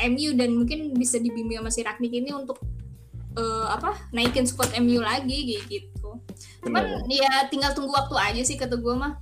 [0.09, 2.57] MU dan mungkin bisa dibimbing sama si Ragnik ini untuk
[3.37, 6.17] eh, apa naikin squad MU lagi gitu.
[6.65, 7.13] Cuman Benar.
[7.13, 9.21] ya tinggal tunggu waktu aja sih kata gue mah.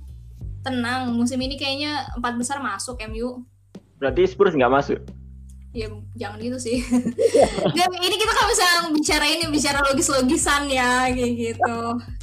[0.62, 3.44] Tenang, musim ini kayaknya empat besar masuk MU.
[3.98, 4.98] berarti Spurs nggak masuk
[5.72, 6.84] Ya jangan gitu sih.
[7.72, 11.76] Nggak, ini kita kan bisa bicara ini bicara logis-logisan ya kayak gitu.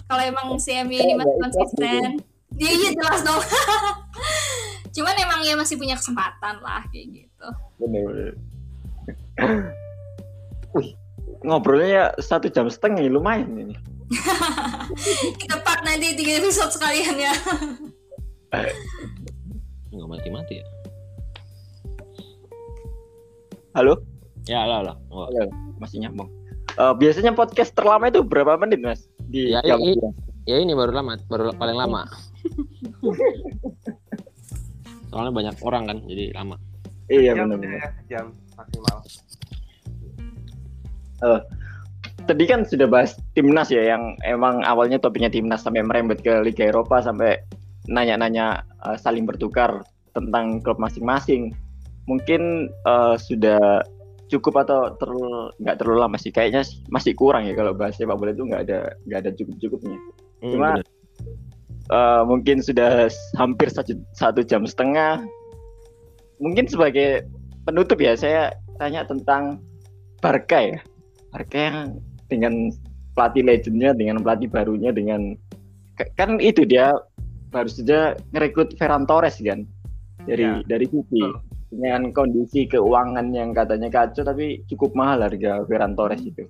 [0.06, 2.22] Kalau emang si MU ini masih konsisten,
[2.62, 3.42] ya iya jelas dong.
[4.90, 7.48] Cuman emang ya masih punya kesempatan lah kayak gitu.
[7.80, 8.36] bener
[10.70, 10.94] Wih,
[11.42, 13.76] ngobrolnya ya satu jam setengah ya, lumayan ini.
[15.40, 17.34] Kita part nanti tiga episode sekalian ya.
[19.90, 20.66] Nggak mati-mati ya?
[23.74, 24.02] Halo,
[24.46, 24.96] Ya lah lah.
[25.10, 25.30] Oh.
[25.78, 26.28] masih nyambung.
[26.74, 29.06] Eh, biasanya podcast terlama itu berapa menit mas?
[29.26, 30.10] Di Ya, jam i- dia?
[30.46, 32.10] Ya ini baru lama, baru paling lama.
[35.10, 36.56] Soalnya banyak orang kan, jadi lama.
[37.10, 37.74] Iya jam benar.
[37.74, 38.98] ya, jam maksimal
[42.30, 46.70] Tadi kan sudah bahas timnas ya, yang emang awalnya topiknya timnas sampai merembet ke Liga
[46.70, 47.42] Eropa sampai
[47.90, 49.82] nanya-nanya eh, saling bertukar
[50.14, 51.58] tentang klub masing-masing.
[52.06, 53.82] Mungkin eh, sudah
[54.30, 56.30] cukup atau terlalu nggak terlalu lama sih?
[56.30, 58.80] Kayaknya sih masih kurang ya kalau bahas sepak bola itu nggak ada
[59.10, 59.98] nggak ada cukup-cukupnya.
[60.46, 60.86] Hmm, Cuma bener.
[61.90, 65.26] Eh, mungkin sudah hampir satu, satu jam setengah.
[66.40, 67.28] Mungkin sebagai
[67.68, 69.60] penutup ya saya tanya tentang
[70.24, 70.80] Barca ya.
[71.30, 71.78] Barca yang
[72.32, 72.72] dengan
[73.14, 75.36] pelatih legendnya, dengan pelatih barunya, dengan
[76.16, 76.96] kan itu dia
[77.52, 79.68] baru saja ngerekrut Ferran Torres kan
[80.24, 80.64] dari ya.
[80.64, 81.28] dari City
[81.70, 86.46] dengan kondisi keuangan yang katanya kacau tapi cukup mahal harga Ferran Torres itu.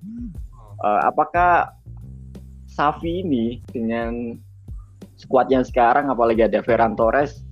[0.79, 1.75] Uh, apakah
[2.69, 4.39] Safi ini dengan
[5.19, 7.43] skuad yang sekarang apalagi ada Ferran Torres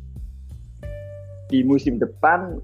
[1.51, 2.59] di musim depan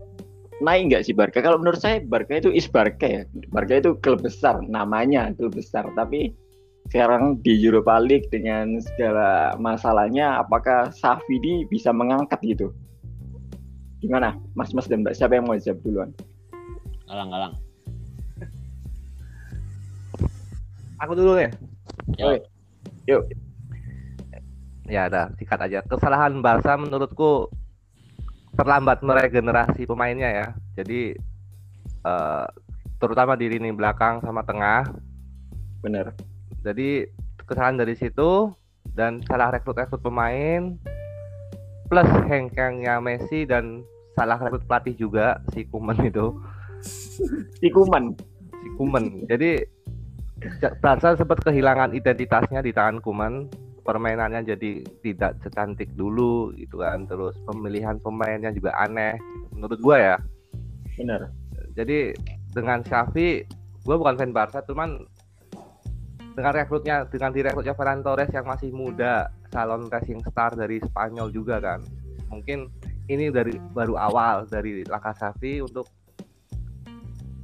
[0.63, 1.43] naik nggak sih Barca?
[1.43, 3.23] Kalau menurut saya Barca itu is Barca ya.
[3.51, 5.83] Barca itu klub besar, namanya klub besar.
[5.95, 6.31] Tapi
[6.91, 12.71] sekarang di Europa League dengan segala masalahnya, apakah Safidi bisa mengangkat gitu?
[14.03, 15.15] Gimana, Mas Mas dan Mbak?
[15.15, 16.09] Siapa yang mau jawab duluan?
[17.07, 17.53] Galang, galang.
[21.03, 21.51] Aku dulu ya.
[22.19, 22.43] Yuk.
[23.07, 23.23] Yuk.
[24.87, 25.79] Ya, ada sikat aja.
[25.87, 27.47] Kesalahan Barca menurutku
[28.53, 30.47] terlambat meregenerasi pemainnya ya.
[30.77, 31.15] Jadi
[32.05, 32.45] uh,
[32.99, 34.85] terutama di lini belakang sama tengah.
[35.81, 36.15] Benar.
[36.63, 37.07] Jadi
[37.43, 38.51] kesalahan dari situ
[38.95, 40.75] dan salah rekrut-rekrut pemain
[41.91, 43.83] plus hengkangnya Messi dan
[44.15, 46.35] salah rekrut pelatih juga si Kuman itu.
[47.59, 48.15] si Kuman.
[48.51, 49.27] Si Kuman.
[49.27, 49.63] Jadi
[50.83, 53.47] Barca sempat kehilangan identitasnya di tangan Kuman
[53.83, 57.05] permainannya jadi tidak secantik dulu gitu kan.
[57.05, 59.19] Terus pemilihan pemainnya juga aneh
[59.53, 60.17] menurut gue ya.
[60.97, 61.29] Benar.
[61.75, 62.15] Jadi
[62.55, 63.43] dengan Xavi
[63.83, 65.03] gue bukan fan Barca cuman
[66.33, 71.61] dengan rekrutnya dengan direkrutnya Ferran Torres yang masih muda salon racing star dari Spanyol juga
[71.61, 71.83] kan.
[72.33, 72.71] Mungkin
[73.11, 75.85] ini dari baru awal dari langkah Xavi untuk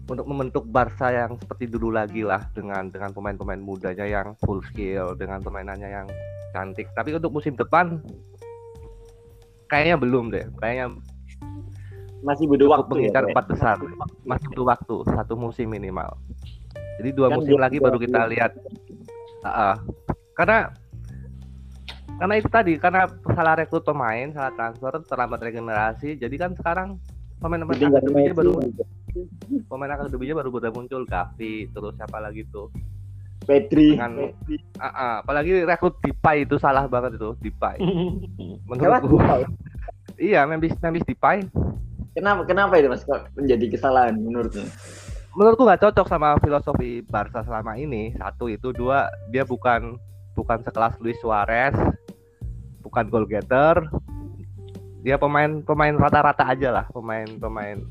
[0.09, 5.13] untuk membentuk Barca yang seperti dulu lagi lah dengan dengan pemain-pemain mudanya yang full skill
[5.13, 6.07] dengan permainannya yang
[6.51, 6.89] cantik.
[6.97, 8.01] Tapi untuk musim depan
[9.69, 10.49] kayaknya belum deh.
[10.57, 10.97] Kayaknya
[12.25, 13.77] masih butuh waktu mengincar ya, empat besar.
[14.25, 14.95] Masih butuh waktu.
[15.13, 16.17] Satu musim minimal.
[16.99, 18.57] Jadi dua kan musim lagi baru kita lihat.
[19.39, 19.75] Uh, uh,
[20.35, 20.73] karena
[22.19, 26.17] karena itu tadi karena salah rekrut pemain salah transfer terlambat regenerasi.
[26.17, 26.99] Jadi kan sekarang
[27.39, 28.59] pemain-pemain akademinya baru
[29.65, 32.69] pemain akademinya baru baru muncul Gavi terus siapa lagi tuh
[33.49, 33.97] Pedri.
[33.97, 34.13] Dengan,
[34.79, 37.75] Uh, uh, apalagi rekrut Dipai itu salah banget itu Dipai.
[38.69, 39.19] Menurutku.
[40.15, 41.43] iya, Memphis Memphis Dipai.
[42.15, 44.63] Kenapa kenapa itu Mas kok menjadi kesalahan menurutmu?
[45.35, 48.15] Menurutku nggak cocok sama filosofi Barca selama ini.
[48.15, 49.99] Satu itu, dua dia bukan
[50.31, 51.75] bukan sekelas Luis Suarez,
[52.79, 53.83] bukan goal getter.
[55.03, 57.83] Dia pemain pemain rata-rata aja lah, pemain pemain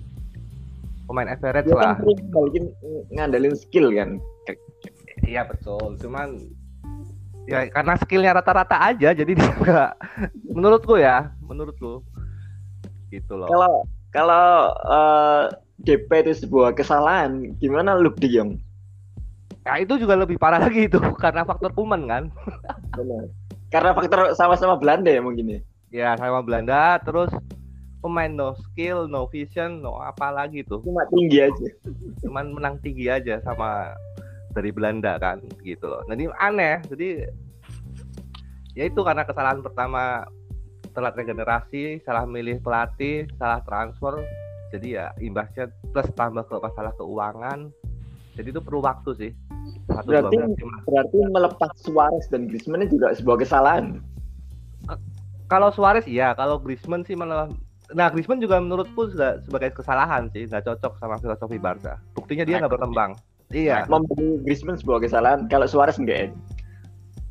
[1.08, 1.96] pemain average dia kan lah.
[1.96, 2.64] Kan
[3.16, 4.20] ngandelin skill kan
[5.26, 6.38] Iya betul, cuman
[7.48, 9.92] ya karena skillnya rata-rata aja, jadi dia nggak.
[10.52, 12.04] menurutku ya, menurutku
[13.08, 13.48] gitu loh.
[13.48, 13.72] Kalau
[14.12, 15.44] kalau uh, eh,
[15.84, 18.60] DP itu sebuah kesalahan, gimana lu diem?
[19.68, 22.24] Ya itu juga lebih parah lagi itu karena faktor kuman kan.
[22.96, 23.28] Benar.
[23.68, 25.60] Karena faktor sama-sama Belanda ya mungkin ya.
[25.88, 27.32] Ya sama Belanda, terus
[27.98, 30.82] pemain no skill, no vision, no apa lagi tuh.
[30.86, 31.66] Cuma tinggi aja.
[32.22, 33.94] Cuman menang tinggi aja sama
[34.54, 36.02] dari Belanda kan gitu loh.
[36.06, 36.78] Jadi aneh.
[36.86, 37.08] Jadi
[38.78, 40.26] ya itu karena kesalahan pertama
[40.94, 44.18] telat regenerasi, salah milih pelatih, salah transfer.
[44.74, 47.70] Jadi ya imbasnya plus tambah ke masalah keuangan.
[48.38, 49.32] Jadi itu perlu waktu sih.
[49.90, 50.36] Satu, berarti
[50.86, 53.98] berarti melepas Suarez dan Griezmann juga sebuah kesalahan.
[55.48, 57.48] Kalau Suarez iya, kalau Griezmann sih malah
[57.96, 61.96] Nah, Griezmann juga menurutku sudah sebagai kesalahan sih, nggak cocok sama filosofi Barca.
[62.12, 63.16] Buktinya dia nggak berkembang.
[63.48, 63.88] Iya.
[63.88, 65.48] Membeli Griezmann sebuah kesalahan.
[65.48, 66.36] Kalau Suarez enggak?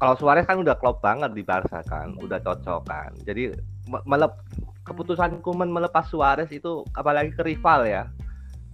[0.02, 3.14] Kalau Suarez kan udah klop banget di Barca kan, udah cocok kan.
[3.26, 3.54] Jadi
[3.86, 4.34] melep
[4.82, 8.10] keputusan Kuman melepas Suarez itu apalagi ke rival ya.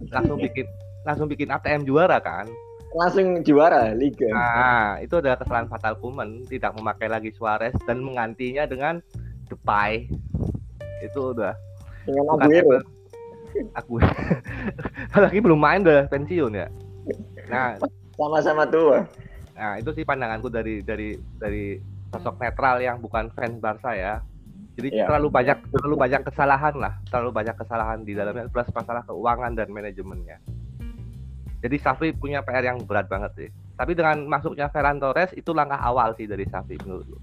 [0.08, 0.64] Langsung bikin
[1.04, 2.48] langsung bikin ATM juara kan.
[2.96, 4.30] Langsung juara liga.
[4.32, 9.04] Nah, itu adalah kesalahan fatal Kuman tidak memakai lagi Suarez dan menggantinya dengan
[9.52, 10.08] Depay.
[11.04, 11.52] Itu udah
[12.06, 12.80] dengan Aguero.
[13.78, 14.02] Aku
[15.24, 16.66] lagi belum main udah pensiun ya.
[17.46, 17.78] Nah,
[18.18, 19.06] sama-sama tua.
[19.54, 21.78] Nah, itu sih pandanganku dari dari dari
[22.10, 24.18] sosok netral yang bukan fans Barca ya.
[24.74, 25.06] Jadi ya.
[25.06, 29.70] terlalu banyak terlalu banyak kesalahan lah, terlalu banyak kesalahan di dalamnya plus masalah keuangan dan
[29.70, 30.42] manajemennya.
[31.62, 33.48] Jadi Safi punya PR yang berat banget sih.
[33.78, 37.18] Tapi dengan masuknya Ferran Torres itu langkah awal sih dari Safi menurut lu.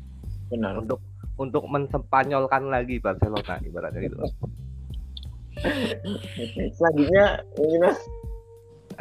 [0.47, 0.79] Benar.
[0.79, 0.99] Untuk
[1.35, 4.17] untuk mensepanyolkan lagi Barcelona ibaratnya gitu.
[6.78, 7.99] Selanjutnya ini Mas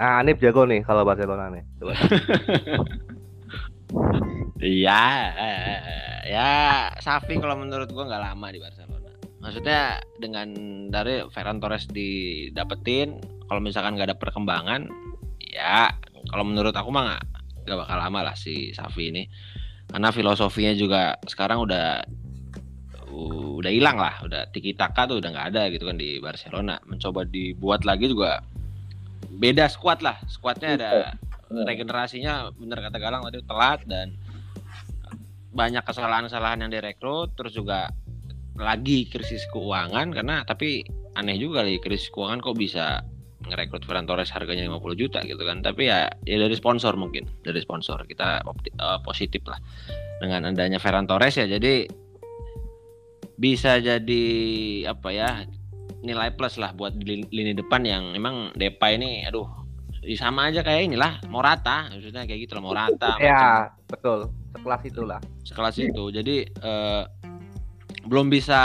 [0.00, 1.64] Ah, Anip jago nih kalau Barcelona nih.
[1.76, 1.94] Coba.
[4.60, 5.02] Iya,
[6.28, 6.50] ya
[7.00, 9.10] Safi kalau menurut gua nggak lama di Barcelona.
[9.40, 10.52] Maksudnya dengan
[10.92, 13.18] dari Ferran Torres didapetin,
[13.48, 14.88] kalau misalkan nggak ada perkembangan,
[15.42, 15.90] ya
[16.30, 17.22] kalau menurut aku mah nggak
[17.66, 19.28] nggak bakal lama lah si Safi ini
[19.90, 22.04] karena filosofinya juga sekarang udah
[23.60, 26.78] udah hilang lah udah tiki taka tuh udah nggak ada gitu kan di Barcelona.
[26.86, 28.40] Mencoba dibuat lagi juga
[29.36, 30.16] beda squad lah.
[30.30, 30.90] Squadnya ada
[31.50, 34.14] regenerasinya bener kata Galang tadi telat dan
[35.50, 37.90] banyak kesalahan-kesalahan yang direkrut terus juga
[38.54, 40.86] lagi krisis keuangan karena tapi
[41.18, 43.02] aneh juga nih krisis keuangan kok bisa
[43.50, 45.64] ngerekrut Ferran Torres harganya 50 juta gitu kan.
[45.64, 48.04] Tapi ya ya dari sponsor mungkin dari sponsor.
[48.04, 49.56] Kita uh, positif lah
[50.20, 51.48] dengan adanya Ferran Torres ya.
[51.48, 51.88] Jadi
[53.40, 54.24] bisa jadi
[54.84, 55.48] apa ya
[56.04, 59.48] nilai plus lah buat di lini depan yang emang Depay ini aduh
[60.16, 63.52] sama aja kayak inilah Morata maksudnya kayak gitu lah Morata ya macam.
[63.88, 64.20] betul.
[64.50, 66.04] Sekelas itulah sekelas itu.
[66.12, 67.04] Jadi uh,
[68.08, 68.60] belum bisa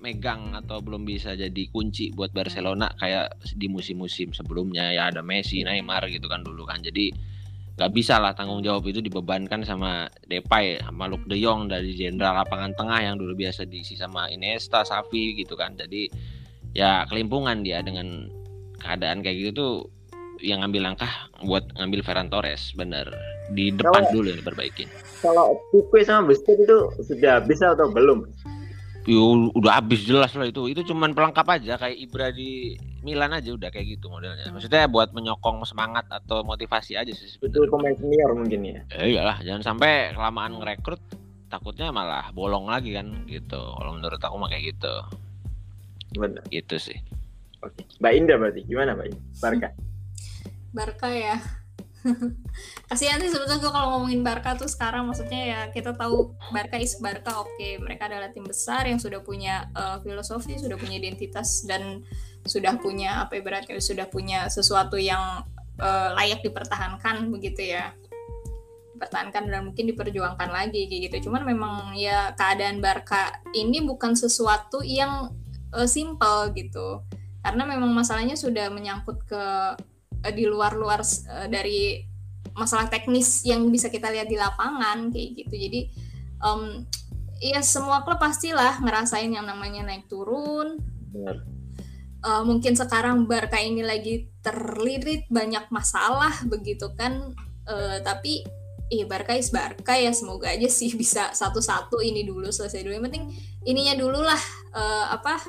[0.00, 4.92] megang atau belum bisa jadi kunci buat Barcelona kayak di musim-musim sebelumnya.
[4.92, 6.80] Ya ada Messi, Neymar gitu kan dulu kan.
[6.80, 7.12] Jadi
[7.76, 12.40] nggak bisa lah tanggung jawab itu dibebankan sama Depay sama Luke De Jong dari jenderal
[12.40, 15.76] lapangan tengah yang dulu biasa diisi sama Iniesta, Xavi gitu kan.
[15.76, 16.08] Jadi
[16.72, 18.32] ya kelimpungan dia dengan
[18.80, 19.72] keadaan kayak gitu tuh
[20.40, 23.08] yang ngambil langkah buat ngambil Ferran Torres bener.
[23.52, 24.88] Di depan kalau, dulu yang diperbaikin.
[25.22, 28.26] kalau Pique sama Busquets itu sudah bisa atau belum
[29.06, 30.66] Yo, udah habis jelas lah itu.
[30.66, 32.74] Itu cuman pelengkap aja kayak Ibra di
[33.06, 34.50] Milan aja udah kayak gitu modelnya.
[34.50, 37.54] Maksudnya buat menyokong semangat atau motivasi aja sih sebenarnya.
[37.54, 38.80] Itu pemain senior mungkin ya.
[38.98, 40.98] Eh, iyalah, jangan sampai kelamaan ngerekrut
[41.46, 43.62] takutnya malah bolong lagi kan gitu.
[43.78, 44.94] Kalau menurut aku mah kayak gitu.
[46.18, 46.42] Benar.
[46.50, 46.98] Gitu sih.
[47.62, 47.86] Oke.
[48.02, 49.14] Mbak Indah berarti gimana Mbak?
[49.38, 49.68] Barca.
[50.74, 51.38] Barca ya
[52.90, 57.42] kasihan sih sebetulnya kalau ngomongin Barca tuh sekarang maksudnya ya kita tahu Barca is Barca
[57.42, 57.54] oke.
[57.56, 57.78] Okay.
[57.78, 62.02] mereka adalah tim besar yang sudah punya uh, filosofi sudah punya identitas dan
[62.46, 65.42] sudah punya apa ibaratnya sudah punya sesuatu yang
[65.82, 67.92] uh, layak dipertahankan begitu ya.
[68.96, 71.28] Dipertahankan dan mungkin diperjuangkan lagi kayak gitu.
[71.28, 75.34] Cuman memang ya keadaan Barca ini bukan sesuatu yang
[75.74, 77.02] uh, simple gitu.
[77.44, 79.44] Karena memang masalahnya sudah menyangkut ke
[80.24, 82.00] uh, di luar-luar uh, dari
[82.56, 85.54] masalah teknis yang bisa kita lihat di lapangan kayak gitu.
[85.54, 85.80] Jadi
[86.40, 86.84] um,
[87.42, 90.80] ya semua klub pastilah ngerasain yang namanya naik turun.
[92.26, 97.36] Uh, mungkin sekarang Barca ini lagi terlirit banyak masalah begitu kan.
[97.66, 98.46] Uh, tapi
[98.88, 102.96] iya Barca is Barca ya semoga aja sih bisa satu-satu ini dulu selesai dulu.
[102.96, 103.24] Yang penting
[103.68, 105.44] ininya dulu lah uh, apa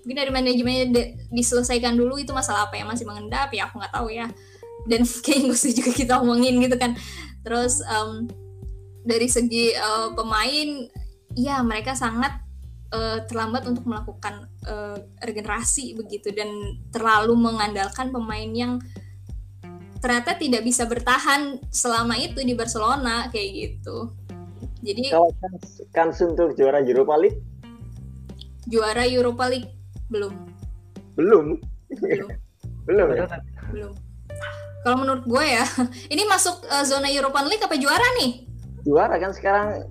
[0.00, 0.86] mungkin dari manajemennya
[1.28, 4.26] diselesaikan dulu itu masalah apa yang masih mengendap ya aku nggak tahu ya.
[4.88, 6.96] Dan kayak gak usah juga kita omongin gitu kan.
[7.44, 8.28] Terus um,
[9.04, 10.88] dari segi uh, pemain
[11.36, 12.40] ya mereka sangat
[12.92, 16.32] uh, terlambat untuk melakukan uh, regenerasi begitu.
[16.32, 18.80] Dan terlalu mengandalkan pemain yang
[20.00, 24.16] ternyata tidak bisa bertahan selama itu di Barcelona kayak gitu.
[24.80, 25.28] Jadi kalau
[25.92, 27.40] kan untuk juara Europa League?
[28.64, 29.79] Juara Europa League
[30.10, 30.34] belum.
[31.14, 31.46] Belum.
[31.94, 32.28] Belum.
[32.90, 33.08] belum.
[33.14, 33.26] Ya?
[33.70, 33.92] Belum.
[34.80, 35.64] Kalau menurut gue ya,
[36.12, 38.44] ini masuk uh, zona European League apa juara nih?
[38.84, 39.86] Juara kan sekarang.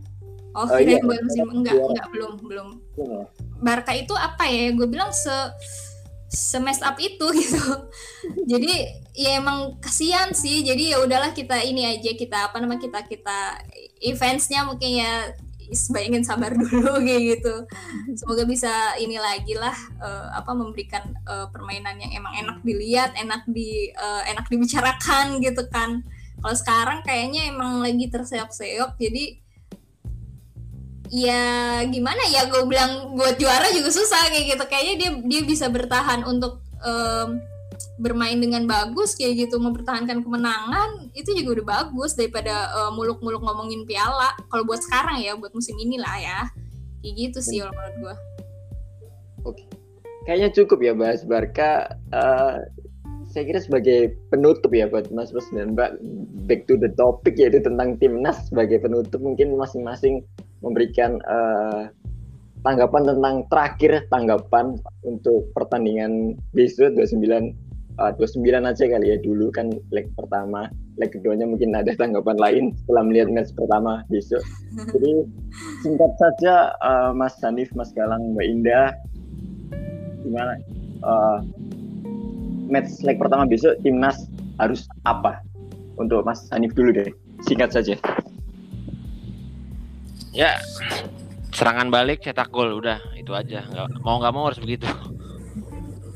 [0.58, 1.90] Oh, oh iya, musim enggak, juara.
[1.94, 2.68] enggak belum, belum.
[2.98, 3.22] Ya.
[3.62, 4.74] Barca itu apa ya?
[4.74, 5.34] Gue bilang se
[6.30, 7.66] semest up itu gitu.
[8.46, 8.74] Jadi
[9.14, 10.66] ya emang kasihan sih.
[10.66, 13.62] Jadi ya udahlah kita ini aja kita apa nama kita kita
[14.02, 15.34] eventsnya mungkin ya
[16.02, 17.56] ingin sabar dulu kayak gitu.
[18.18, 23.46] Semoga bisa ini lagi lah uh, apa memberikan uh, permainan yang emang enak dilihat enak
[23.50, 26.02] di uh, enak dibicarakan gitu kan.
[26.40, 29.26] Kalau sekarang kayaknya emang lagi terseok-seok jadi
[31.10, 34.64] ya gimana ya gue bilang buat juara juga susah kayak gitu.
[34.66, 37.38] Kayaknya dia dia bisa bertahan untuk um,
[38.00, 43.84] bermain dengan bagus kayak gitu mempertahankan kemenangan itu juga udah bagus daripada muluk muluk-muluk ngomongin
[43.84, 44.32] piala.
[44.48, 46.40] Kalau buat sekarang ya buat musim inilah ya.
[47.04, 48.16] Kayak gitu sih kalau menurut gue
[49.44, 49.64] oke.
[50.24, 52.00] Kayaknya cukup ya bahas Barca.
[52.16, 52.64] Uh,
[53.30, 56.02] saya kira sebagai penutup ya buat Mas Bos dan Mbak
[56.50, 59.22] back to the topic yaitu tentang timnas sebagai penutup.
[59.22, 60.26] Mungkin masing-masing
[60.66, 61.94] memberikan uh,
[62.66, 67.69] tanggapan tentang terakhir tanggapan untuk pertandingan besok 29
[68.00, 69.18] uh, 29 aja kali ya.
[69.20, 74.44] Dulu kan leg pertama leg keduanya mungkin ada tanggapan lain setelah melihat match pertama besok.
[74.96, 75.28] Jadi
[75.84, 78.96] singkat saja uh, Mas Hanif Mas Galang Mbak Indah
[80.24, 80.54] gimana?
[81.00, 81.40] Uh,
[82.68, 84.28] match leg pertama besok timnas
[84.60, 85.40] harus apa?
[86.00, 87.12] Untuk Mas Hanif dulu deh.
[87.48, 87.96] Singkat saja.
[90.36, 90.60] Ya
[91.56, 92.76] serangan balik cetak gol.
[92.76, 93.64] Udah itu aja.
[93.68, 94.88] Nggak mau nggak mau harus begitu.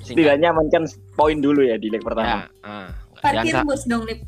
[0.04, 2.45] Setidaknya amankan poin dulu ya di leg pertama.
[2.45, 2.90] Ya, uh,
[3.22, 4.19] Parkir bus dong, Lip.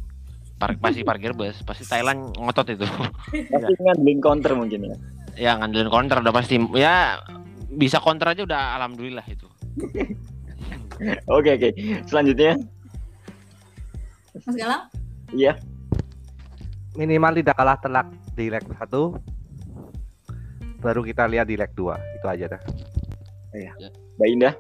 [0.55, 2.87] par pasti parkir bus pasti Thailand ngotot itu
[3.51, 4.95] Pasti ngandelin counter mungkin ya.
[5.35, 7.19] ya ngandelin counter udah pasti ya
[7.75, 9.51] bisa counter aja udah alhamdulillah itu
[11.27, 11.69] Oke oke.
[12.07, 12.55] Selanjutnya,
[14.47, 14.87] Mas Galang?
[15.35, 15.59] iya.
[16.95, 18.07] Minimal tidak kalah telak
[18.39, 19.19] di leg satu.
[20.79, 21.91] Baru kita lihat di leg 2
[22.21, 22.61] Itu aja dah.
[24.15, 24.53] Mbak Indah.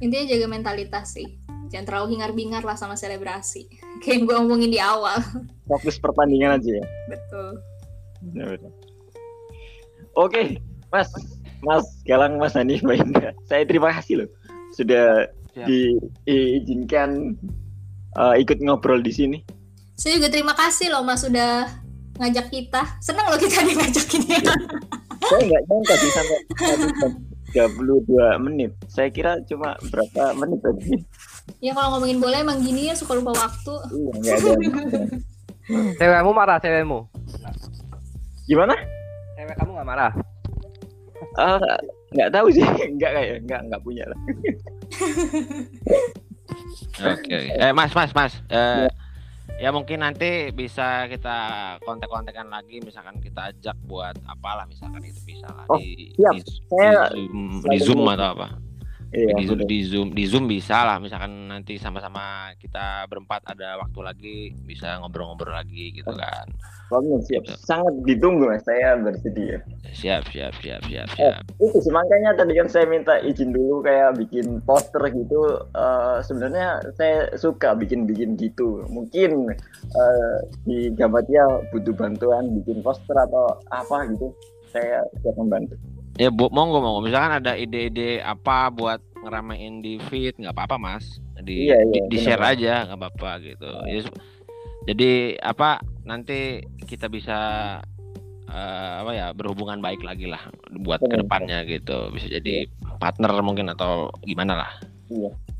[0.00, 1.40] Intinya jaga mentalitas sih.
[1.72, 3.66] Jangan terlalu hingar-bingar lah sama selebrasi.
[4.04, 5.18] Kayak yang gue omongin di awal.
[5.70, 6.86] Fokus pertandingan aja ya.
[7.10, 7.50] Betul.
[8.32, 8.72] Benar-benar.
[10.16, 10.56] Oke,
[10.88, 11.12] Mas,
[11.60, 13.32] Mas Galang, Mas Hani, Mbak Indah.
[13.48, 14.28] Saya terima kasih loh
[14.76, 15.66] sudah Siap.
[15.68, 17.36] diizinkan
[18.16, 19.38] eh, ikut ngobrol di sini.
[19.96, 21.68] Saya juga terima kasih loh Mas sudah
[22.20, 23.00] ngajak kita.
[23.00, 24.40] Senang loh kita nih ngajakin ya.
[25.24, 26.38] Saya nggak nyangka sih sampai
[27.56, 28.72] 32 menit.
[28.92, 31.00] Saya kira cuma berapa menit tadi.
[31.64, 33.74] ya kalau ngomongin bola emang gini ya suka lupa waktu.
[33.96, 34.52] Iya, nggak ada.
[35.96, 37.08] Cewekmu marah, cewekmu.
[38.44, 38.76] Gimana?
[39.40, 40.12] Cewek kamu nggak marah?
[41.36, 41.76] Eh,
[42.12, 42.66] nggak tahu sih,
[43.00, 44.20] nggak kayak nggak nggak punya lah.
[46.96, 47.52] Oke, oke.
[47.56, 48.32] Eh Mas, Mas, Mas.
[48.52, 48.88] Eh,
[49.56, 51.36] ya mungkin nanti bisa kita
[51.80, 56.34] kontak-kontakan lagi misalkan kita ajak buat apalah misalkan itu bisa lah Oh, di, siap.
[56.36, 58.48] di, Saya di Zoom, selalu di Zoom atau apa.
[59.14, 63.78] Iya, di, Zoom, di Zoom di Zoom bisa lah misalkan nanti sama-sama kita berempat ada
[63.78, 66.50] waktu lagi bisa ngobrol-ngobrol lagi gitu kan.
[66.86, 67.46] Bangun, siap.
[67.66, 69.58] Sangat ditunggu mas, saya bersedia.
[69.90, 71.42] Siap, siap, siap, siap, Eh, siap.
[71.58, 75.66] itu sih makanya tadi kan saya minta izin dulu kayak bikin poster gitu.
[75.74, 78.86] Eh, Sebenarnya saya suka bikin-bikin gitu.
[78.90, 79.50] Mungkin
[79.86, 84.30] eh, di Gamatia butuh bantuan bikin poster atau apa gitu.
[84.70, 85.74] Saya siap membantu.
[86.16, 87.04] Ya bu, monggo monggo.
[87.04, 91.04] Misalkan ada ide-ide apa buat ngeramein di feed nggak apa-apa mas.
[91.44, 92.56] Di Iya, iya, di, share benar.
[92.56, 93.68] aja nggak apa-apa gitu.
[93.84, 94.18] Ya, su-
[94.88, 95.10] jadi
[95.44, 97.38] apa nanti kita bisa
[98.46, 100.40] eh, apa ya berhubungan baik lagi lah
[100.80, 101.10] buat Benar.
[101.10, 102.08] ke depannya gitu.
[102.14, 102.64] Bisa jadi
[102.96, 104.70] partner mungkin atau gimana lah.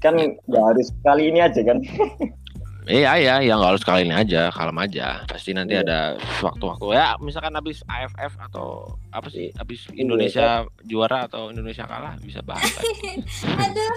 [0.01, 1.85] Kan nggak harus kali ini aja kan.
[2.87, 5.27] Iya iya ya nggak harus kali ini aja, kalem aja.
[5.27, 5.83] Pasti nanti Iya.
[5.83, 6.01] ada
[6.39, 10.47] waktu-waktu ya misalkan habis AFF atau apa sih habis Iya, Indonesia
[10.83, 12.63] juara atau Indonesia kalah bisa bahas.
[13.67, 13.97] Aduh.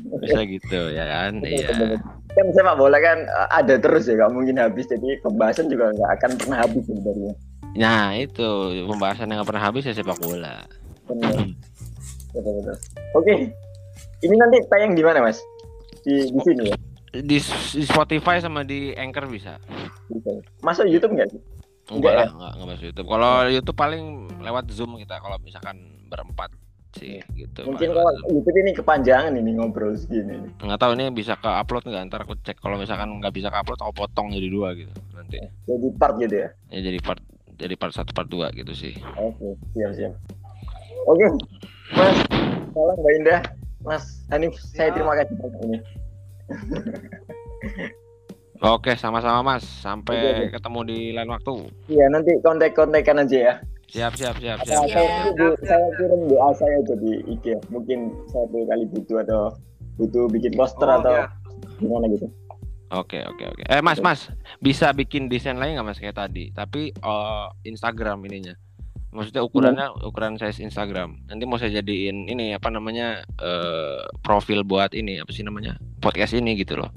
[0.20, 1.96] bisa gitu ya kan iya
[2.30, 4.86] Kan sepak bola kan eh, ada terus ya, nggak mungkin habis.
[4.86, 7.32] Jadi pembahasan juga nggak akan pernah habis sebenarnya.
[7.70, 8.46] nah itu
[8.84, 10.60] pembahasan yang nggak pernah habis ya sepak bola
[11.06, 11.34] Benar.
[12.30, 12.76] Betul, betul.
[13.14, 13.34] Oke,
[14.20, 15.42] ini nanti tayang di mana mas?
[16.00, 16.76] Di di sini ya.
[17.12, 17.38] di,
[17.74, 19.58] di Spotify sama di Anchor bisa
[20.06, 20.30] Bisa.
[20.60, 21.40] Masuk YouTube nggak sih?
[21.88, 24.02] enggak Enggak lah enggak enggak masuk YouTube kalau YouTube paling
[24.38, 26.50] lewat Zoom kita kalau misalkan berempat
[26.92, 28.10] sih gitu Mungkin kalau.
[28.26, 30.38] YouTube ini kepanjangan ini ngobrol segini.
[30.56, 33.56] nggak tahu ini bisa ke upload nggak ntar aku cek kalau misalkan nggak bisa ke
[33.56, 36.48] upload aku potong jadi dua gitu nanti Jadi part gitu ya.
[36.68, 37.22] ya jadi part
[37.54, 40.12] jadi part satu part dua gitu sih Oke, siap siap.
[41.02, 41.26] Oke,
[41.92, 42.16] Mas,
[42.70, 43.40] salam Mbak Indah,
[43.80, 44.94] Mas Hanif, saya Ya.
[44.94, 45.78] terima kasih banyak ini.
[48.60, 50.46] oke sama-sama mas sampai Oke, oke.
[50.52, 51.54] ketemu di lain waktu
[51.88, 53.54] Iya, nanti kontak-kontakan aja ya.
[53.86, 55.06] siap siap siap Saya, siap, Siap.
[55.26, 55.34] siap.
[55.34, 57.46] di- saya kirim doa saya jadi IG.
[57.68, 57.98] Mungkin
[58.28, 59.42] satu kali butuh atau
[59.96, 61.26] butuh bikin poster Oh, atau ya.
[61.76, 62.26] gimana gitu.
[62.90, 63.62] Oke oke oke.
[63.64, 66.50] Eh mas mas bisa bikin desain lain nggak mas kayak tadi?
[66.50, 68.54] Tapi eh, Instagram ininya.
[69.10, 71.18] Maksudnya ukurannya ukuran size Instagram.
[71.26, 76.30] Nanti mau saya jadiin ini apa namanya eh profil buat ini apa sih namanya podcast
[76.32, 76.90] ini gitu loh.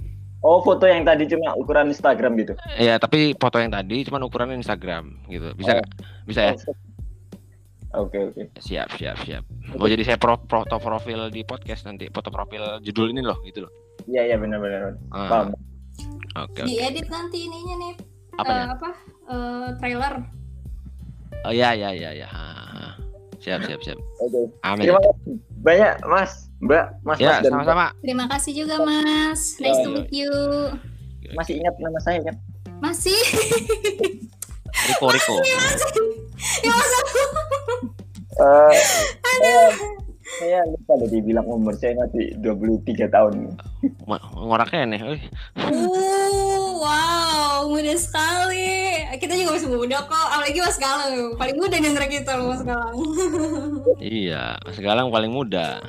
[0.44, 2.53] Oh, foto yang tadi cuma ukuran Instagram gitu.
[2.76, 5.56] Ya tapi foto yang tadi cuman ukuran Instagram gitu.
[5.56, 5.76] Bisa Oh.
[5.80, 5.90] nggak?
[6.27, 6.53] Bisa ya?
[7.94, 8.44] Oke, oke.
[8.57, 9.44] Siap siap siap.
[9.73, 13.65] Mau jadi saya pro foto profil di podcast nanti foto profil judul ini loh gitu
[13.65, 13.72] loh.
[14.06, 14.98] Iya, iya benar-benar.
[15.14, 15.48] Ah, Paham.
[16.45, 16.69] Oke oke.
[16.69, 17.94] Diedit nanti ininya nih.
[18.34, 18.61] Apanya?
[18.61, 18.90] eh, apa?
[19.30, 20.14] Eh, trailer.
[21.44, 22.28] Oh ya ya ya ya.
[23.44, 23.99] Siap siap siap.
[24.24, 24.48] Oke.
[24.64, 24.88] Amin.
[24.88, 26.32] Terima kasih banyak, Mas,
[26.64, 27.86] Mbak, Mas, Ya Mas sama-sama.
[27.99, 29.60] Terima kasih juga Mas.
[29.60, 30.32] Nice to Ya, meet you.
[31.36, 32.36] Masih ingat nama saya kan?
[32.80, 33.20] Masih.
[34.88, 35.34] Riko Riko.
[35.44, 35.88] ya masa
[38.34, 38.74] Eh,
[39.22, 39.56] saya,
[40.23, 43.33] saya lupa tadi bilang umur saya masih 23 tahun.
[44.39, 45.01] Ngoraknya nih.
[45.03, 45.23] Wih.
[45.59, 49.03] Uh, wow, muda sekali.
[49.19, 51.35] Kita juga masih muda kok, apalagi Mas Galang.
[51.37, 52.97] Paling muda di antara kita loh Mas Galang.
[54.03, 55.83] Iya, Mas Galang paling muda.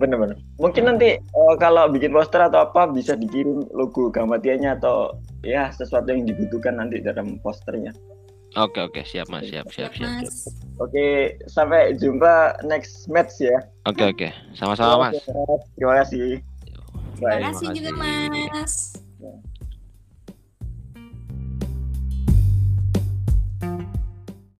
[0.00, 0.38] Bener-bener.
[0.58, 5.14] Mungkin nanti eh, kalau bikin poster atau apa bisa dikirim logo Gamatianya atau
[5.46, 7.92] ya sesuatu yang dibutuhkan nanti dalam posternya.
[8.52, 10.12] Oke oke siap mas siap siap siap.
[10.20, 10.28] siap.
[10.28, 10.36] Mas.
[10.76, 13.64] Oke, sampai jumpa next match ya.
[13.88, 15.24] Oke oke sama-sama mas.
[15.76, 16.40] Terima kasih.
[17.16, 17.90] Terima kasih juga.
[18.52, 19.02] Mas.